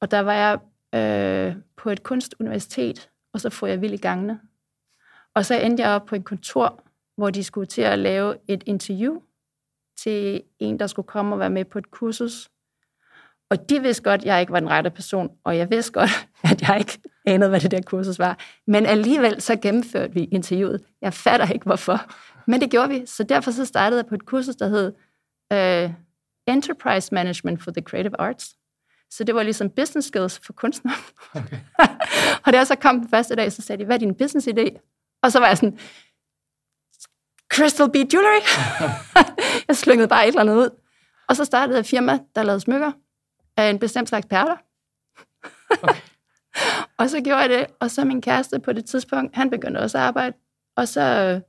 Og 0.00 0.10
der 0.10 0.20
var 0.20 0.32
jeg 0.32 0.58
øh, 0.94 1.56
på 1.76 1.90
et 1.90 2.02
kunstuniversitet, 2.02 3.10
og 3.34 3.40
så 3.40 3.50
får 3.50 3.66
jeg 3.66 3.80
vild 3.80 3.92
i 3.92 3.96
gangene. 3.96 4.40
Og 5.34 5.44
så 5.44 5.60
endte 5.60 5.82
jeg 5.82 5.90
op 5.90 6.04
på 6.06 6.14
et 6.14 6.24
kontor, 6.24 6.82
hvor 7.16 7.30
de 7.30 7.44
skulle 7.44 7.66
til 7.66 7.82
at 7.82 7.98
lave 7.98 8.36
et 8.48 8.62
interview 8.66 9.20
til 9.96 10.42
en, 10.58 10.78
der 10.78 10.86
skulle 10.86 11.06
komme 11.06 11.34
og 11.34 11.38
være 11.38 11.50
med 11.50 11.64
på 11.64 11.78
et 11.78 11.90
kursus. 11.90 12.48
Og 13.50 13.68
de 13.68 13.80
vidste 13.80 14.02
godt, 14.02 14.20
at 14.20 14.26
jeg 14.26 14.40
ikke 14.40 14.52
var 14.52 14.60
den 14.60 14.70
rette 14.70 14.90
person, 14.90 15.30
og 15.44 15.56
jeg 15.56 15.70
vidste 15.70 15.92
godt, 15.92 16.10
at 16.52 16.62
jeg 16.62 16.78
ikke 16.78 16.98
anede, 17.26 17.50
hvad 17.50 17.60
det 17.60 17.70
der 17.70 17.80
kursus 17.82 18.18
var. 18.18 18.38
Men 18.66 18.86
alligevel 18.86 19.40
så 19.40 19.56
gennemførte 19.56 20.14
vi 20.14 20.24
interviewet. 20.24 20.80
Jeg 21.00 21.14
fatter 21.14 21.52
ikke, 21.52 21.64
hvorfor. 21.64 22.00
Men 22.46 22.60
det 22.60 22.70
gjorde 22.70 22.88
vi. 22.88 23.06
Så 23.06 23.24
derfor 23.24 23.50
så 23.50 23.64
startede 23.64 24.00
jeg 24.00 24.06
på 24.06 24.14
et 24.14 24.26
kursus, 24.26 24.56
der 24.56 24.68
hed 24.68 24.92
uh, 25.54 25.94
Enterprise 26.46 27.14
Management 27.14 27.62
for 27.62 27.70
the 27.70 27.82
Creative 27.82 28.20
Arts. 28.20 28.56
Så 29.10 29.24
det 29.24 29.34
var 29.34 29.42
ligesom 29.42 29.70
business 29.70 30.08
skills 30.08 30.40
for 30.44 30.52
kunstnere. 30.52 30.94
Okay. 31.34 31.58
og 32.46 32.52
da 32.52 32.58
jeg 32.58 32.66
så 32.66 32.74
kom 32.74 33.00
den 33.00 33.08
første 33.08 33.34
dag, 33.34 33.52
så 33.52 33.62
sagde 33.62 33.80
de, 33.80 33.84
hvad 33.86 33.96
er 33.96 33.98
din 33.98 34.14
business 34.14 34.48
idé? 34.48 34.78
Og 35.22 35.32
så 35.32 35.38
var 35.38 35.46
jeg 35.46 35.58
sådan, 35.58 35.78
Crystal 37.52 37.90
Bead 37.90 38.06
Jewelry. 38.12 38.42
jeg 39.68 39.76
slyngede 39.76 40.08
bare 40.08 40.22
et 40.22 40.28
eller 40.28 40.40
andet 40.40 40.56
ud. 40.56 40.70
Og 41.28 41.36
så 41.36 41.44
startede 41.44 41.76
jeg 41.76 41.80
et 41.80 41.86
firma, 41.86 42.18
der 42.34 42.42
lavede 42.42 42.60
smykker 42.60 42.92
af 43.56 43.70
en 43.70 43.78
bestemt 43.78 44.08
slags 44.08 44.26
perler. 44.26 44.56
okay. 45.82 46.00
og 46.98 47.10
så 47.10 47.20
gjorde 47.20 47.40
jeg 47.40 47.48
det, 47.48 47.66
og 47.80 47.90
så 47.90 48.04
min 48.04 48.22
kæreste 48.22 48.60
på 48.60 48.72
det 48.72 48.84
tidspunkt, 48.84 49.36
han 49.36 49.50
begyndte 49.50 49.78
også 49.78 49.98
at 49.98 50.04
arbejde, 50.04 50.36
og 50.76 50.88
så 50.88 51.40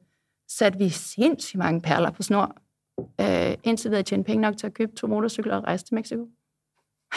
satte 0.58 0.80
vi 0.80 0.90
sindssygt 0.90 1.60
mange 1.60 1.82
perler 1.82 2.12
på 2.12 2.24
snor, 2.24 2.56
øh, 3.00 3.58
indtil 3.64 3.92
vi 3.92 3.96
havde 3.96 4.04
tjent 4.04 4.26
penge 4.26 4.42
nok 4.42 4.58
til 4.58 4.68
at 4.68 4.74
købe 4.74 4.96
to 4.96 5.08
motorcykler 5.08 5.56
og 5.56 5.64
rejse 5.64 5.86
til 5.86 5.96
Mexico. 5.96 6.28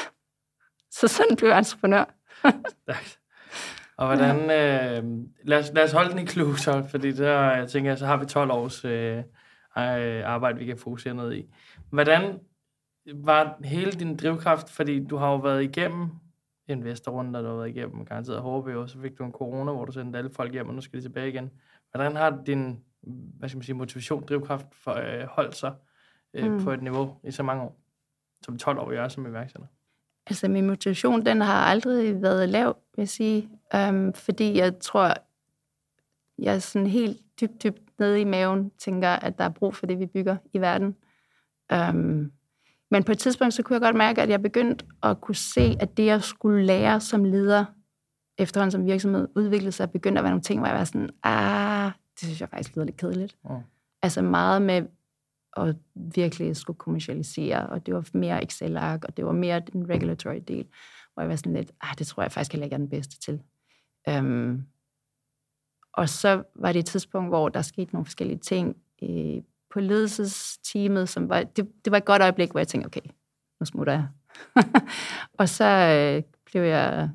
så 0.98 1.08
sådan 1.08 1.36
blev 1.36 1.48
jeg 1.48 1.58
entreprenør. 1.58 2.04
Og 3.98 4.06
hvordan, 4.06 4.36
øh, 4.36 5.26
lad, 5.44 5.58
os, 5.58 5.72
lad 5.74 5.84
os 5.84 5.92
holde 5.92 6.10
den 6.10 6.18
i 6.18 6.24
klub, 6.24 6.56
så, 6.56 6.86
fordi 6.90 7.12
der, 7.12 7.40
jeg 7.40 7.68
tænker, 7.68 7.94
så 7.94 8.06
har 8.06 8.16
vi 8.16 8.26
12 8.26 8.50
års 8.50 8.84
øh, 8.84 9.24
arbejde, 10.24 10.58
vi 10.58 10.66
kan 10.66 10.78
fokusere 10.78 11.14
ned 11.14 11.32
i. 11.32 11.46
Hvordan 11.90 12.40
var 13.14 13.58
hele 13.64 13.92
din 13.92 14.16
drivkraft, 14.16 14.70
fordi 14.70 15.04
du 15.04 15.16
har 15.16 15.30
jo 15.30 15.36
været 15.36 15.62
igennem 15.62 16.10
investorrunder, 16.68 17.42
du 17.42 17.48
har 17.48 17.56
været 17.56 17.68
igennem 17.68 18.04
garanteret 18.04 18.38
og 18.76 18.88
så 18.88 19.00
fik 19.00 19.18
du 19.18 19.24
en 19.24 19.32
corona, 19.32 19.72
hvor 19.72 19.84
du 19.84 19.92
sendte 19.92 20.18
alle 20.18 20.30
folk 20.30 20.52
hjem, 20.52 20.68
og 20.68 20.74
nu 20.74 20.80
skal 20.80 20.98
de 20.98 21.04
tilbage 21.04 21.28
igen. 21.28 21.50
Hvordan 21.90 22.16
har 22.16 22.42
din 22.46 22.84
hvad 23.06 23.48
skal 23.48 23.56
man 23.56 23.62
sige, 23.62 23.76
motivation, 23.76 24.24
drivkraft 24.28 24.66
for, 24.72 24.92
øh, 24.92 25.26
holdt 25.26 25.56
sig 25.56 25.74
øh, 26.34 26.52
mm. 26.52 26.64
på 26.64 26.72
et 26.72 26.82
niveau 26.82 27.16
i 27.24 27.30
så 27.30 27.42
mange 27.42 27.62
år, 27.62 27.80
som 28.44 28.58
12 28.58 28.78
år, 28.78 28.92
jeg 28.92 29.04
er 29.04 29.08
som 29.08 29.26
iværksætter? 29.26 29.66
Altså, 30.26 30.48
min 30.48 30.66
motivation, 30.66 31.26
den 31.26 31.40
har 31.40 31.64
aldrig 31.64 32.22
været 32.22 32.48
lav, 32.48 32.76
vil 32.96 33.02
jeg 33.02 33.08
sige. 33.08 33.48
Um, 33.74 34.12
fordi 34.14 34.58
jeg 34.58 34.78
tror, 34.80 35.14
jeg 36.38 36.54
er 36.54 36.58
sådan 36.58 36.86
helt 36.86 37.20
dybt, 37.40 37.62
dybt 37.62 37.98
nede 37.98 38.20
i 38.20 38.24
maven, 38.24 38.70
tænker, 38.70 39.08
at 39.08 39.38
der 39.38 39.44
er 39.44 39.48
brug 39.48 39.74
for 39.74 39.86
det, 39.86 39.98
vi 39.98 40.06
bygger 40.06 40.36
i 40.52 40.60
verden. 40.60 40.96
Um, 41.72 42.32
men 42.90 43.04
på 43.04 43.12
et 43.12 43.18
tidspunkt, 43.18 43.54
så 43.54 43.62
kunne 43.62 43.74
jeg 43.74 43.80
godt 43.80 43.96
mærke, 43.96 44.22
at 44.22 44.28
jeg 44.28 44.42
begyndte 44.42 44.84
at 45.02 45.20
kunne 45.20 45.34
se, 45.34 45.76
at 45.80 45.96
det, 45.96 46.06
jeg 46.06 46.22
skulle 46.22 46.66
lære 46.66 47.00
som 47.00 47.24
leder, 47.24 47.64
efterhånden 48.38 48.70
som 48.70 48.86
virksomhed 48.86 49.28
udviklede 49.36 49.72
sig, 49.72 49.90
begyndte 49.90 50.18
at 50.18 50.24
være 50.24 50.30
nogle 50.30 50.42
ting, 50.42 50.60
hvor 50.60 50.68
jeg 50.68 50.76
var 50.76 50.84
sådan, 50.84 51.10
ah, 51.22 51.92
det 52.20 52.26
synes 52.26 52.40
jeg 52.40 52.48
faktisk 52.48 52.76
lyder 52.76 52.86
lidt 52.86 52.96
kedeligt. 52.96 53.36
Mm. 53.44 53.56
Altså 54.02 54.22
meget 54.22 54.62
med 54.62 54.82
at 55.56 55.76
virkelig 55.94 56.56
skulle 56.56 56.78
kommercialisere, 56.78 57.66
og 57.66 57.86
det 57.86 57.94
var 57.94 58.08
mere 58.14 58.44
Excel-ark, 58.44 59.04
og 59.04 59.16
det 59.16 59.26
var 59.26 59.32
mere 59.32 59.60
den 59.60 59.88
regulatory 59.88 60.40
del, 60.48 60.66
hvor 61.14 61.22
jeg 61.22 61.30
var 61.30 61.36
sådan 61.36 61.52
lidt, 61.52 61.72
ah, 61.80 61.98
det 61.98 62.06
tror 62.06 62.22
jeg 62.22 62.32
faktisk 62.32 62.52
heller 62.52 62.64
ikke 62.64 62.74
er 62.74 62.78
den 62.78 62.88
bedste 62.88 63.18
til. 63.18 63.42
Um, 64.10 64.66
og 65.92 66.08
så 66.08 66.42
var 66.54 66.72
det 66.72 66.78
et 66.78 66.86
tidspunkt, 66.86 67.30
hvor 67.30 67.48
der 67.48 67.62
skete 67.62 67.92
nogle 67.92 68.06
forskellige 68.06 68.38
ting 68.38 68.76
øh, 69.02 69.42
på 69.70 69.80
ledelsesteamet, 69.80 71.08
som 71.08 71.28
var, 71.28 71.42
det, 71.42 71.68
det 71.84 71.90
var 71.90 71.96
et 71.96 72.04
godt 72.04 72.22
øjeblik, 72.22 72.50
hvor 72.50 72.60
jeg 72.60 72.68
tænkte, 72.68 72.86
okay, 72.86 73.10
nu 73.60 73.66
smutter 73.66 73.92
jeg. 73.92 74.08
og 75.40 75.48
så 75.48 75.64
øh, 75.64 76.22
blev 76.44 76.62
jeg 76.62 77.10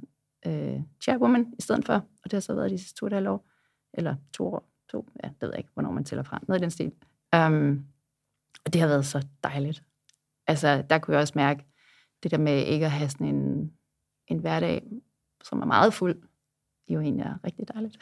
øh, 0.45 0.81
chairwoman 1.01 1.53
i 1.59 1.61
stedet 1.61 1.85
for, 1.85 1.93
og 1.93 2.23
det 2.23 2.33
har 2.33 2.39
så 2.39 2.53
været 2.53 2.71
de 2.71 2.77
sidste 2.77 2.99
to 2.99 3.05
og 3.05 3.33
år, 3.33 3.47
eller 3.93 4.15
to 4.33 4.47
år, 4.47 4.70
to, 4.91 5.08
ja, 5.23 5.27
det 5.27 5.41
ved 5.41 5.49
jeg 5.49 5.58
ikke, 5.58 5.69
hvornår 5.73 5.91
man 5.91 6.04
tæller 6.04 6.23
fra, 6.23 6.39
noget 6.47 6.60
i 6.60 6.63
den 6.63 6.71
stil. 6.71 6.91
Um, 7.36 7.86
og 8.65 8.73
det 8.73 8.82
har 8.82 8.88
været 8.88 9.06
så 9.06 9.27
dejligt. 9.43 9.84
Altså, 10.47 10.84
der 10.89 10.97
kunne 10.97 11.13
jeg 11.13 11.21
også 11.21 11.34
mærke 11.36 11.65
det 12.23 12.32
der 12.32 12.38
med 12.38 12.65
ikke 12.65 12.86
at 12.86 12.91
have 12.91 13.10
sådan 13.10 13.27
en, 13.27 13.73
en 14.27 14.39
hverdag, 14.39 14.84
som 15.43 15.62
er 15.62 15.65
meget 15.65 15.93
fuld, 15.93 16.21
jo 16.88 16.99
egentlig 16.99 17.23
er 17.23 17.36
rigtig 17.45 17.67
dejligt. 17.67 17.97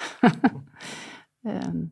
um, 1.43 1.91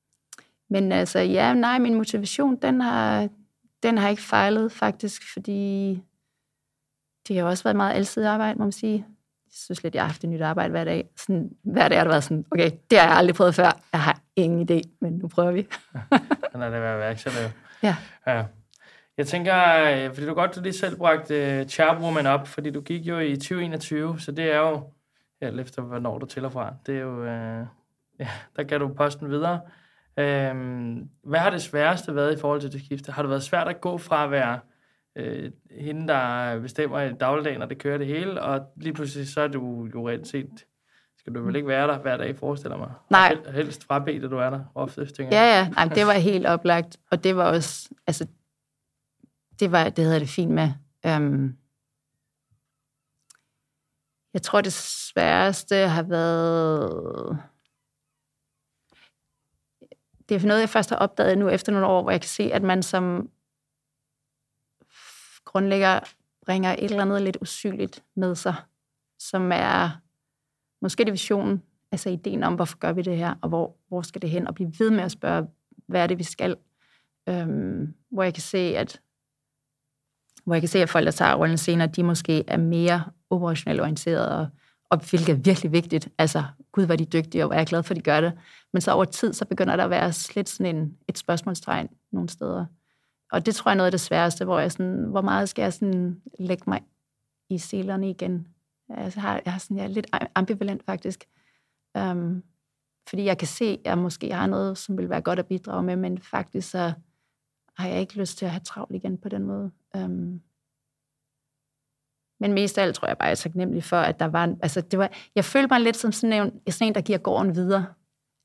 men 0.74 0.92
altså, 0.92 1.18
ja, 1.18 1.54
nej, 1.54 1.78
min 1.78 1.94
motivation, 1.94 2.56
den 2.56 2.80
har, 2.80 3.28
den 3.82 3.98
har 3.98 4.08
ikke 4.08 4.22
fejlet 4.22 4.72
faktisk, 4.72 5.32
fordi 5.32 5.88
det 7.28 7.36
har 7.36 7.44
også 7.44 7.64
været 7.64 7.76
meget 7.76 7.94
altid 7.94 8.24
arbejde, 8.24 8.58
må 8.58 8.64
man 8.64 8.72
sige. 8.72 9.06
Jeg 9.48 9.54
synes 9.64 9.82
lidt, 9.82 9.94
jeg 9.94 10.02
har 10.02 10.08
haft 10.08 10.24
et 10.24 10.30
nyt 10.30 10.40
arbejde 10.40 10.70
hver 10.70 10.84
dag. 10.84 11.08
Sådan, 11.16 11.50
hver 11.64 11.88
dag 11.88 11.98
har 11.98 12.04
det 12.04 12.10
været 12.10 12.24
sådan, 12.24 12.44
okay, 12.50 12.70
det 12.90 12.98
har 12.98 13.08
jeg 13.08 13.16
aldrig 13.16 13.34
prøvet 13.36 13.54
før. 13.54 13.80
Jeg 13.92 14.00
har 14.00 14.20
ingen 14.36 14.68
idé, 14.70 14.96
men 15.00 15.12
nu 15.12 15.28
prøver 15.28 15.52
vi. 15.52 15.62
Den 16.52 16.62
er 16.62 16.70
det 16.70 16.80
været 16.80 16.98
værksætter. 16.98 17.40
Ja. 17.82 17.96
ja. 18.26 18.44
Jeg 19.18 19.26
tænker, 19.26 19.54
øh, 19.74 20.14
fordi 20.14 20.26
du 20.26 20.34
godt 20.34 20.54
du 20.56 20.60
lige 20.60 20.72
selv 20.72 20.96
bragte 20.96 21.60
uh, 21.60 21.68
Chairwoman 21.68 22.26
op, 22.26 22.48
fordi 22.48 22.70
du 22.70 22.80
gik 22.80 23.06
jo 23.06 23.18
i 23.18 23.36
2021, 23.36 24.20
så 24.20 24.32
det 24.32 24.52
er 24.52 24.58
jo, 24.58 24.82
ja, 25.42 25.50
efter 25.50 25.82
hvornår 25.82 26.18
du 26.18 26.26
tæller 26.26 26.48
fra, 26.48 26.74
det 26.86 26.96
er 26.96 27.00
jo, 27.00 27.22
uh, 27.22 27.66
ja, 28.20 28.28
der 28.56 28.62
gav 28.62 28.78
du 28.78 28.88
posten 28.88 29.30
videre. 29.30 29.60
Øhm, 30.18 31.08
hvad 31.24 31.40
har 31.40 31.50
det 31.50 31.62
sværeste 31.62 32.14
været 32.14 32.36
i 32.36 32.40
forhold 32.40 32.60
til 32.60 32.72
det 32.72 32.84
skifte? 32.84 33.12
Har 33.12 33.22
det 33.22 33.30
været 33.30 33.42
svært 33.42 33.68
at 33.68 33.80
gå 33.80 33.98
fra 33.98 34.24
at 34.24 34.30
være 34.30 34.58
øh, 35.18 35.50
hende, 35.70 36.08
der 36.08 36.60
bestemmer 36.60 37.00
i 37.00 37.12
dagligdagen, 37.12 37.58
når 37.58 37.66
det 37.66 37.78
kører 37.78 37.98
det 37.98 38.06
hele, 38.06 38.42
og 38.42 38.60
lige 38.76 38.92
pludselig 38.92 39.28
så 39.28 39.40
er 39.40 39.48
du 39.48 39.88
jo 39.94 40.08
rent 40.08 40.28
set, 40.28 40.66
skal 41.18 41.34
du 41.34 41.44
vel 41.44 41.56
ikke 41.56 41.68
være 41.68 41.86
der 41.86 41.98
hver 41.98 42.16
dag, 42.16 42.36
forestiller 42.36 42.76
mig? 42.76 42.90
Nej. 43.10 43.28
Hel, 43.28 43.54
helst 43.54 43.84
frabedt, 43.84 44.24
at 44.24 44.30
du 44.30 44.36
er 44.36 44.50
der 44.50 44.64
ofte, 44.74 45.06
tænker 45.06 45.22
jeg. 45.22 45.32
Ja, 45.32 45.58
ja, 45.58 45.68
Nej, 45.68 45.94
det 45.94 46.06
var 46.06 46.12
helt 46.12 46.46
oplagt, 46.46 46.96
og 47.10 47.24
det 47.24 47.36
var 47.36 47.44
også, 47.44 47.88
altså, 48.06 48.26
det 49.60 49.72
var, 49.72 49.88
det 49.88 50.04
havde 50.04 50.20
det 50.20 50.28
fint 50.28 50.50
med. 50.50 50.70
Um, 51.16 51.56
jeg 54.34 54.42
tror, 54.42 54.60
det 54.60 54.72
sværeste 54.72 55.76
har 55.76 56.02
været 56.02 57.38
det 60.28 60.42
er 60.42 60.46
noget, 60.46 60.60
jeg 60.60 60.68
først 60.68 60.90
har 60.90 60.96
opdaget 60.96 61.38
nu 61.38 61.48
efter 61.48 61.72
nogle 61.72 61.86
år, 61.86 62.02
hvor 62.02 62.10
jeg 62.10 62.20
kan 62.20 62.28
se, 62.28 62.50
at 62.52 62.62
man 62.62 62.82
som 62.82 63.30
grundlægger 65.48 66.00
bringer 66.44 66.72
et 66.72 66.84
eller 66.84 67.02
andet 67.02 67.22
lidt 67.22 67.38
usynligt 67.40 68.04
med 68.16 68.34
sig, 68.34 68.54
som 69.18 69.52
er 69.52 70.00
måske 70.82 71.04
det 71.04 71.12
visionen, 71.12 71.62
altså 71.92 72.10
ideen 72.10 72.42
om, 72.42 72.54
hvorfor 72.54 72.78
gør 72.78 72.92
vi 72.92 73.02
det 73.02 73.16
her, 73.16 73.34
og 73.42 73.48
hvor, 73.48 73.76
hvor 73.88 74.02
skal 74.02 74.22
det 74.22 74.30
hen, 74.30 74.46
og 74.46 74.54
blive 74.54 74.72
ved 74.78 74.90
med 74.90 75.00
at 75.00 75.10
spørge, 75.10 75.46
hvad 75.86 76.02
er 76.02 76.06
det, 76.06 76.18
vi 76.18 76.24
skal. 76.24 76.56
Øhm, 77.28 77.94
hvor 78.10 78.22
jeg 78.22 78.34
kan 78.34 78.42
se, 78.42 78.58
at 78.58 79.00
hvor 80.44 80.54
jeg 80.54 80.62
kan 80.62 80.68
se, 80.68 80.82
at 80.82 80.88
folk, 80.88 81.04
der 81.04 81.10
tager 81.10 81.34
rollen 81.34 81.58
senere, 81.58 81.88
de 81.88 82.02
måske 82.02 82.44
er 82.48 82.56
mere 82.56 83.04
operationelt 83.30 83.80
orienterede 83.80 84.38
og 84.38 84.48
og 84.90 84.98
hvilket 85.10 85.32
er 85.32 85.42
virkelig 85.42 85.72
vigtigt. 85.72 86.08
Altså, 86.18 86.44
gud, 86.72 86.84
hvor 86.86 86.92
er 86.92 86.96
de 86.96 87.04
dygtige, 87.04 87.46
og 87.46 87.54
jeg 87.54 87.60
er 87.60 87.64
glad 87.64 87.82
for, 87.82 87.94
at 87.94 87.96
de 87.96 88.02
gør 88.02 88.20
det. 88.20 88.32
Men 88.72 88.82
så 88.82 88.92
over 88.92 89.04
tid, 89.04 89.32
så 89.32 89.44
begynder 89.44 89.76
der 89.76 89.84
at 89.84 89.90
være 89.90 90.12
lidt 90.34 90.48
sådan 90.48 90.76
en, 90.76 90.96
et 91.08 91.18
spørgsmålstegn 91.18 91.88
nogle 92.12 92.28
steder. 92.28 92.66
Og 93.32 93.46
det 93.46 93.54
tror 93.54 93.70
jeg 93.70 93.74
er 93.74 93.76
noget 93.76 93.86
af 93.86 93.92
det 93.92 94.00
sværeste, 94.00 94.44
hvor 94.44 94.58
jeg 94.58 94.72
sådan, 94.72 95.04
hvor 95.04 95.20
meget 95.20 95.48
skal 95.48 95.62
jeg 95.62 95.72
sådan 95.72 96.22
lægge 96.38 96.64
mig 96.66 96.80
i 97.50 97.58
selerne 97.58 98.10
igen? 98.10 98.48
Jeg, 98.88 99.12
har, 99.16 99.40
jeg, 99.44 99.52
har 99.52 99.58
sådan, 99.58 99.76
jeg 99.76 99.84
er 99.84 99.88
lidt 99.88 100.06
ambivalent 100.34 100.84
faktisk. 100.84 101.28
Um, 101.98 102.42
fordi 103.08 103.24
jeg 103.24 103.38
kan 103.38 103.48
se, 103.48 103.64
at 103.64 103.80
jeg 103.84 103.98
måske 103.98 104.34
har 104.34 104.46
noget, 104.46 104.78
som 104.78 104.98
vil 104.98 105.10
være 105.10 105.20
godt 105.20 105.38
at 105.38 105.46
bidrage 105.46 105.82
med, 105.82 105.96
men 105.96 106.18
faktisk 106.18 106.70
så 106.70 106.92
har 107.76 107.88
jeg 107.88 108.00
ikke 108.00 108.18
lyst 108.18 108.38
til 108.38 108.44
at 108.44 108.50
have 108.50 108.60
travlt 108.60 108.94
igen 108.94 109.18
på 109.18 109.28
den 109.28 109.42
måde. 109.42 109.70
Um, 109.96 110.40
men 112.40 112.52
mest 112.52 112.78
af 112.78 112.82
alt 112.82 112.94
tror 112.94 113.08
jeg 113.08 113.18
bare, 113.18 113.26
jeg 113.26 113.30
er 113.30 113.36
taknemmelig 113.36 113.84
for, 113.84 113.96
at 113.96 114.20
der 114.20 114.26
var... 114.26 114.44
En, 114.44 114.58
altså, 114.62 114.80
det 114.80 114.98
var 114.98 115.12
jeg 115.34 115.44
følte 115.44 115.68
mig 115.70 115.80
lidt 115.80 115.96
som 115.96 116.12
sådan 116.12 116.32
en, 116.32 116.72
sådan 116.72 116.88
en, 116.88 116.94
der 116.94 117.00
giver 117.00 117.18
gården 117.18 117.54
videre. 117.54 117.86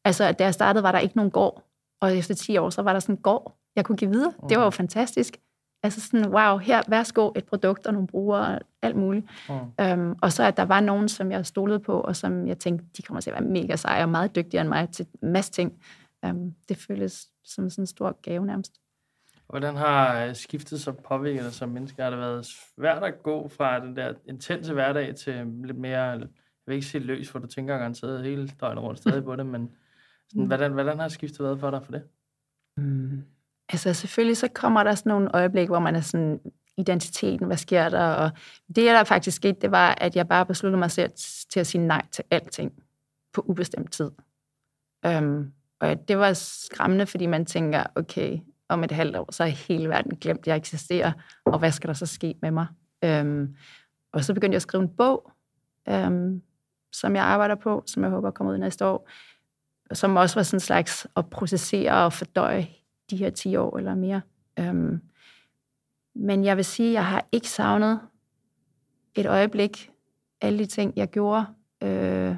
Altså, 0.05 0.31
da 0.31 0.43
jeg 0.43 0.53
startede, 0.53 0.83
var 0.83 0.91
der 0.91 0.99
ikke 0.99 1.15
nogen 1.15 1.31
gård. 1.31 1.63
Og 2.01 2.17
efter 2.17 2.35
10 2.35 2.57
år, 2.57 2.69
så 2.69 2.81
var 2.81 2.93
der 2.93 2.99
sådan 2.99 3.15
en 3.15 3.21
gård, 3.21 3.57
jeg 3.75 3.85
kunne 3.85 3.97
give 3.97 4.11
videre. 4.11 4.33
Det 4.49 4.57
var 4.57 4.63
jo 4.63 4.69
fantastisk. 4.69 5.37
Altså 5.83 6.01
sådan, 6.01 6.29
wow, 6.29 6.57
her, 6.57 6.81
værsgo, 6.87 7.31
et 7.35 7.45
produkt 7.45 7.87
og 7.87 7.93
nogle 7.93 8.07
brugere 8.07 8.47
og 8.47 8.61
alt 8.81 8.95
muligt. 8.95 9.25
Mm. 9.49 9.99
Um, 10.01 10.15
og 10.21 10.31
så 10.31 10.43
at 10.43 10.57
der 10.57 10.63
var 10.63 10.79
nogen, 10.79 11.09
som 11.09 11.31
jeg 11.31 11.45
stolede 11.45 11.79
på, 11.79 11.99
og 11.99 12.15
som 12.15 12.47
jeg 12.47 12.59
tænkte, 12.59 12.85
de 12.97 13.01
kommer 13.01 13.21
til 13.21 13.29
at 13.29 13.33
være 13.33 13.49
mega 13.49 13.75
seje 13.75 14.03
og 14.03 14.09
meget 14.09 14.35
dygtigere 14.35 14.61
end 14.61 14.69
mig 14.69 14.89
til 14.89 15.07
en 15.23 15.31
masse 15.31 15.51
ting. 15.51 15.83
Um, 16.27 16.53
det 16.69 16.77
føles 16.77 17.27
som 17.43 17.69
sådan 17.69 17.81
en 17.81 17.87
stor 17.87 18.17
gave 18.21 18.45
nærmest. 18.45 18.73
Hvordan 19.49 19.75
har 19.75 20.25
øh, 20.25 20.35
skiftet 20.35 20.81
så 20.81 20.91
påvirket 20.91 21.43
dig 21.43 21.53
som 21.53 21.69
menneske? 21.69 22.01
Har 22.01 22.09
det 22.09 22.19
været 22.19 22.45
svært 22.45 23.03
at 23.03 23.23
gå 23.23 23.47
fra 23.47 23.79
den 23.79 23.95
der 23.95 24.13
intense 24.25 24.73
hverdag 24.73 25.15
til 25.15 25.47
lidt 25.63 25.77
mere, 25.77 26.01
jeg 26.01 26.27
vil 26.67 26.75
ikke 26.75 26.87
sige 26.87 27.03
løs, 27.03 27.29
for 27.29 27.39
du 27.39 27.47
tænker 27.47 27.77
garanteret 27.77 28.23
hele 28.23 28.47
døgnet 28.47 28.83
rundt 28.83 28.99
stadig 28.99 29.23
på 29.29 29.35
det, 29.35 29.45
men 29.45 29.75
sådan, 30.29 30.41
mm. 30.41 30.47
hvordan, 30.47 30.73
hvordan 30.73 30.99
har 30.99 31.07
skiftet 31.07 31.45
været 31.45 31.59
for 31.59 31.71
dig 31.71 31.83
for 31.83 31.91
det? 31.91 32.03
Mm. 32.77 33.23
Altså 33.69 33.93
selvfølgelig 33.93 34.37
så 34.37 34.47
kommer 34.47 34.83
der 34.83 34.95
sådan 34.95 35.09
nogle 35.09 35.35
øjeblik, 35.35 35.67
hvor 35.67 35.79
man 35.79 35.95
er 35.95 36.01
sådan, 36.01 36.39
identiteten, 36.77 37.47
hvad 37.47 37.57
sker 37.57 37.89
der? 37.89 38.07
Og 38.07 38.31
det, 38.67 38.75
der 38.75 39.03
faktisk 39.03 39.35
skete, 39.35 39.61
det 39.61 39.71
var, 39.71 39.95
at 39.97 40.15
jeg 40.15 40.27
bare 40.27 40.45
besluttede 40.45 40.79
mig 40.79 40.91
selv 40.91 41.11
til 41.49 41.59
at 41.59 41.67
sige 41.67 41.87
nej 41.87 42.05
til 42.11 42.23
alting 42.31 42.73
på 43.33 43.41
ubestemt 43.47 43.91
tid. 43.91 44.11
Øhm, 45.05 45.53
og 45.79 46.07
det 46.07 46.17
var 46.17 46.33
skræmmende, 46.33 47.05
fordi 47.05 47.25
man 47.25 47.45
tænker, 47.45 47.83
okay, 47.95 48.39
om 48.69 48.83
et 48.83 48.91
halvt 48.91 49.15
år, 49.15 49.31
så 49.31 49.43
er 49.43 49.47
hele 49.47 49.89
verden 49.89 50.15
glemt, 50.15 50.39
at 50.39 50.47
jeg 50.47 50.55
eksisterer, 50.55 51.11
og 51.45 51.59
hvad 51.59 51.71
skal 51.71 51.87
der 51.87 51.93
så 51.93 52.05
ske 52.05 52.35
med 52.41 52.51
mig? 52.51 52.67
Øhm, 53.03 53.55
og 54.13 54.23
så 54.23 54.33
begyndte 54.33 54.53
jeg 54.53 54.57
at 54.57 54.61
skrive 54.61 54.83
en 54.83 54.89
bog, 54.89 55.31
øhm, 55.89 56.41
som 56.91 57.15
jeg 57.15 57.23
arbejder 57.23 57.55
på, 57.55 57.83
som 57.85 58.03
jeg 58.03 58.11
håber 58.11 58.31
kommer 58.31 58.53
ud 58.53 58.57
næste 58.57 58.85
år, 58.85 59.09
som 59.93 60.15
også 60.15 60.35
var 60.35 60.43
sådan 60.43 60.55
en 60.55 60.61
slags 60.61 61.07
at 61.15 61.29
processere 61.29 62.05
og 62.05 62.13
fordøje 62.13 62.67
de 63.09 63.17
her 63.17 63.29
10 63.29 63.55
år 63.55 63.77
eller 63.77 63.95
mere. 63.95 64.21
Øhm, 64.59 65.01
men 66.15 66.43
jeg 66.43 66.57
vil 66.57 66.65
sige, 66.65 66.89
at 66.89 66.93
jeg 66.93 67.05
har 67.05 67.27
ikke 67.31 67.49
savnet 67.49 67.99
et 69.15 69.25
øjeblik 69.25 69.91
alle 70.41 70.59
de 70.59 70.65
ting, 70.65 70.93
jeg 70.95 71.09
gjorde. 71.09 71.45
Øh, 71.83 72.35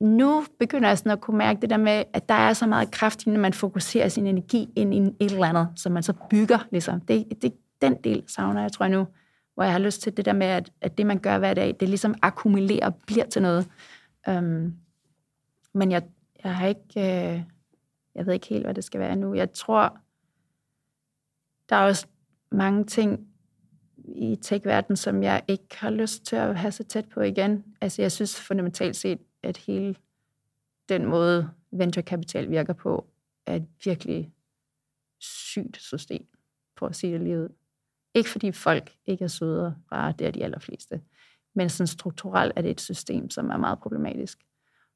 nu 0.00 0.44
begynder 0.58 0.88
jeg 0.88 0.98
sådan 0.98 1.12
at 1.12 1.20
kunne 1.20 1.38
mærke 1.38 1.60
det 1.60 1.70
der 1.70 1.76
med, 1.76 2.04
at 2.12 2.28
der 2.28 2.34
er 2.34 2.52
så 2.52 2.66
meget 2.66 2.90
kraft, 2.90 3.26
når 3.26 3.40
man 3.40 3.52
fokuserer 3.52 4.08
sin 4.08 4.26
energi 4.26 4.68
ind 4.76 4.94
i 4.94 4.98
et 4.98 5.32
eller 5.32 5.46
andet, 5.46 5.68
som 5.76 5.92
man 5.92 6.02
så 6.02 6.12
bygger. 6.30 6.58
Ligesom. 6.70 7.00
Det, 7.00 7.42
det, 7.42 7.52
den 7.82 7.94
del 8.04 8.24
savner 8.26 8.60
jeg, 8.60 8.72
tror 8.72 8.84
jeg 8.84 8.92
nu, 8.92 9.06
hvor 9.54 9.62
jeg 9.64 9.72
har 9.72 9.78
lyst 9.78 10.02
til 10.02 10.16
det 10.16 10.24
der 10.24 10.32
med, 10.32 10.46
at, 10.46 10.72
at 10.80 10.98
det, 10.98 11.06
man 11.06 11.18
gør 11.18 11.38
hver 11.38 11.54
dag, 11.54 11.76
det 11.80 11.88
ligesom 11.88 12.14
akkumulerer 12.22 12.86
og 12.86 12.94
bliver 13.06 13.26
til 13.26 13.42
noget. 13.42 13.68
Øhm, 14.28 14.74
men 15.74 15.90
jeg, 15.90 16.02
jeg 16.44 16.56
har 16.56 16.66
ikke... 16.66 17.34
Øh, 17.34 17.42
jeg 18.14 18.26
ved 18.26 18.34
ikke 18.34 18.46
helt, 18.46 18.64
hvad 18.64 18.74
det 18.74 18.84
skal 18.84 19.00
være 19.00 19.16
nu. 19.16 19.34
Jeg 19.34 19.52
tror, 19.52 19.98
der 21.68 21.76
er 21.76 21.86
også 21.86 22.06
mange 22.50 22.84
ting 22.84 23.28
i 24.04 24.36
tech-verdenen, 24.42 24.96
som 24.96 25.22
jeg 25.22 25.42
ikke 25.48 25.78
har 25.78 25.90
lyst 25.90 26.24
til 26.26 26.36
at 26.36 26.58
have 26.58 26.72
så 26.72 26.84
tæt 26.84 27.08
på 27.08 27.20
igen. 27.20 27.64
Altså, 27.80 28.02
jeg 28.02 28.12
synes 28.12 28.40
fundamentalt 28.40 28.96
set, 28.96 29.18
at 29.42 29.56
hele 29.56 29.96
den 30.88 31.06
måde, 31.06 31.50
venturekapital 31.70 32.50
virker 32.50 32.72
på, 32.72 33.06
er 33.46 33.56
et 33.56 33.66
virkelig 33.84 34.32
sygt 35.18 35.76
system, 35.76 36.26
for 36.78 36.86
at 36.86 36.96
sige 36.96 37.12
det 37.12 37.20
lige 37.20 37.40
ud. 37.40 37.48
Ikke 38.14 38.30
fordi 38.30 38.52
folk 38.52 38.96
ikke 39.06 39.24
er 39.24 39.28
søde 39.28 39.76
bare 39.90 40.14
det 40.18 40.26
er 40.26 40.30
de 40.30 40.44
allerfleste, 40.44 41.00
men 41.54 41.68
sådan 41.68 41.86
strukturelt 41.86 42.52
er 42.56 42.62
det 42.62 42.70
et 42.70 42.80
system, 42.80 43.30
som 43.30 43.50
er 43.50 43.56
meget 43.56 43.78
problematisk. 43.78 44.38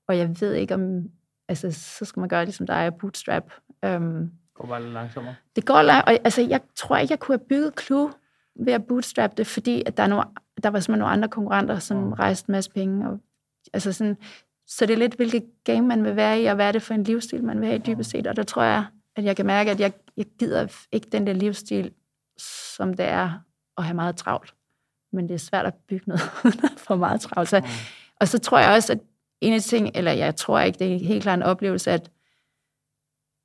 Og 0.06 0.18
jeg 0.18 0.40
ved 0.40 0.54
ikke, 0.54 0.74
om 0.74 1.10
altså, 1.48 1.72
så 1.72 2.04
skal 2.04 2.20
man 2.20 2.28
gøre 2.28 2.46
det, 2.46 2.54
som 2.54 2.66
der 2.66 2.74
er 2.74 2.90
bootstrap. 2.90 3.52
Um, 3.86 4.30
det 4.54 4.54
går 4.54 4.66
bare 4.66 4.82
lidt 4.82 4.92
langsommere. 4.92 5.34
Det 5.56 5.66
går 5.66 5.82
langt, 5.82 6.08
og 6.08 6.12
altså, 6.24 6.42
jeg 6.42 6.60
tror 6.76 6.96
ikke, 6.96 7.12
jeg 7.12 7.18
kunne 7.18 7.38
have 7.38 7.46
bygget 7.48 7.80
Clue 7.80 8.12
ved 8.56 8.72
at 8.72 8.86
bootstrap 8.86 9.36
det, 9.36 9.46
fordi 9.46 9.82
at 9.86 9.96
der, 9.96 10.02
er 10.02 10.06
nogle, 10.06 10.24
der 10.62 10.70
var 10.70 10.80
simpelthen 10.80 10.98
nogle 10.98 11.12
andre 11.12 11.28
konkurrenter, 11.28 11.78
som 11.78 11.96
mm. 11.96 12.12
rejste 12.12 12.50
en 12.50 12.52
masse 12.52 12.70
penge. 12.70 13.08
Og, 13.08 13.18
altså 13.72 13.92
sådan, 13.92 14.16
så 14.66 14.86
det 14.86 14.94
er 14.94 14.98
lidt, 14.98 15.14
hvilket 15.14 15.44
game 15.64 15.82
man 15.82 16.04
vil 16.04 16.16
være 16.16 16.42
i, 16.42 16.46
og 16.46 16.54
hvad 16.54 16.68
er 16.68 16.72
det 16.72 16.82
for 16.82 16.94
en 16.94 17.04
livsstil, 17.04 17.44
man 17.44 17.60
vil 17.60 17.66
have 17.66 17.78
i 17.78 17.82
dybest 17.86 18.10
set. 18.10 18.26
Og 18.26 18.36
der 18.36 18.42
tror 18.42 18.62
jeg, 18.62 18.84
at 19.16 19.24
jeg 19.24 19.36
kan 19.36 19.46
mærke, 19.46 19.70
at 19.70 19.80
jeg, 19.80 19.92
jeg 20.16 20.26
gider 20.38 20.86
ikke 20.92 21.08
den 21.12 21.26
der 21.26 21.32
livsstil, 21.32 21.92
som 22.76 22.94
det 22.94 23.06
er 23.06 23.30
at 23.78 23.84
have 23.84 23.94
meget 23.94 24.16
travlt. 24.16 24.54
Men 25.12 25.28
det 25.28 25.34
er 25.34 25.38
svært 25.38 25.66
at 25.66 25.74
bygge 25.88 26.04
noget 26.06 26.22
for 26.86 26.96
meget 26.96 27.20
travlt. 27.20 27.48
Så, 27.48 27.60
mm. 27.60 27.66
Og 28.20 28.28
så 28.28 28.38
tror 28.38 28.58
jeg 28.58 28.70
også, 28.70 28.92
at 28.92 28.98
en 29.44 29.52
af 29.52 29.60
de 29.60 29.66
ting, 29.66 29.90
eller 29.94 30.12
jeg 30.12 30.36
tror 30.36 30.60
ikke, 30.60 30.78
det 30.78 30.94
er 30.94 31.06
helt 31.06 31.22
klart 31.22 31.38
en 31.38 31.42
oplevelse, 31.42 31.90
at, 31.90 32.10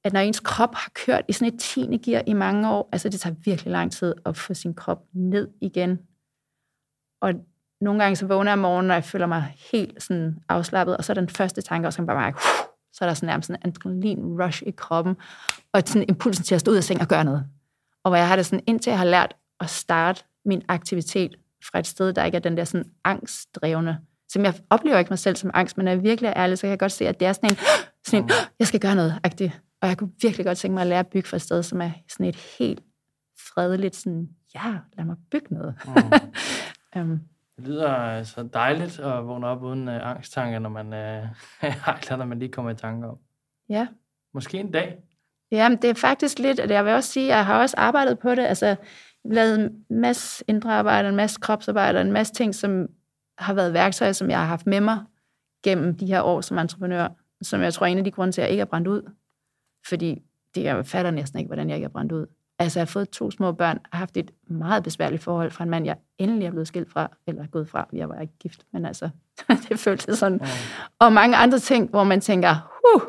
at 0.04 0.14
når 0.14 0.20
ens 0.20 0.40
krop 0.40 0.76
har 0.76 0.92
kørt 0.94 1.26
i 1.28 1.34
sådan 1.34 1.54
et 1.54 1.60
tiende 1.60 2.00
gear 2.00 2.24
i 2.28 2.34
mange 2.34 2.72
år, 2.72 2.90
altså 2.92 3.10
det 3.10 3.20
tager 3.20 3.36
virkelig 3.46 3.72
lang 3.72 3.92
tid 3.92 4.14
at 4.26 4.38
få 4.38 4.54
sin 4.54 4.74
krop 4.74 5.04
ned 5.14 5.48
igen. 5.62 6.00
Og 7.22 7.34
nogle 7.82 8.02
gange 8.04 8.16
så 8.16 8.26
vågner 8.26 8.52
jeg 8.52 8.54
om 8.54 8.60
morgenen, 8.60 8.92
og 8.92 8.96
jeg 8.96 9.04
føler 9.04 9.26
mig 9.26 9.56
helt 9.72 10.04
sådan 10.04 10.40
afslappet, 10.50 10.98
og 10.98 11.04
så 11.06 11.12
er 11.12 11.16
den 11.16 11.30
første 11.30 11.62
tanke 11.62 11.88
også, 11.88 12.06
bare 12.06 12.18
mærke, 12.18 12.40
så 12.94 13.06
er 13.06 13.10
der 13.10 13.14
sådan 13.14 13.28
nærmest 13.28 13.50
en 13.50 13.58
adrenalin 13.64 14.42
rush 14.42 14.64
i 14.66 14.72
kroppen, 14.72 15.16
og 15.74 15.82
sådan 15.86 16.06
impulsen 16.10 16.44
til 16.44 16.56
at 16.56 16.62
stå 16.62 16.72
ud 16.72 16.78
af 16.78 16.84
sengen 16.84 17.02
og 17.02 17.08
gøre 17.08 17.24
noget. 17.24 17.46
Og 18.04 18.12
hvor 18.12 18.18
jeg 18.18 18.28
har 18.28 18.36
det 18.36 18.46
sådan, 18.46 18.64
indtil 18.68 18.92
jeg 18.92 18.98
har 18.98 19.06
lært 19.06 19.36
at 19.60 19.70
starte 19.70 20.24
min 20.46 20.62
aktivitet 20.68 21.36
fra 21.72 21.80
et 21.80 21.88
sted, 21.88 22.14
der 22.14 22.24
ikke 22.24 22.36
er 22.36 22.40
den 22.40 22.58
der 22.58 22.64
sådan 22.64 22.92
angstdrevne, 23.04 24.00
som 24.30 24.44
jeg 24.44 24.54
oplever 24.70 24.98
ikke 24.98 25.10
mig 25.10 25.20
selv 25.20 25.36
som 25.36 25.52
angst, 25.54 25.78
men 25.78 25.86
når 25.86 25.92
jeg 25.92 26.04
virkelig 26.04 26.28
er 26.28 26.34
ærlig, 26.36 26.58
så 26.58 26.62
kan 26.62 26.70
jeg 26.70 26.80
godt 26.80 26.92
se, 26.92 27.08
at 27.08 27.20
det 27.20 27.28
er 27.28 27.34
sådan 27.34 27.50
en, 27.50 27.58
sådan 28.08 28.24
en 28.24 28.30
jeg 28.60 28.68
skal 28.68 28.80
gøre 28.80 28.96
noget, 28.96 29.20
agtigt. 29.24 29.62
Og 29.82 29.88
jeg 29.88 29.98
kunne 29.98 30.12
virkelig 30.22 30.46
godt 30.46 30.58
tænke 30.58 30.74
mig 30.74 30.82
at 30.82 30.88
lære 30.88 31.00
at 31.00 31.08
bygge 31.08 31.28
for 31.28 31.36
et 31.36 31.42
sted, 31.42 31.64
som 31.64 31.82
er 31.82 31.92
sådan 32.10 32.26
et 32.26 32.36
helt 32.60 32.84
fredeligt, 33.54 33.96
sådan, 33.96 34.30
ja, 34.56 34.76
lad 34.98 35.06
mig 35.06 35.16
bygge 35.32 35.54
noget. 35.54 35.76
Mm. 35.86 37.02
um. 37.02 37.20
Det 37.58 37.68
lyder 37.68 38.24
så 38.24 38.44
dejligt 38.54 39.00
at 39.00 39.28
vågne 39.28 39.48
op 39.48 39.64
uden 39.64 39.88
uh, 39.88 40.10
angsttanker, 40.10 40.60
når 40.60 40.70
man 40.70 40.86
uh, 40.88 41.30
har 41.86 42.18
når 42.18 42.26
man 42.26 42.40
lige 42.40 42.52
kommer 42.52 42.72
i 42.72 42.76
tanker 42.76 43.10
om. 43.10 43.18
Ja. 43.70 43.88
Måske 44.34 44.58
en 44.58 44.72
dag. 44.72 44.98
Ja, 45.52 45.70
men 45.70 45.78
det 45.82 45.90
er 45.90 45.94
faktisk 45.94 46.40
lidt, 46.40 46.60
og 46.60 46.70
jeg 46.70 46.86
vil 46.86 46.94
også 46.94 47.12
sige, 47.12 47.26
at 47.26 47.38
jeg 47.38 47.46
har 47.46 47.62
også 47.62 47.76
arbejdet 47.78 48.20
på 48.20 48.36
det, 48.36 48.46
altså 48.46 48.76
lavet 49.26 49.60
en 49.60 49.86
masse 49.90 50.44
indre 50.48 50.74
arbejde, 50.74 51.10
en 51.10 51.16
masse 51.16 51.40
kropsarbejde, 51.40 52.02
en 52.02 52.12
masse 52.12 52.34
ting, 52.34 52.56
som 52.56 52.88
har 53.40 53.54
været 53.54 53.74
værktøjer, 53.74 54.12
som 54.12 54.30
jeg 54.30 54.40
har 54.40 54.46
haft 54.46 54.68
med 54.68 54.82
mig 54.82 55.00
gennem 55.64 55.98
de 55.98 56.06
her 56.06 56.22
år 56.22 56.42
som 56.42 56.58
entreprenør, 56.58 57.08
som 57.42 57.62
jeg 57.62 57.74
tror 57.74 57.86
er 57.86 57.92
en 57.92 57.98
af 57.98 58.04
de 58.04 58.12
grunde 58.12 58.32
til, 58.32 58.42
at 58.42 58.46
jeg 58.46 58.52
ikke 58.52 58.62
er 58.62 58.66
brændt 58.66 58.88
ud. 58.88 59.12
Fordi 59.88 60.22
det, 60.56 60.64
jeg 60.64 60.86
fatter 60.86 61.12
næsten 61.12 61.40
ikke, 61.40 61.48
hvordan 61.48 61.70
jeg 61.70 61.76
ikke 61.78 61.86
er 61.86 61.90
brændt 61.90 62.12
ud. 62.12 62.26
Altså, 62.60 62.80
jeg 62.80 62.82
har 62.82 62.92
fået 62.92 63.10
to 63.10 63.32
små 63.32 63.52
børn, 63.52 63.80
har 63.92 64.00
haft 64.00 64.18
et 64.18 64.32
meget 64.48 64.84
besværligt 64.84 65.24
forhold 65.24 65.52
fra 65.52 65.64
en 65.64 65.70
mand, 65.70 65.86
jeg 65.86 65.98
endelig 66.18 66.46
er 66.46 66.52
blevet 66.52 66.68
skilt 66.68 66.92
fra, 66.92 67.18
eller 67.28 67.48
gået 67.48 67.70
fra, 67.70 67.88
jeg 67.94 68.10
var 68.10 68.20
ikke 68.22 68.34
gift, 68.40 68.66
men 68.72 68.86
altså, 68.86 69.10
det 69.70 69.80
føltes 69.80 70.20
sådan. 70.20 70.38
Mm. 70.38 70.48
Og 71.00 71.14
mange 71.14 71.38
andre 71.38 71.60
ting, 71.60 71.90
hvor 71.90 72.04
man 72.04 72.22
tænker, 72.22 72.80
huh, 72.84 73.02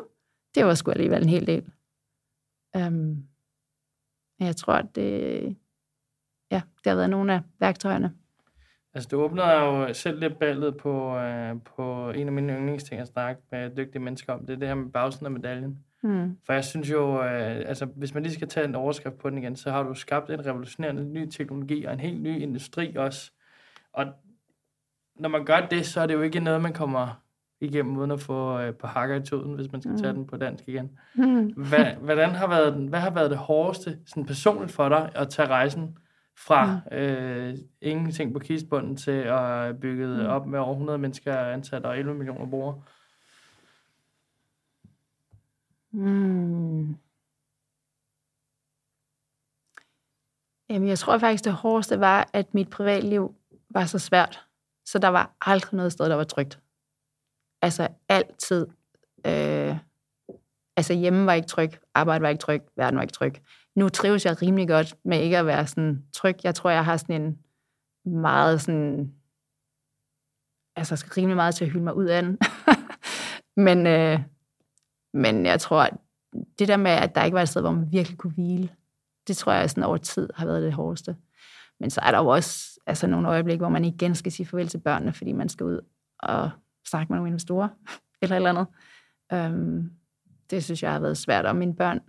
det 0.55 0.65
var 0.65 0.73
sgu 0.73 0.91
alligevel 0.91 1.23
en 1.23 1.29
hel 1.29 1.47
del. 1.47 1.71
Um, 2.77 3.23
jeg 4.39 4.55
tror, 4.55 4.73
at 4.73 4.95
det, 4.95 5.41
ja, 6.51 6.61
det 6.83 6.89
har 6.89 6.95
været 6.95 7.09
nogle 7.09 7.33
af 7.33 7.41
værktøjerne. 7.59 8.13
Altså, 8.93 9.09
du 9.11 9.21
åbner 9.21 9.53
jo 9.53 9.93
selv 9.93 10.19
lidt 10.19 10.39
ballet 10.39 10.77
på, 10.77 11.17
øh, 11.17 11.55
på 11.75 12.09
en 12.09 12.27
af 12.27 12.33
mine 12.33 12.53
yndlingsting 12.53 13.01
at 13.01 13.07
snakke 13.07 13.41
med 13.51 13.75
dygtige 13.77 14.01
mennesker 14.01 14.33
om. 14.33 14.45
Det 14.45 14.53
er 14.53 14.59
det 14.59 14.67
her 14.67 14.75
med 14.75 14.91
bagsiden 14.91 15.25
af 15.25 15.31
medaljen. 15.31 15.77
Mm. 16.03 16.37
For 16.45 16.53
jeg 16.53 16.65
synes 16.65 16.91
jo, 16.91 17.23
øh, 17.23 17.69
altså, 17.69 17.85
hvis 17.85 18.13
man 18.13 18.23
lige 18.23 18.33
skal 18.33 18.47
tage 18.47 18.67
en 18.67 18.75
overskrift 18.75 19.17
på 19.17 19.29
den 19.29 19.37
igen, 19.37 19.55
så 19.55 19.71
har 19.71 19.83
du 19.83 19.93
skabt 19.93 20.29
en 20.29 20.45
revolutionerende 20.45 21.03
ny 21.03 21.29
teknologi 21.29 21.85
og 21.85 21.93
en 21.93 21.99
helt 21.99 22.21
ny 22.21 22.41
industri 22.41 22.95
også. 22.95 23.31
Og 23.93 24.05
når 25.15 25.29
man 25.29 25.45
gør 25.45 25.67
det, 25.71 25.85
så 25.85 26.01
er 26.01 26.07
det 26.07 26.13
jo 26.13 26.21
ikke 26.21 26.39
noget, 26.39 26.61
man 26.61 26.73
kommer 26.73 27.21
igennem 27.61 27.97
uden 27.97 28.11
at 28.11 28.19
få 28.19 28.59
øh, 28.59 28.73
på 28.73 28.87
hakker 28.87 29.15
i 29.15 29.21
tuden, 29.21 29.53
hvis 29.53 29.71
man 29.71 29.81
skal 29.81 29.91
mm. 29.91 29.97
tage 29.97 30.13
den 30.13 30.27
på 30.27 30.37
dansk 30.37 30.67
igen. 30.67 30.91
Mm. 31.15 31.45
Hvad, 31.45 31.85
hvordan 32.01 32.29
har 32.29 32.47
været, 32.47 32.73
hvad 32.73 32.99
har 32.99 33.09
været 33.09 33.29
det 33.29 33.37
hårdeste 33.37 33.97
sådan 34.05 34.25
personligt 34.25 34.71
for 34.71 34.89
dig 34.89 35.09
at 35.15 35.29
tage 35.29 35.47
rejsen 35.47 35.97
fra 36.37 36.75
mm. 36.91 36.97
øh, 36.97 37.57
ingenting 37.81 38.33
på 38.33 38.39
kistbunden 38.39 38.97
til 38.97 39.11
at 39.11 39.79
bygge 39.79 40.07
mm. 40.07 40.25
op 40.25 40.47
med 40.47 40.59
over 40.59 40.71
100 40.71 40.97
mennesker 40.97 41.37
ansat 41.37 41.85
og 41.85 41.97
11 41.97 42.15
millioner 42.15 42.49
brugere? 42.49 42.81
Mm. 45.91 46.95
Jamen, 50.69 50.87
jeg 50.87 50.99
tror 50.99 51.17
faktisk, 51.17 51.43
det 51.43 51.53
hårdeste 51.53 51.99
var, 51.99 52.29
at 52.33 52.53
mit 52.53 52.69
privatliv 52.69 53.35
var 53.69 53.85
så 53.85 53.99
svært, 53.99 54.45
så 54.85 54.99
der 54.99 55.07
var 55.07 55.35
aldrig 55.41 55.77
noget 55.77 55.91
sted, 55.91 56.09
der 56.09 56.15
var 56.15 56.23
trygt. 56.23 56.59
Altså 57.61 57.87
altid. 58.09 58.67
Øh, 59.25 59.77
altså 60.77 60.93
hjemme 60.93 61.25
var 61.25 61.33
ikke 61.33 61.47
tryg, 61.47 61.71
arbejde 61.93 62.21
var 62.21 62.29
ikke 62.29 62.41
tryg, 62.41 62.61
verden 62.75 62.95
var 62.95 63.01
ikke 63.01 63.13
tryg. 63.13 63.33
Nu 63.75 63.89
trives 63.89 64.25
jeg 64.25 64.41
rimelig 64.41 64.67
godt 64.67 64.95
med 65.05 65.19
ikke 65.21 65.37
at 65.37 65.45
være 65.45 65.67
sådan 65.67 66.05
tryg. 66.13 66.35
Jeg 66.43 66.55
tror, 66.55 66.69
jeg 66.69 66.85
har 66.85 66.97
sådan 66.97 67.21
en 67.21 67.37
meget 68.21 68.61
sådan... 68.61 69.13
Altså, 70.75 70.95
skal 70.95 71.11
rimelig 71.13 71.35
meget 71.35 71.55
til 71.55 71.65
at 71.65 71.71
hylde 71.71 71.83
mig 71.83 71.95
ud 71.95 72.05
af 72.05 72.21
den. 72.23 72.37
men, 73.65 73.87
øh, 73.87 74.19
men 75.13 75.45
jeg 75.45 75.59
tror, 75.59 75.81
at 75.81 75.93
det 76.59 76.67
der 76.67 76.77
med, 76.77 76.91
at 76.91 77.15
der 77.15 77.23
ikke 77.23 77.35
var 77.35 77.41
et 77.41 77.49
sted, 77.49 77.61
hvor 77.61 77.71
man 77.71 77.91
virkelig 77.91 78.17
kunne 78.17 78.33
hvile, 78.33 78.69
det 79.27 79.37
tror 79.37 79.51
jeg 79.51 79.69
sådan 79.69 79.83
over 79.83 79.97
tid 79.97 80.29
har 80.35 80.45
været 80.45 80.63
det 80.63 80.73
hårdeste. 80.73 81.15
Men 81.79 81.89
så 81.89 82.01
er 82.01 82.11
der 82.11 82.17
jo 82.17 82.27
også 82.27 82.79
altså, 82.87 83.07
nogle 83.07 83.27
øjeblikke, 83.27 83.61
hvor 83.61 83.69
man 83.69 83.85
igen 83.85 84.15
skal 84.15 84.31
sige 84.31 84.45
farvel 84.45 84.67
til 84.67 84.77
børnene, 84.77 85.13
fordi 85.13 85.31
man 85.31 85.49
skal 85.49 85.65
ud 85.65 85.79
og 86.19 86.49
snakke 86.87 87.13
med 87.13 87.17
nogle 87.17 87.29
investorer, 87.29 87.67
eller 88.21 88.35
et 88.35 88.37
eller 88.37 88.49
andet. 88.49 88.67
Øhm, 89.33 89.91
det 90.49 90.63
synes 90.63 90.83
jeg 90.83 90.91
har 90.91 90.99
været 90.99 91.17
svært. 91.17 91.45
Og 91.45 91.55
mine 91.55 91.75
børn, 91.75 91.99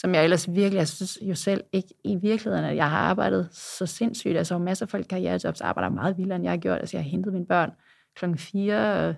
som 0.00 0.14
jeg 0.14 0.24
ellers 0.24 0.48
virkelig, 0.54 0.78
jeg 0.78 0.88
synes 0.88 1.18
jo 1.22 1.34
selv 1.34 1.64
ikke 1.72 1.94
i 2.04 2.16
virkeligheden, 2.16 2.64
at 2.64 2.76
jeg 2.76 2.90
har 2.90 2.98
arbejdet 2.98 3.48
så 3.52 3.86
sindssygt. 3.86 4.36
Altså, 4.36 4.58
masser 4.58 4.86
af 4.86 4.90
folk 4.90 5.04
i 5.04 5.08
karrierejobs 5.08 5.60
arbejder 5.60 5.88
meget 5.88 6.18
vildere, 6.18 6.36
end 6.36 6.44
jeg 6.44 6.52
har 6.52 6.56
gjort. 6.56 6.78
Altså, 6.78 6.96
jeg 6.96 7.04
har 7.04 7.10
hentet 7.10 7.32
mine 7.32 7.46
børn 7.46 7.70
klokken 8.16 8.38
4 8.38 9.08
øh, 9.08 9.14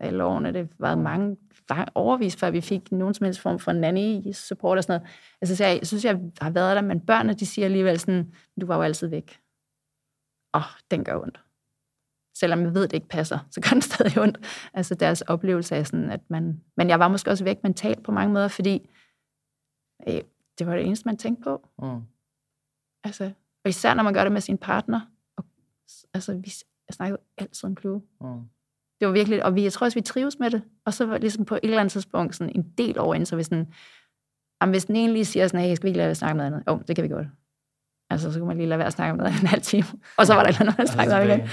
alle 0.00 0.24
årene. 0.24 0.52
Det 0.52 0.68
var 0.78 0.94
mange, 0.94 1.36
mange 1.70 1.86
overvis, 1.94 2.36
før 2.36 2.50
vi 2.50 2.60
fik 2.60 2.92
nogen 2.92 3.14
som 3.14 3.24
helst 3.24 3.40
form 3.40 3.58
for 3.58 3.72
nanny-support 3.72 4.78
og 4.78 4.84
sådan 4.84 5.00
noget. 5.00 5.14
Altså, 5.40 5.56
så 5.56 5.64
jeg, 5.64 5.78
jeg 5.78 5.86
synes, 5.86 6.04
jeg 6.04 6.20
har 6.40 6.50
været 6.50 6.76
der, 6.76 6.82
men 6.82 7.00
børnene, 7.00 7.34
de 7.34 7.46
siger 7.46 7.64
alligevel 7.64 7.98
sådan, 7.98 8.32
du 8.60 8.66
var 8.66 8.76
jo 8.76 8.82
altid 8.82 9.08
væk. 9.08 9.40
Åh, 10.54 10.60
oh, 10.60 10.66
den 10.90 11.04
gør 11.04 11.20
ondt. 11.20 11.40
Selvom 12.38 12.62
jeg 12.62 12.74
ved, 12.74 12.82
det 12.82 12.92
ikke 12.92 13.08
passer, 13.08 13.38
så 13.50 13.60
gør 13.60 13.70
den 13.70 13.82
stadig 13.92 14.18
ondt. 14.18 14.38
Altså 14.74 14.94
deres 14.94 15.22
oplevelse 15.22 15.76
af 15.76 15.86
sådan, 15.86 16.10
at 16.10 16.20
man... 16.28 16.60
Men 16.76 16.88
jeg 16.88 16.98
var 16.98 17.08
måske 17.08 17.30
også 17.30 17.44
væk 17.44 17.56
mentalt 17.62 18.02
på 18.02 18.12
mange 18.12 18.32
måder, 18.32 18.48
fordi 18.48 18.88
øh, 20.06 20.20
det 20.58 20.66
var 20.66 20.74
det 20.74 20.86
eneste, 20.86 21.08
man 21.08 21.16
tænkte 21.16 21.42
på. 21.42 21.68
Mm. 21.82 22.02
Altså, 23.04 23.24
og 23.64 23.68
især 23.68 23.94
når 23.94 24.02
man 24.02 24.14
gør 24.14 24.22
det 24.22 24.32
med 24.32 24.40
sin 24.40 24.58
partner. 24.58 25.00
Og, 25.36 25.44
altså, 26.14 26.34
vi 26.34 26.52
snakker 26.90 27.16
jo 27.16 27.18
altid 27.38 27.64
om 27.64 27.76
Clue. 27.76 28.02
Mm 28.20 28.48
det 29.00 29.08
var 29.08 29.12
virkelig, 29.12 29.44
og 29.44 29.54
vi, 29.54 29.62
jeg 29.62 29.72
tror 29.72 29.84
også, 29.84 29.98
vi 29.98 30.02
trives 30.02 30.38
med 30.38 30.50
det. 30.50 30.62
Og 30.84 30.94
så 30.94 31.06
var 31.06 31.12
det 31.12 31.20
ligesom 31.20 31.44
på 31.44 31.54
et 31.54 31.60
eller 31.62 31.80
andet 31.80 31.92
tidspunkt 31.92 32.36
sådan 32.36 32.52
en 32.54 32.72
del 32.78 32.98
over 32.98 33.24
så 33.24 33.34
hvis 33.34 33.48
den, 33.48 33.74
jamen, 34.62 34.72
hvis 34.72 34.84
den 34.84 34.96
egentlig 34.96 35.26
siger 35.26 35.48
sådan, 35.48 35.66
hey, 35.66 35.74
skal 35.74 35.82
vi 35.82 35.88
ikke 35.88 35.96
lade 35.96 36.06
være 36.06 36.10
at 36.10 36.16
snakke 36.16 36.36
med 36.36 36.46
andet? 36.46 36.62
Jo, 36.68 36.82
det 36.88 36.96
kan 36.96 37.02
vi 37.02 37.08
godt. 37.08 37.26
Altså, 38.10 38.32
så 38.32 38.38
kunne 38.38 38.48
man 38.48 38.56
lige 38.56 38.68
lade 38.68 38.78
være 38.78 38.86
at 38.86 38.92
snakke 38.92 39.16
med 39.16 39.24
noget 39.24 39.40
en 39.40 39.46
halv 39.46 39.62
time. 39.62 39.86
Og 40.18 40.26
så 40.26 40.34
var 40.34 40.42
der 40.42 40.50
et 40.50 40.60
eller 40.60 40.72
andet 40.72 40.82
at 40.82 40.88
snakke 40.88 41.14
med 41.14 41.24
igen. 41.24 41.48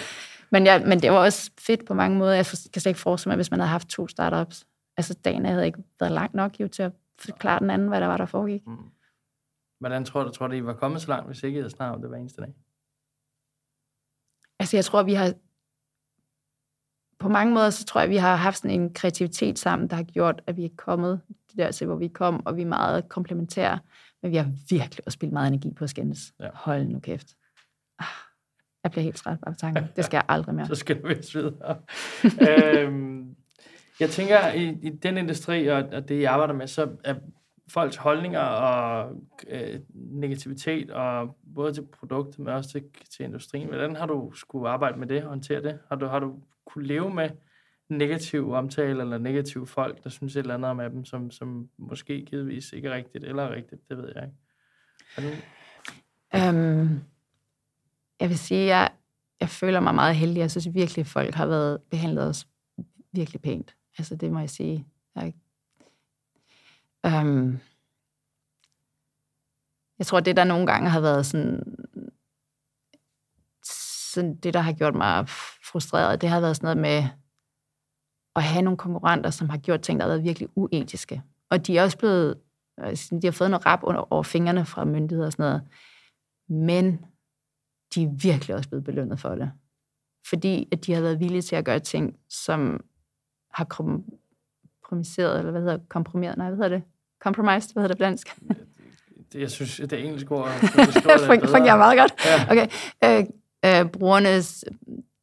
Men, 0.51 0.65
ja, 0.65 0.85
men 0.85 1.01
det 1.01 1.11
var 1.11 1.17
også 1.17 1.51
fedt 1.59 1.85
på 1.85 1.93
mange 1.93 2.17
måder. 2.17 2.33
Jeg 2.33 2.45
kan 2.45 2.81
slet 2.81 2.85
ikke 2.85 2.99
forestille 2.99 3.29
mig, 3.29 3.35
hvis 3.35 3.51
man 3.51 3.59
havde 3.59 3.69
haft 3.69 3.87
to 3.87 4.07
startups. 4.07 4.65
Altså, 4.97 5.13
dagen 5.13 5.45
havde 5.45 5.65
ikke 5.65 5.79
været 5.99 6.11
langt 6.11 6.33
nok 6.33 6.59
jo, 6.59 6.67
til 6.67 6.83
at 6.83 6.91
forklare 7.19 7.59
den 7.59 7.69
anden, 7.69 7.87
hvad 7.87 8.01
der 8.01 8.07
var, 8.07 8.17
der 8.17 8.25
foregik. 8.25 8.67
Mm. 8.67 8.77
Hvordan 9.79 10.05
tror 10.05 10.23
du, 10.23 10.29
tror 10.29 10.47
du, 10.47 10.53
I 10.53 10.65
var 10.65 10.73
kommet 10.73 11.01
så 11.01 11.07
langt, 11.07 11.27
hvis 11.27 11.43
ikke 11.43 11.57
I 11.57 11.61
havde 11.61 11.69
snakket 11.69 11.95
om 11.95 12.01
det 12.01 12.09
hver 12.09 12.17
eneste 12.17 12.41
dag? 12.41 12.53
Altså, 14.59 14.77
jeg 14.77 14.85
tror, 14.85 15.03
vi 15.03 15.13
har 15.13 15.33
på 17.19 17.29
mange 17.29 17.53
måder, 17.53 17.69
så 17.69 17.85
tror 17.85 18.01
jeg, 18.01 18.09
vi 18.09 18.15
har 18.15 18.35
haft 18.35 18.57
sådan 18.57 18.81
en 18.81 18.93
kreativitet 18.93 19.59
sammen, 19.59 19.89
der 19.89 19.95
har 19.95 20.03
gjort, 20.03 20.41
at 20.47 20.57
vi 20.57 20.65
er 20.65 20.69
kommet 20.77 21.21
der 21.57 21.71
til, 21.71 21.87
hvor 21.87 21.95
vi 21.95 22.07
kom, 22.07 22.45
og 22.45 22.55
vi 22.55 22.61
er 22.61 22.65
meget 22.65 23.09
komplementære. 23.09 23.79
Men 24.21 24.31
vi 24.31 24.37
har 24.37 24.51
virkelig 24.69 25.05
også 25.05 25.15
spillet 25.15 25.33
meget 25.33 25.47
energi 25.47 25.73
på 25.73 25.83
at 25.83 25.89
skændes. 25.89 26.33
Ja. 26.39 26.49
Hold 26.53 26.85
nu 26.85 26.99
kæft. 26.99 27.35
Ah, 27.99 28.05
jeg 28.83 28.91
bliver 28.91 29.03
helt 29.03 29.15
træt 29.15 29.37
af 29.47 29.57
tanken. 29.57 29.83
Det 29.95 30.05
skal 30.05 30.17
jeg 30.17 30.25
aldrig 30.29 30.55
mere. 30.55 30.67
så 30.73 30.75
skal 30.75 31.01
du 31.01 31.07
vist 31.07 31.35
videre. 31.35 31.81
øhm, 32.49 33.35
jeg 33.99 34.09
tænker, 34.09 34.51
i, 34.51 34.77
i 34.81 34.89
den 34.89 35.17
industri 35.17 35.67
og, 35.67 35.83
og 35.93 36.09
det, 36.09 36.21
jeg 36.21 36.31
arbejder 36.31 36.53
med, 36.53 36.67
så 36.67 36.89
er 37.03 37.15
folks 37.67 37.95
holdninger 37.95 38.39
og 38.39 39.15
øh, 39.47 39.79
negativitet, 39.93 40.91
og 40.91 41.37
både 41.55 41.73
til 41.73 41.85
produktet, 41.99 42.39
men 42.39 42.47
også 42.47 42.69
til, 42.69 42.83
til 43.15 43.25
industrien. 43.25 43.67
Hvordan 43.67 43.95
har 43.95 44.05
du 44.05 44.31
skulle 44.35 44.69
arbejde 44.69 44.99
med 44.99 45.07
det 45.07 45.23
og 45.23 45.29
håndtere 45.29 45.61
det? 45.61 45.79
Har 45.89 45.95
du, 45.95 46.05
har 46.05 46.19
du 46.19 46.39
kunne 46.65 46.87
leve 46.87 47.13
med 47.13 47.29
negativ 47.89 48.51
omtale 48.51 49.01
eller 49.01 49.17
negative 49.17 49.67
folk, 49.67 50.03
der 50.03 50.09
synes 50.09 50.35
et 50.35 50.39
eller 50.39 50.53
andet 50.53 50.71
om 50.71 50.77
dem, 50.77 51.05
som, 51.05 51.31
som 51.31 51.69
måske 51.77 52.25
givetvis 52.25 52.73
ikke 52.73 52.87
er 52.87 52.93
rigtigt 52.93 53.23
eller 53.23 53.49
rigtigt, 53.49 53.89
det 53.89 53.97
ved 53.97 54.11
jeg 54.15 54.23
ikke. 54.23 54.35
Du... 55.17 55.35
Øhm, 56.35 56.99
jeg 58.19 58.29
vil 58.29 58.37
sige, 58.37 58.61
at 58.61 58.67
jeg, 58.67 58.91
jeg 59.39 59.49
føler 59.49 59.79
mig 59.79 59.95
meget 59.95 60.15
heldig. 60.15 60.39
Jeg 60.39 60.51
synes 60.51 60.73
virkelig, 60.73 61.01
at 61.01 61.07
folk 61.07 61.35
har 61.35 61.45
været 61.45 61.81
behandlet 61.91 62.29
os 62.29 62.47
virkelig 63.13 63.41
pænt. 63.41 63.75
Altså, 63.97 64.15
det 64.15 64.31
må 64.31 64.39
jeg 64.39 64.49
sige. 64.49 64.87
Jeg, 65.15 65.33
øhm, 67.05 67.59
jeg 69.99 70.07
tror, 70.07 70.19
det 70.19 70.37
der 70.37 70.43
nogle 70.43 70.67
gange 70.67 70.89
har 70.89 70.99
været 70.99 71.25
sådan, 71.25 71.63
sådan 74.13 74.35
det, 74.35 74.53
der 74.53 74.59
har 74.59 74.73
gjort 74.73 74.95
mig 74.95 75.29
frustreret, 75.71 76.21
det 76.21 76.29
har 76.29 76.39
været 76.39 76.55
sådan 76.55 76.65
noget 76.65 76.77
med 76.77 77.09
at 78.35 78.43
have 78.43 78.61
nogle 78.61 78.77
konkurrenter, 78.77 79.29
som 79.29 79.49
har 79.49 79.57
gjort 79.57 79.81
ting, 79.81 79.99
der 79.99 80.05
har 80.05 80.11
været 80.11 80.23
virkelig 80.23 80.49
uetiske. 80.55 81.23
Og 81.49 81.67
de 81.67 81.77
er 81.77 81.83
også 81.83 81.97
blevet, 81.97 82.41
altså, 82.77 83.19
de 83.21 83.27
har 83.27 83.31
fået 83.31 83.49
noget 83.49 83.65
rap 83.65 83.79
under, 83.83 84.13
over 84.13 84.23
fingrene 84.23 84.65
fra 84.65 84.85
myndigheder 84.85 85.25
og 85.25 85.31
sådan 85.31 85.43
noget. 85.43 85.67
Men 86.49 87.05
de 87.95 88.03
er 88.03 88.09
virkelig 88.21 88.55
også 88.55 88.69
blevet 88.69 88.83
belønnet 88.83 89.19
for 89.19 89.35
det. 89.35 89.51
Fordi 90.29 90.67
at 90.71 90.85
de 90.85 90.93
har 90.93 91.01
været 91.01 91.19
villige 91.19 91.41
til 91.41 91.55
at 91.55 91.65
gøre 91.65 91.79
ting, 91.79 92.19
som 92.29 92.83
har 93.55 93.65
kompromiseret, 93.65 95.39
eller 95.39 95.51
hvad 95.51 95.61
hedder 95.61 95.77
komprimeret, 95.89 96.37
nej, 96.37 96.47
hvad 96.47 96.57
hedder 96.57 96.77
det? 96.77 96.83
Compromised, 97.23 97.73
hvad 97.73 97.83
hedder 97.83 97.93
det 97.93 97.97
blansk? 97.97 98.37
Det, 99.33 99.41
jeg 99.41 99.51
synes, 99.51 99.77
det 99.77 100.05
engelske 100.05 100.31
ord 100.31 100.49
fungerer 101.55 101.77
meget 101.77 101.99
godt. 101.99 102.13
Ja. 102.25 102.51
Okay. 102.51 102.67
Øh, 103.03 103.25
øh, 103.65 103.91
brugernes 103.91 104.65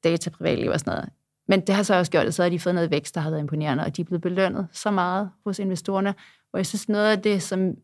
data, 0.04 0.30
privatliv 0.30 0.70
og 0.70 0.80
sådan 0.80 0.90
noget. 0.90 1.08
Men 1.48 1.60
det 1.60 1.74
har 1.74 1.82
så 1.82 1.94
også 1.94 2.12
gjort, 2.12 2.26
at 2.26 2.34
så 2.34 2.42
har 2.42 2.50
de 2.50 2.60
fået 2.60 2.74
noget 2.74 2.90
vækst, 2.90 3.14
der 3.14 3.20
har 3.20 3.30
været 3.30 3.40
imponerende, 3.40 3.84
og 3.84 3.96
de 3.96 4.02
er 4.02 4.04
blevet 4.04 4.22
belønnet 4.22 4.68
så 4.72 4.90
meget 4.90 5.30
hos 5.44 5.58
investorerne. 5.58 6.14
Og 6.52 6.58
jeg 6.58 6.66
synes, 6.66 6.88
noget 6.88 7.10
af 7.10 7.22
det, 7.22 7.42
som... 7.42 7.74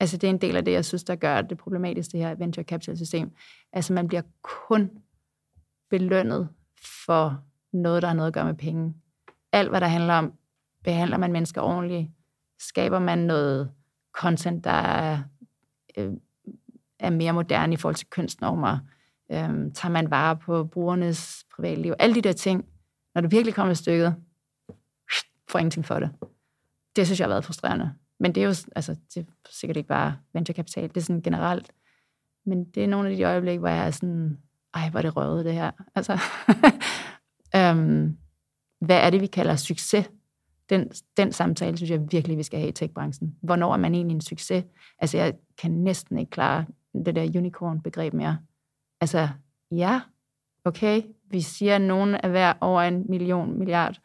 Altså, 0.00 0.16
det 0.16 0.26
er 0.26 0.30
en 0.30 0.40
del 0.40 0.56
af 0.56 0.64
det, 0.64 0.72
jeg 0.72 0.84
synes, 0.84 1.04
der 1.04 1.14
gør 1.14 1.40
det 1.40 1.58
problematisk, 1.58 2.12
det 2.12 2.20
her 2.20 2.34
venture 2.34 2.64
capital 2.64 2.96
system. 2.96 3.30
Altså, 3.72 3.92
man 3.92 4.08
bliver 4.08 4.22
kun 4.42 4.90
belønnet 5.90 6.48
for 7.06 7.42
noget, 7.72 8.02
der 8.02 8.08
har 8.08 8.14
noget 8.14 8.26
at 8.26 8.34
gøre 8.34 8.44
med 8.44 8.54
penge. 8.54 8.94
Alt, 9.54 9.68
hvad 9.68 9.80
der 9.80 9.86
handler 9.86 10.14
om, 10.14 10.32
behandler 10.84 11.16
man 11.16 11.32
mennesker 11.32 11.60
ordentligt, 11.60 12.10
skaber 12.58 12.98
man 12.98 13.18
noget 13.18 13.70
content, 14.12 14.64
der 14.64 14.70
er, 14.70 15.18
øh, 15.96 16.12
er 16.98 17.10
mere 17.10 17.32
moderne 17.32 17.72
i 17.74 17.76
forhold 17.76 17.94
til 17.94 18.06
kønsnormer, 18.10 18.78
Øhm, 19.32 19.72
tager 19.72 19.92
man 19.92 20.10
vare 20.10 20.36
på 20.36 20.64
brugernes 20.64 21.44
privatliv? 21.56 21.94
Alle 21.98 22.14
de 22.14 22.20
der 22.20 22.32
ting, 22.32 22.64
når 23.14 23.20
det 23.20 23.32
virkelig 23.32 23.54
kommer 23.54 23.72
i 23.72 23.74
stykket, 23.74 24.16
får 25.50 25.58
ingenting 25.58 25.86
for 25.86 25.98
det. 25.98 26.10
Det 26.96 27.06
synes 27.06 27.20
jeg 27.20 27.24
har 27.24 27.32
været 27.32 27.44
frustrerende. 27.44 27.92
Men 28.20 28.34
det 28.34 28.40
er 28.40 28.44
jo 28.44 28.54
altså, 28.76 28.96
det 29.14 29.16
er 29.16 29.24
sikkert 29.50 29.76
ikke 29.76 29.88
bare 29.88 30.16
venturekapital, 30.32 30.88
det 30.88 30.96
er 30.96 31.00
sådan 31.00 31.22
generelt. 31.22 31.72
Men 32.46 32.64
det 32.64 32.84
er 32.84 32.88
nogle 32.88 33.10
af 33.10 33.16
de 33.16 33.22
øjeblikke, 33.22 33.58
hvor 33.58 33.68
jeg 33.68 33.86
er 33.86 33.90
sådan, 33.90 34.38
ej, 34.74 34.90
hvor 34.90 34.98
er 34.98 35.02
det 35.02 35.16
røvet 35.16 35.44
det 35.44 35.54
her. 35.54 35.70
Altså, 35.94 36.18
øhm, 37.56 38.18
hvad 38.84 39.00
er 39.00 39.10
det, 39.10 39.20
vi 39.20 39.26
kalder 39.26 39.56
succes? 39.56 40.10
Den, 40.70 40.90
den 41.16 41.32
samtale 41.32 41.76
synes 41.76 41.90
jeg 41.90 42.12
virkelig, 42.12 42.38
vi 42.38 42.42
skal 42.42 42.58
have 42.58 42.68
i 42.68 42.72
tech-branchen. 42.72 43.36
Hvornår 43.42 43.72
er 43.72 43.76
man 43.76 43.94
egentlig 43.94 44.14
en 44.14 44.20
succes? 44.20 44.64
Altså, 44.98 45.16
jeg 45.18 45.34
kan 45.58 45.70
næsten 45.70 46.18
ikke 46.18 46.30
klare 46.30 46.64
det 47.04 47.16
der 47.16 47.38
unicorn-begreb 47.38 48.12
mere. 48.12 48.38
Altså, 49.00 49.28
ja, 49.70 50.00
okay, 50.64 51.02
vi 51.30 51.40
siger, 51.40 51.74
at 51.74 51.80
nogen 51.80 52.14
er 52.14 52.28
værd 52.28 52.58
over 52.60 52.82
en 52.82 53.04
million, 53.08 53.58
milliard, 53.58 54.00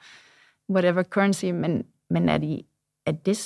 whatever 0.70 1.04
currency, 1.04 1.46
men, 1.46 1.84
men 2.10 2.30
er, 2.30 2.38
de, 2.38 2.62
er, 3.06 3.12
det, 3.12 3.40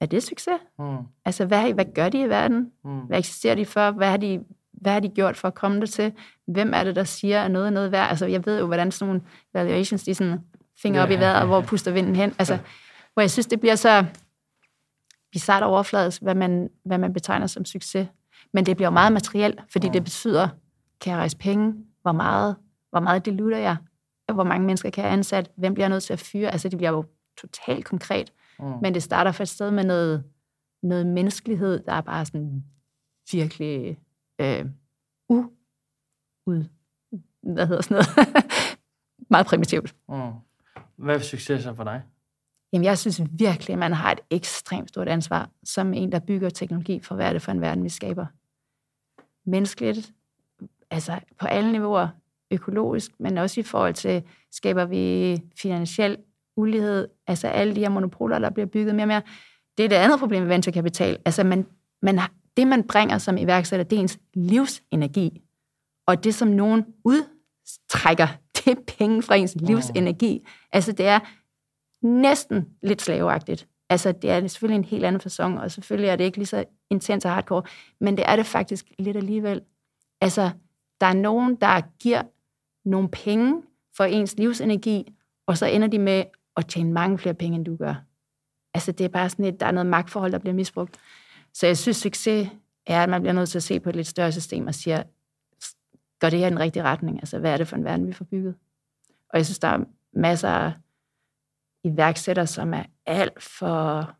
er 0.00 0.06
det 0.06 0.22
succes? 0.22 0.60
Mm. 0.78 0.96
Altså, 1.24 1.46
hvad, 1.46 1.72
hvad 1.72 1.84
gør 1.94 2.08
de 2.08 2.20
i 2.20 2.28
verden? 2.28 2.72
Mm. 2.84 3.00
Hvad 3.00 3.18
eksisterer 3.18 3.54
de 3.54 3.66
for? 3.66 3.90
Hvad 3.90 4.10
har 4.10 4.16
de, 4.16 4.44
hvad 4.82 4.92
har 4.92 5.00
de 5.00 5.08
gjort 5.08 5.36
for 5.36 5.48
at 5.48 5.54
komme 5.54 5.80
der 5.80 5.86
til? 5.86 6.12
Hvem 6.46 6.72
er 6.74 6.84
det, 6.84 6.96
der 6.96 7.04
siger, 7.04 7.42
at 7.42 7.50
noget 7.50 7.66
er 7.66 7.70
noget 7.70 7.92
værd? 7.92 8.10
Altså, 8.10 8.26
jeg 8.26 8.46
ved 8.46 8.58
jo, 8.58 8.66
hvordan 8.66 8.90
sådan 8.90 9.06
nogle 9.06 9.22
valuations, 9.54 10.04
de 10.04 10.14
sådan 10.14 10.40
finger 10.82 10.98
yeah. 10.98 11.12
op 11.12 11.18
i 11.18 11.20
vejret, 11.20 11.40
og 11.40 11.46
hvor 11.46 11.60
puster 11.60 11.90
vinden 11.90 12.16
hen. 12.16 12.34
Altså, 12.38 12.58
hvor 13.12 13.20
jeg 13.22 13.30
synes, 13.30 13.46
det 13.46 13.60
bliver 13.60 13.74
så 13.74 14.04
bizart 15.32 15.62
overfladisk, 15.62 16.22
hvad 16.22 16.34
man, 16.34 16.68
hvad 16.84 16.98
man 16.98 17.12
betegner 17.12 17.46
som 17.46 17.64
succes. 17.64 18.08
Men 18.52 18.66
det 18.66 18.76
bliver 18.76 18.86
jo 18.86 18.92
meget 18.92 19.12
materielt, 19.12 19.60
fordi 19.72 19.88
det 19.88 20.04
betyder, 20.04 20.48
kan 21.00 21.10
jeg 21.10 21.18
rejse 21.18 21.36
penge? 21.36 21.74
Hvor 22.02 22.12
meget? 22.12 22.56
Hvor 22.90 23.00
meget 23.00 23.26
diluter 23.26 23.58
jeg? 23.58 23.76
Hvor 24.34 24.44
mange 24.44 24.66
mennesker 24.66 24.90
kan 24.90 25.04
jeg 25.04 25.12
ansat? 25.12 25.50
Hvem 25.56 25.74
bliver 25.74 25.84
jeg 25.84 25.90
nødt 25.90 26.02
til 26.02 26.12
at 26.12 26.20
fyre? 26.20 26.50
Altså, 26.50 26.68
det 26.68 26.78
bliver 26.78 26.90
jo 26.90 27.04
totalt 27.40 27.84
konkret. 27.84 28.32
Mm. 28.58 28.64
Men 28.82 28.94
det 28.94 29.02
starter 29.02 29.32
for 29.32 29.42
et 29.42 29.48
sted 29.48 29.70
med 29.70 29.84
noget, 29.84 30.24
noget 30.82 31.06
menneskelighed, 31.06 31.82
der 31.86 31.92
er 31.92 32.00
bare 32.00 32.24
sådan 32.24 32.64
virkelig 33.32 33.98
øh, 34.40 34.66
u, 35.28 35.44
ud, 36.46 36.64
hvad 37.42 37.66
hedder 37.66 37.82
sådan 37.82 37.94
noget, 37.94 38.08
meget 39.30 39.46
primitivt. 39.46 39.94
Mm. 40.08 40.32
Hvad 40.96 41.14
er 41.14 41.18
succes 41.18 41.62
så 41.62 41.74
for 41.74 41.84
dig? 41.84 42.02
Jamen, 42.72 42.84
jeg 42.84 42.98
synes 42.98 43.22
virkelig, 43.30 43.72
at 43.72 43.78
man 43.78 43.92
har 43.92 44.12
et 44.12 44.20
ekstremt 44.30 44.88
stort 44.88 45.08
ansvar, 45.08 45.50
som 45.64 45.94
en, 45.94 46.12
der 46.12 46.18
bygger 46.18 46.50
teknologi 46.50 47.00
for, 47.00 47.14
hvad 47.14 47.28
er 47.28 47.32
det 47.32 47.42
for 47.42 47.52
en 47.52 47.60
verden, 47.60 47.84
vi 47.84 47.88
skaber. 47.88 48.26
Menneskeligt, 49.44 50.12
altså 50.90 51.20
på 51.40 51.46
alle 51.46 51.72
niveauer, 51.72 52.08
økologisk, 52.50 53.10
men 53.18 53.38
også 53.38 53.60
i 53.60 53.62
forhold 53.62 53.94
til, 53.94 54.22
skaber 54.50 54.84
vi 54.84 55.42
finansiel 55.56 56.18
ulighed, 56.56 57.08
altså 57.26 57.48
alle 57.48 57.74
de 57.74 57.80
her 57.80 57.88
monopoler, 57.88 58.38
der 58.38 58.50
bliver 58.50 58.66
bygget 58.66 58.94
mere 58.94 59.04
og 59.04 59.08
mere. 59.08 59.22
Det 59.78 59.84
er 59.84 59.88
det 59.88 59.96
andet 59.96 60.18
problem 60.18 60.42
med 60.42 60.48
venturekapital. 60.48 61.18
Altså, 61.24 61.44
man, 61.44 61.66
man, 62.02 62.20
det, 62.56 62.66
man 62.66 62.86
bringer 62.86 63.18
som 63.18 63.36
iværksætter, 63.36 63.84
det 63.84 63.96
er 63.96 64.00
ens 64.00 64.18
livsenergi. 64.34 65.42
Og 66.06 66.24
det, 66.24 66.34
som 66.34 66.48
nogen 66.48 66.84
udtrækker, 67.04 68.28
det 68.56 68.66
er 68.66 68.94
penge 68.98 69.22
fra 69.22 69.34
ens 69.34 69.54
livsenergi. 69.54 70.46
Altså, 70.72 70.92
det 70.92 71.06
er 71.06 71.20
næsten 72.02 72.68
lidt 72.82 73.02
slaveagtigt. 73.02 73.68
Altså, 73.90 74.12
det 74.12 74.30
er 74.30 74.46
selvfølgelig 74.46 74.78
en 74.78 74.84
helt 74.84 75.04
anden 75.04 75.20
fasong, 75.20 75.60
og 75.60 75.70
selvfølgelig 75.70 76.08
er 76.08 76.16
det 76.16 76.24
ikke 76.24 76.38
lige 76.38 76.46
så 76.46 76.64
intens 76.90 77.24
og 77.24 77.30
hardcore, 77.30 77.62
men 78.00 78.16
det 78.16 78.24
er 78.28 78.36
det 78.36 78.46
faktisk 78.46 78.86
lidt 78.98 79.16
alligevel. 79.16 79.60
Altså, 80.20 80.50
der 81.00 81.06
er 81.06 81.14
nogen, 81.14 81.54
der 81.54 81.80
giver 82.00 82.22
nogle 82.84 83.08
penge 83.08 83.62
for 83.96 84.04
ens 84.04 84.34
livsenergi, 84.38 85.14
og 85.46 85.58
så 85.58 85.66
ender 85.66 85.88
de 85.88 85.98
med 85.98 86.24
at 86.56 86.66
tjene 86.66 86.92
mange 86.92 87.18
flere 87.18 87.34
penge, 87.34 87.56
end 87.56 87.64
du 87.64 87.76
gør. 87.76 87.94
Altså, 88.74 88.92
det 88.92 89.04
er 89.04 89.08
bare 89.08 89.28
sådan 89.28 89.44
et, 89.44 89.60
der 89.60 89.66
er 89.66 89.70
noget 89.70 89.86
magtforhold, 89.86 90.32
der 90.32 90.38
bliver 90.38 90.54
misbrugt. 90.54 90.98
Så 91.54 91.66
jeg 91.66 91.78
synes, 91.78 91.96
succes 91.96 92.48
er, 92.86 93.02
at 93.02 93.08
man 93.08 93.20
bliver 93.22 93.32
nødt 93.32 93.48
til 93.48 93.58
at 93.58 93.62
se 93.62 93.80
på 93.80 93.88
et 93.88 93.96
lidt 93.96 94.06
større 94.06 94.32
system 94.32 94.66
og 94.66 94.74
siger, 94.74 95.02
går 96.20 96.30
det 96.30 96.38
her 96.38 96.46
i 96.46 96.50
den 96.50 96.60
rigtige 96.60 96.82
retning? 96.82 97.18
Altså, 97.18 97.38
hvad 97.38 97.52
er 97.52 97.56
det 97.56 97.68
for 97.68 97.76
en 97.76 97.84
verden, 97.84 98.06
vi 98.06 98.12
får 98.12 98.24
bygget? 98.24 98.54
Og 99.28 99.38
jeg 99.38 99.46
synes, 99.46 99.58
der 99.58 99.68
er 99.68 99.84
masser 100.12 100.48
af 100.48 100.72
iværksætter, 101.84 102.44
som 102.44 102.74
er 102.74 102.82
alt 103.06 103.42
for, 103.42 104.10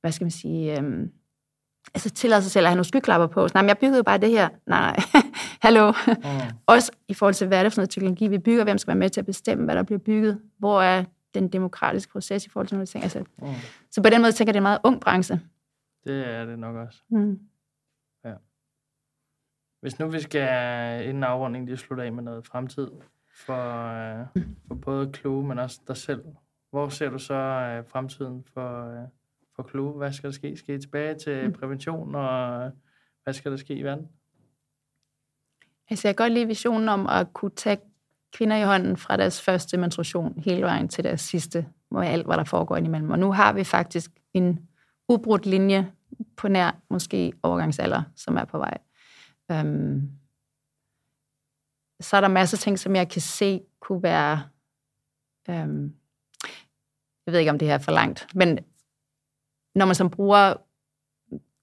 hvad 0.00 0.12
skal 0.12 0.24
man 0.24 0.30
sige, 0.30 0.78
øhm, 0.78 1.10
altså 1.94 2.10
tillader 2.10 2.42
sig 2.42 2.50
selv 2.50 2.64
at 2.64 2.70
have 2.70 2.76
nogle 2.76 2.84
skyklapper 2.84 3.26
på. 3.26 3.48
Så, 3.48 3.54
nej, 3.54 3.62
men 3.62 3.68
jeg 3.68 3.78
byggede 3.78 3.96
jo 3.96 4.02
bare 4.02 4.18
det 4.18 4.30
her. 4.30 4.48
Nej, 4.66 4.80
nej. 4.80 5.22
Hallo. 5.62 5.92
Mm. 6.06 6.12
Også 6.66 6.92
i 7.08 7.14
forhold 7.14 7.34
til, 7.34 7.46
hvad 7.46 7.58
er 7.58 7.62
det 7.62 7.72
for 7.72 7.80
noget 7.80 7.90
teknologi, 7.90 8.28
vi 8.28 8.38
bygger, 8.38 8.64
hvem 8.64 8.78
skal 8.78 8.88
være 8.88 8.98
med 8.98 9.10
til 9.10 9.20
at 9.20 9.26
bestemme, 9.26 9.64
hvad 9.64 9.74
der 9.76 9.82
bliver 9.82 9.98
bygget, 9.98 10.40
hvor 10.58 10.82
er 10.82 11.04
den 11.34 11.48
demokratiske 11.48 12.12
proces 12.12 12.46
i 12.46 12.48
forhold 12.48 12.68
til 12.68 12.76
nogle 12.76 12.86
ting. 12.86 13.04
Altså, 13.04 13.18
mm. 13.18 13.48
Så 13.90 14.02
på 14.02 14.10
den 14.10 14.20
måde 14.20 14.32
tænker 14.32 14.48
jeg, 14.48 14.54
det 14.54 14.58
er 14.58 14.60
en 14.60 14.62
meget 14.62 14.80
ung 14.84 15.00
branche. 15.00 15.40
Det 16.04 16.28
er 16.28 16.44
det 16.44 16.58
nok 16.58 16.76
også. 16.76 17.02
Mm. 17.08 17.40
Ja. 18.24 18.34
Hvis 19.80 19.98
nu 19.98 20.08
vi 20.08 20.20
skal 20.20 21.08
inden 21.08 21.24
afrunding 21.24 21.66
lige 21.66 21.76
slutte 21.76 22.04
af 22.04 22.12
med 22.12 22.22
noget 22.22 22.46
fremtid 22.46 22.90
for, 23.34 23.86
øh, 23.86 24.26
for 24.68 24.74
både 24.74 25.12
Kloge, 25.12 25.46
men 25.46 25.58
også 25.58 25.80
dig 25.88 25.96
selv. 25.96 26.24
Hvor 26.70 26.88
ser 26.88 27.10
du 27.10 27.18
så 27.18 27.34
øh, 27.34 27.88
fremtiden 27.88 28.44
for, 28.54 29.02
øh, 29.02 29.08
for 29.56 29.62
Kloge? 29.62 29.92
Hvad 29.92 30.12
skal 30.12 30.30
der 30.30 30.34
ske? 30.34 30.56
Skal 30.56 30.74
I 30.74 30.80
tilbage 30.80 31.14
til 31.14 31.46
mm. 31.46 31.52
prævention, 31.52 32.14
og 32.14 32.70
hvad 33.24 33.34
skal 33.34 33.50
der 33.50 33.56
ske 33.56 33.74
i 33.74 33.82
verden? 33.82 34.08
Altså, 35.90 36.08
jeg 36.08 36.16
kan 36.16 36.24
godt 36.24 36.32
lide 36.32 36.46
visionen 36.46 36.88
om 36.88 37.06
at 37.06 37.32
kunne 37.32 37.50
tage 37.50 37.78
kvinder 38.32 38.56
i 38.56 38.64
hånden 38.64 38.96
fra 38.96 39.16
deres 39.16 39.42
første 39.42 39.76
menstruation 39.76 40.38
hele 40.38 40.62
vejen 40.62 40.88
til 40.88 41.04
deres 41.04 41.20
sidste, 41.20 41.66
med 41.90 42.06
alt, 42.06 42.26
hvad 42.26 42.36
der 42.36 42.44
foregår 42.44 42.76
indimellem. 42.76 43.10
Og 43.10 43.18
nu 43.18 43.32
har 43.32 43.52
vi 43.52 43.64
faktisk 43.64 44.10
en 44.32 44.68
ubrudt 45.08 45.46
linje 45.46 45.92
på 46.36 46.48
nær 46.48 46.70
måske 46.90 47.32
overgangsalder, 47.42 48.02
som 48.16 48.36
er 48.36 48.44
på 48.44 48.58
vej. 48.58 48.78
Øhm, 49.50 50.10
så 52.00 52.16
er 52.16 52.20
der 52.20 52.28
masser 52.28 52.56
af 52.56 52.60
ting, 52.60 52.78
som 52.78 52.96
jeg 52.96 53.08
kan 53.08 53.22
se 53.22 53.60
kunne 53.80 54.02
være... 54.02 54.42
Øhm, 55.50 55.94
jeg 57.26 57.32
ved 57.32 57.38
ikke, 57.38 57.50
om 57.50 57.58
det 57.58 57.68
her 57.68 57.74
er 57.74 57.78
for 57.78 57.92
langt, 57.92 58.26
men 58.34 58.58
når 59.74 59.86
man 59.86 59.94
som 59.94 60.10
bruger 60.10 60.54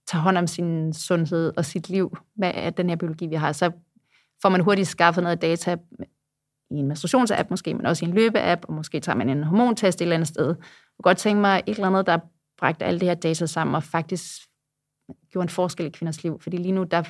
tager 0.08 0.22
hånd 0.22 0.38
om 0.38 0.48
sin 0.48 0.94
sundhed 0.94 1.54
og 1.58 1.66
sit 1.66 1.90
liv 1.90 2.18
med 2.36 2.72
den 2.72 2.90
her 2.90 2.96
biologi, 2.96 3.28
vi 3.28 3.36
har, 3.36 3.52
så 3.52 3.72
får 4.42 4.50
man 4.50 4.62
hurtigt 4.62 4.88
skaffet 4.88 5.24
noget 5.24 5.42
data 5.42 5.78
i 6.72 6.76
en 6.76 6.88
menstruationsapp 6.88 7.50
måske, 7.50 7.74
men 7.74 7.86
også 7.86 8.06
i 8.06 8.08
en 8.08 8.14
løbeapp, 8.14 8.66
og 8.66 8.74
måske 8.74 9.00
tager 9.00 9.16
man 9.16 9.30
en 9.30 9.44
hormontest 9.44 10.02
et 10.02 10.02
eller 10.02 10.16
andet 10.16 10.28
sted. 10.28 10.48
Jeg 10.48 10.56
kunne 10.56 11.04
godt 11.04 11.18
tænke 11.18 11.42
mig 11.42 11.64
et 11.68 11.76
eller 11.76 11.88
andet, 11.88 12.06
der 12.06 12.20
bragte 12.62 12.86
alle 12.86 13.00
det 13.00 13.08
her 13.08 13.16
data 13.16 13.46
sammen 13.46 13.76
og 13.76 13.84
faktisk 13.84 14.42
gjorde 15.30 15.44
en 15.44 15.50
forskel 15.50 15.86
i 15.86 15.90
kvinders 15.90 16.24
liv. 16.24 16.40
Fordi 16.42 16.58
lige 16.58 16.72
nu, 16.72 16.84
der, 16.84 17.04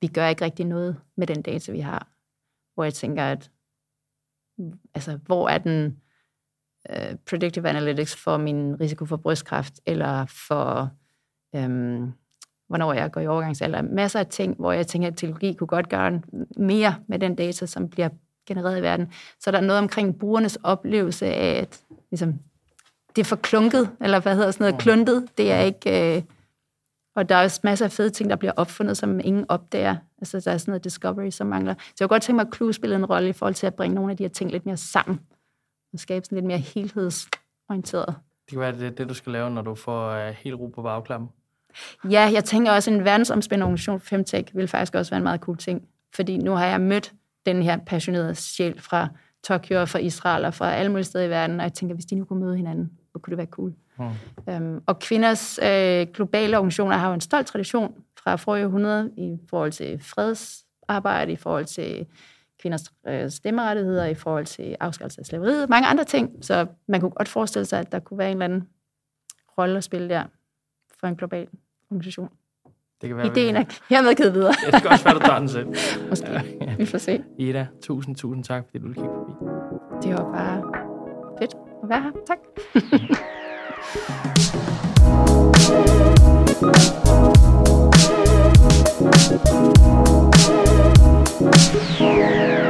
vi 0.00 0.06
gør 0.06 0.28
ikke 0.28 0.44
rigtig 0.44 0.66
noget 0.66 0.96
med 1.16 1.26
den 1.26 1.42
data, 1.42 1.72
vi 1.72 1.80
har. 1.80 2.08
Hvor 2.74 2.84
jeg 2.84 2.94
tænker, 2.94 3.24
at 3.24 3.50
altså, 4.94 5.16
hvor 5.16 5.48
er 5.48 5.58
den 5.58 6.00
uh, 6.90 7.18
predictive 7.30 7.68
analytics 7.68 8.16
for 8.16 8.36
min 8.36 8.80
risiko 8.80 9.04
for 9.06 9.16
brystkræft, 9.16 9.80
eller 9.86 10.26
for 10.26 10.90
øhm, 11.54 12.12
hvornår 12.68 12.92
jeg 12.92 13.12
går 13.12 13.20
i 13.20 13.26
overgangsalder. 13.26 13.82
Masser 13.82 14.20
af 14.20 14.26
ting, 14.26 14.56
hvor 14.56 14.72
jeg 14.72 14.86
tænker, 14.86 15.08
at 15.08 15.16
teknologi 15.16 15.54
kunne 15.54 15.66
godt 15.66 15.88
gøre 15.88 16.22
mere 16.56 16.94
med 17.08 17.18
den 17.18 17.34
data, 17.34 17.66
som 17.66 17.88
bliver 17.88 18.08
genereret 18.46 18.78
i 18.78 18.82
verden. 18.82 19.12
Så 19.40 19.50
der 19.50 19.58
er 19.58 19.62
noget 19.62 19.82
omkring 19.82 20.18
brugernes 20.18 20.56
oplevelse 20.56 21.26
af, 21.26 21.60
at 21.60 21.84
ligesom, 22.10 22.40
det 23.16 23.22
er 23.22 23.24
for 23.24 23.36
klunket, 23.36 23.90
eller 24.00 24.20
hvad 24.20 24.34
hedder 24.36 24.50
sådan 24.50 24.64
noget, 24.64 24.80
kluntet. 24.80 25.28
Det 25.38 25.52
er 25.52 25.60
ikke... 25.60 26.16
Øh, 26.16 26.22
og 27.16 27.28
der 27.28 27.34
er 27.34 27.42
også 27.42 27.60
masser 27.64 27.84
af 27.84 27.92
fede 27.92 28.10
ting, 28.10 28.30
der 28.30 28.36
bliver 28.36 28.52
opfundet, 28.56 28.96
som 28.96 29.20
ingen 29.24 29.44
opdager. 29.48 29.96
Altså, 30.18 30.40
der 30.40 30.50
er 30.50 30.58
sådan 30.58 30.72
noget 30.72 30.84
discovery, 30.84 31.30
som 31.30 31.46
mangler. 31.46 31.74
Så 31.74 31.94
jeg 32.00 32.08
kunne 32.08 32.14
godt 32.14 32.22
tænke 32.22 32.36
mig, 32.36 32.46
at 32.46 32.56
Clue 32.56 32.72
spiller 32.72 32.96
en 32.96 33.06
rolle 33.06 33.28
i 33.28 33.32
forhold 33.32 33.54
til 33.54 33.66
at 33.66 33.74
bringe 33.74 33.94
nogle 33.94 34.10
af 34.10 34.16
de 34.16 34.24
her 34.24 34.28
ting 34.28 34.50
lidt 34.50 34.66
mere 34.66 34.76
sammen. 34.76 35.20
Og 35.92 35.98
skabe 35.98 36.24
sådan 36.24 36.36
lidt 36.36 36.46
mere 36.46 36.58
helhedsorienteret. 36.58 38.14
Det 38.44 38.50
kan 38.50 38.60
være, 38.60 38.78
det 38.78 38.98
det, 38.98 39.08
du 39.08 39.14
skal 39.14 39.32
lave, 39.32 39.50
når 39.50 39.62
du 39.62 39.74
får 39.74 40.28
uh, 40.28 40.34
helt 40.34 40.56
ro 40.56 40.66
på 40.66 40.82
bagklappen. 40.82 41.28
Ja, 42.10 42.30
jeg 42.32 42.44
tænker 42.44 42.72
også, 42.72 42.90
at 42.90 42.96
en 42.96 43.04
verdensomspændende 43.04 43.64
organisation 43.64 44.00
for 44.00 44.06
Femtech 44.06 44.56
vil 44.56 44.68
faktisk 44.68 44.94
også 44.94 45.10
være 45.10 45.18
en 45.18 45.24
meget 45.24 45.40
cool 45.40 45.56
ting. 45.56 45.82
Fordi 46.14 46.38
nu 46.38 46.52
har 46.52 46.66
jeg 46.66 46.80
mødt 46.80 47.12
den 47.46 47.62
her 47.62 47.78
passionerede 47.86 48.34
sjæl 48.34 48.80
fra 48.80 49.08
Tokyo 49.44 49.80
og 49.80 49.88
fra 49.88 49.98
Israel 49.98 50.44
og 50.44 50.54
fra 50.54 50.72
alle 50.72 50.90
mulige 50.90 51.04
steder 51.04 51.24
i 51.24 51.30
verden, 51.30 51.60
og 51.60 51.62
jeg 51.62 51.72
tænker, 51.72 51.94
hvis 51.94 52.04
de 52.04 52.14
nu 52.14 52.24
kunne 52.24 52.40
møde 52.40 52.56
hinanden, 52.56 52.90
så 53.14 53.18
kunne 53.18 53.30
det 53.30 53.38
være 53.38 53.46
cool. 53.46 53.74
Mm. 53.98 54.52
Øhm, 54.52 54.82
og 54.86 54.98
kvinders 54.98 55.58
øh, 55.62 56.06
globale 56.14 56.56
organisationer 56.56 56.96
har 56.96 57.08
jo 57.08 57.14
en 57.14 57.20
stolt 57.20 57.46
tradition 57.46 57.94
fra 58.18 58.36
forrige 58.36 58.66
århundrede 58.66 59.10
i 59.16 59.38
forhold 59.50 59.72
til 59.72 60.00
fredsarbejde, 60.02 61.32
i 61.32 61.36
forhold 61.36 61.64
til 61.64 62.06
kvinders 62.62 62.92
øh, 63.06 63.30
stemmerettigheder, 63.30 64.04
i 64.04 64.14
forhold 64.14 64.46
til 64.46 64.76
afskaffelse 64.80 65.20
af 65.20 65.26
slaveriet, 65.26 65.68
mange 65.68 65.88
andre 65.88 66.04
ting. 66.04 66.30
Så 66.40 66.66
man 66.88 67.00
kunne 67.00 67.10
godt 67.10 67.28
forestille 67.28 67.66
sig, 67.66 67.80
at 67.80 67.92
der 67.92 67.98
kunne 67.98 68.18
være 68.18 68.30
en 68.30 68.36
eller 68.36 68.44
anden 68.44 68.68
rolle 69.58 69.76
at 69.76 69.84
spille 69.84 70.08
der 70.08 70.24
for 71.00 71.06
en 71.06 71.16
global 71.16 71.48
organisation. 71.90 72.28
Det 73.00 73.08
kan 73.08 73.16
være, 73.16 73.26
Ideen 73.26 73.56
er 73.56 73.64
hermed 73.90 74.14
givet 74.14 74.34
videre. 74.34 74.54
ja, 74.64 74.70
det 74.70 74.82
kan 74.82 74.90
også 74.90 75.04
være, 75.04 75.14
du 75.14 75.20
tager 75.20 75.38
den 75.38 75.48
selv. 75.48 75.66
Måske. 76.10 76.26
Ja. 76.60 76.74
Vi 76.78 76.86
får 76.86 76.98
se. 76.98 77.24
Ida, 77.38 77.66
tusind, 77.82 78.16
tusind 78.16 78.44
tak, 78.44 78.64
fordi 78.64 78.78
du 78.78 78.86
ville 78.86 78.94
kigge 78.94 79.14
forbi. 79.14 79.32
Det 80.02 80.14
var 80.14 80.32
bare 80.32 80.62
fedt 81.38 81.73
Ja, 81.90 82.12
tak. 82.26 82.40
Thank. 91.98 92.63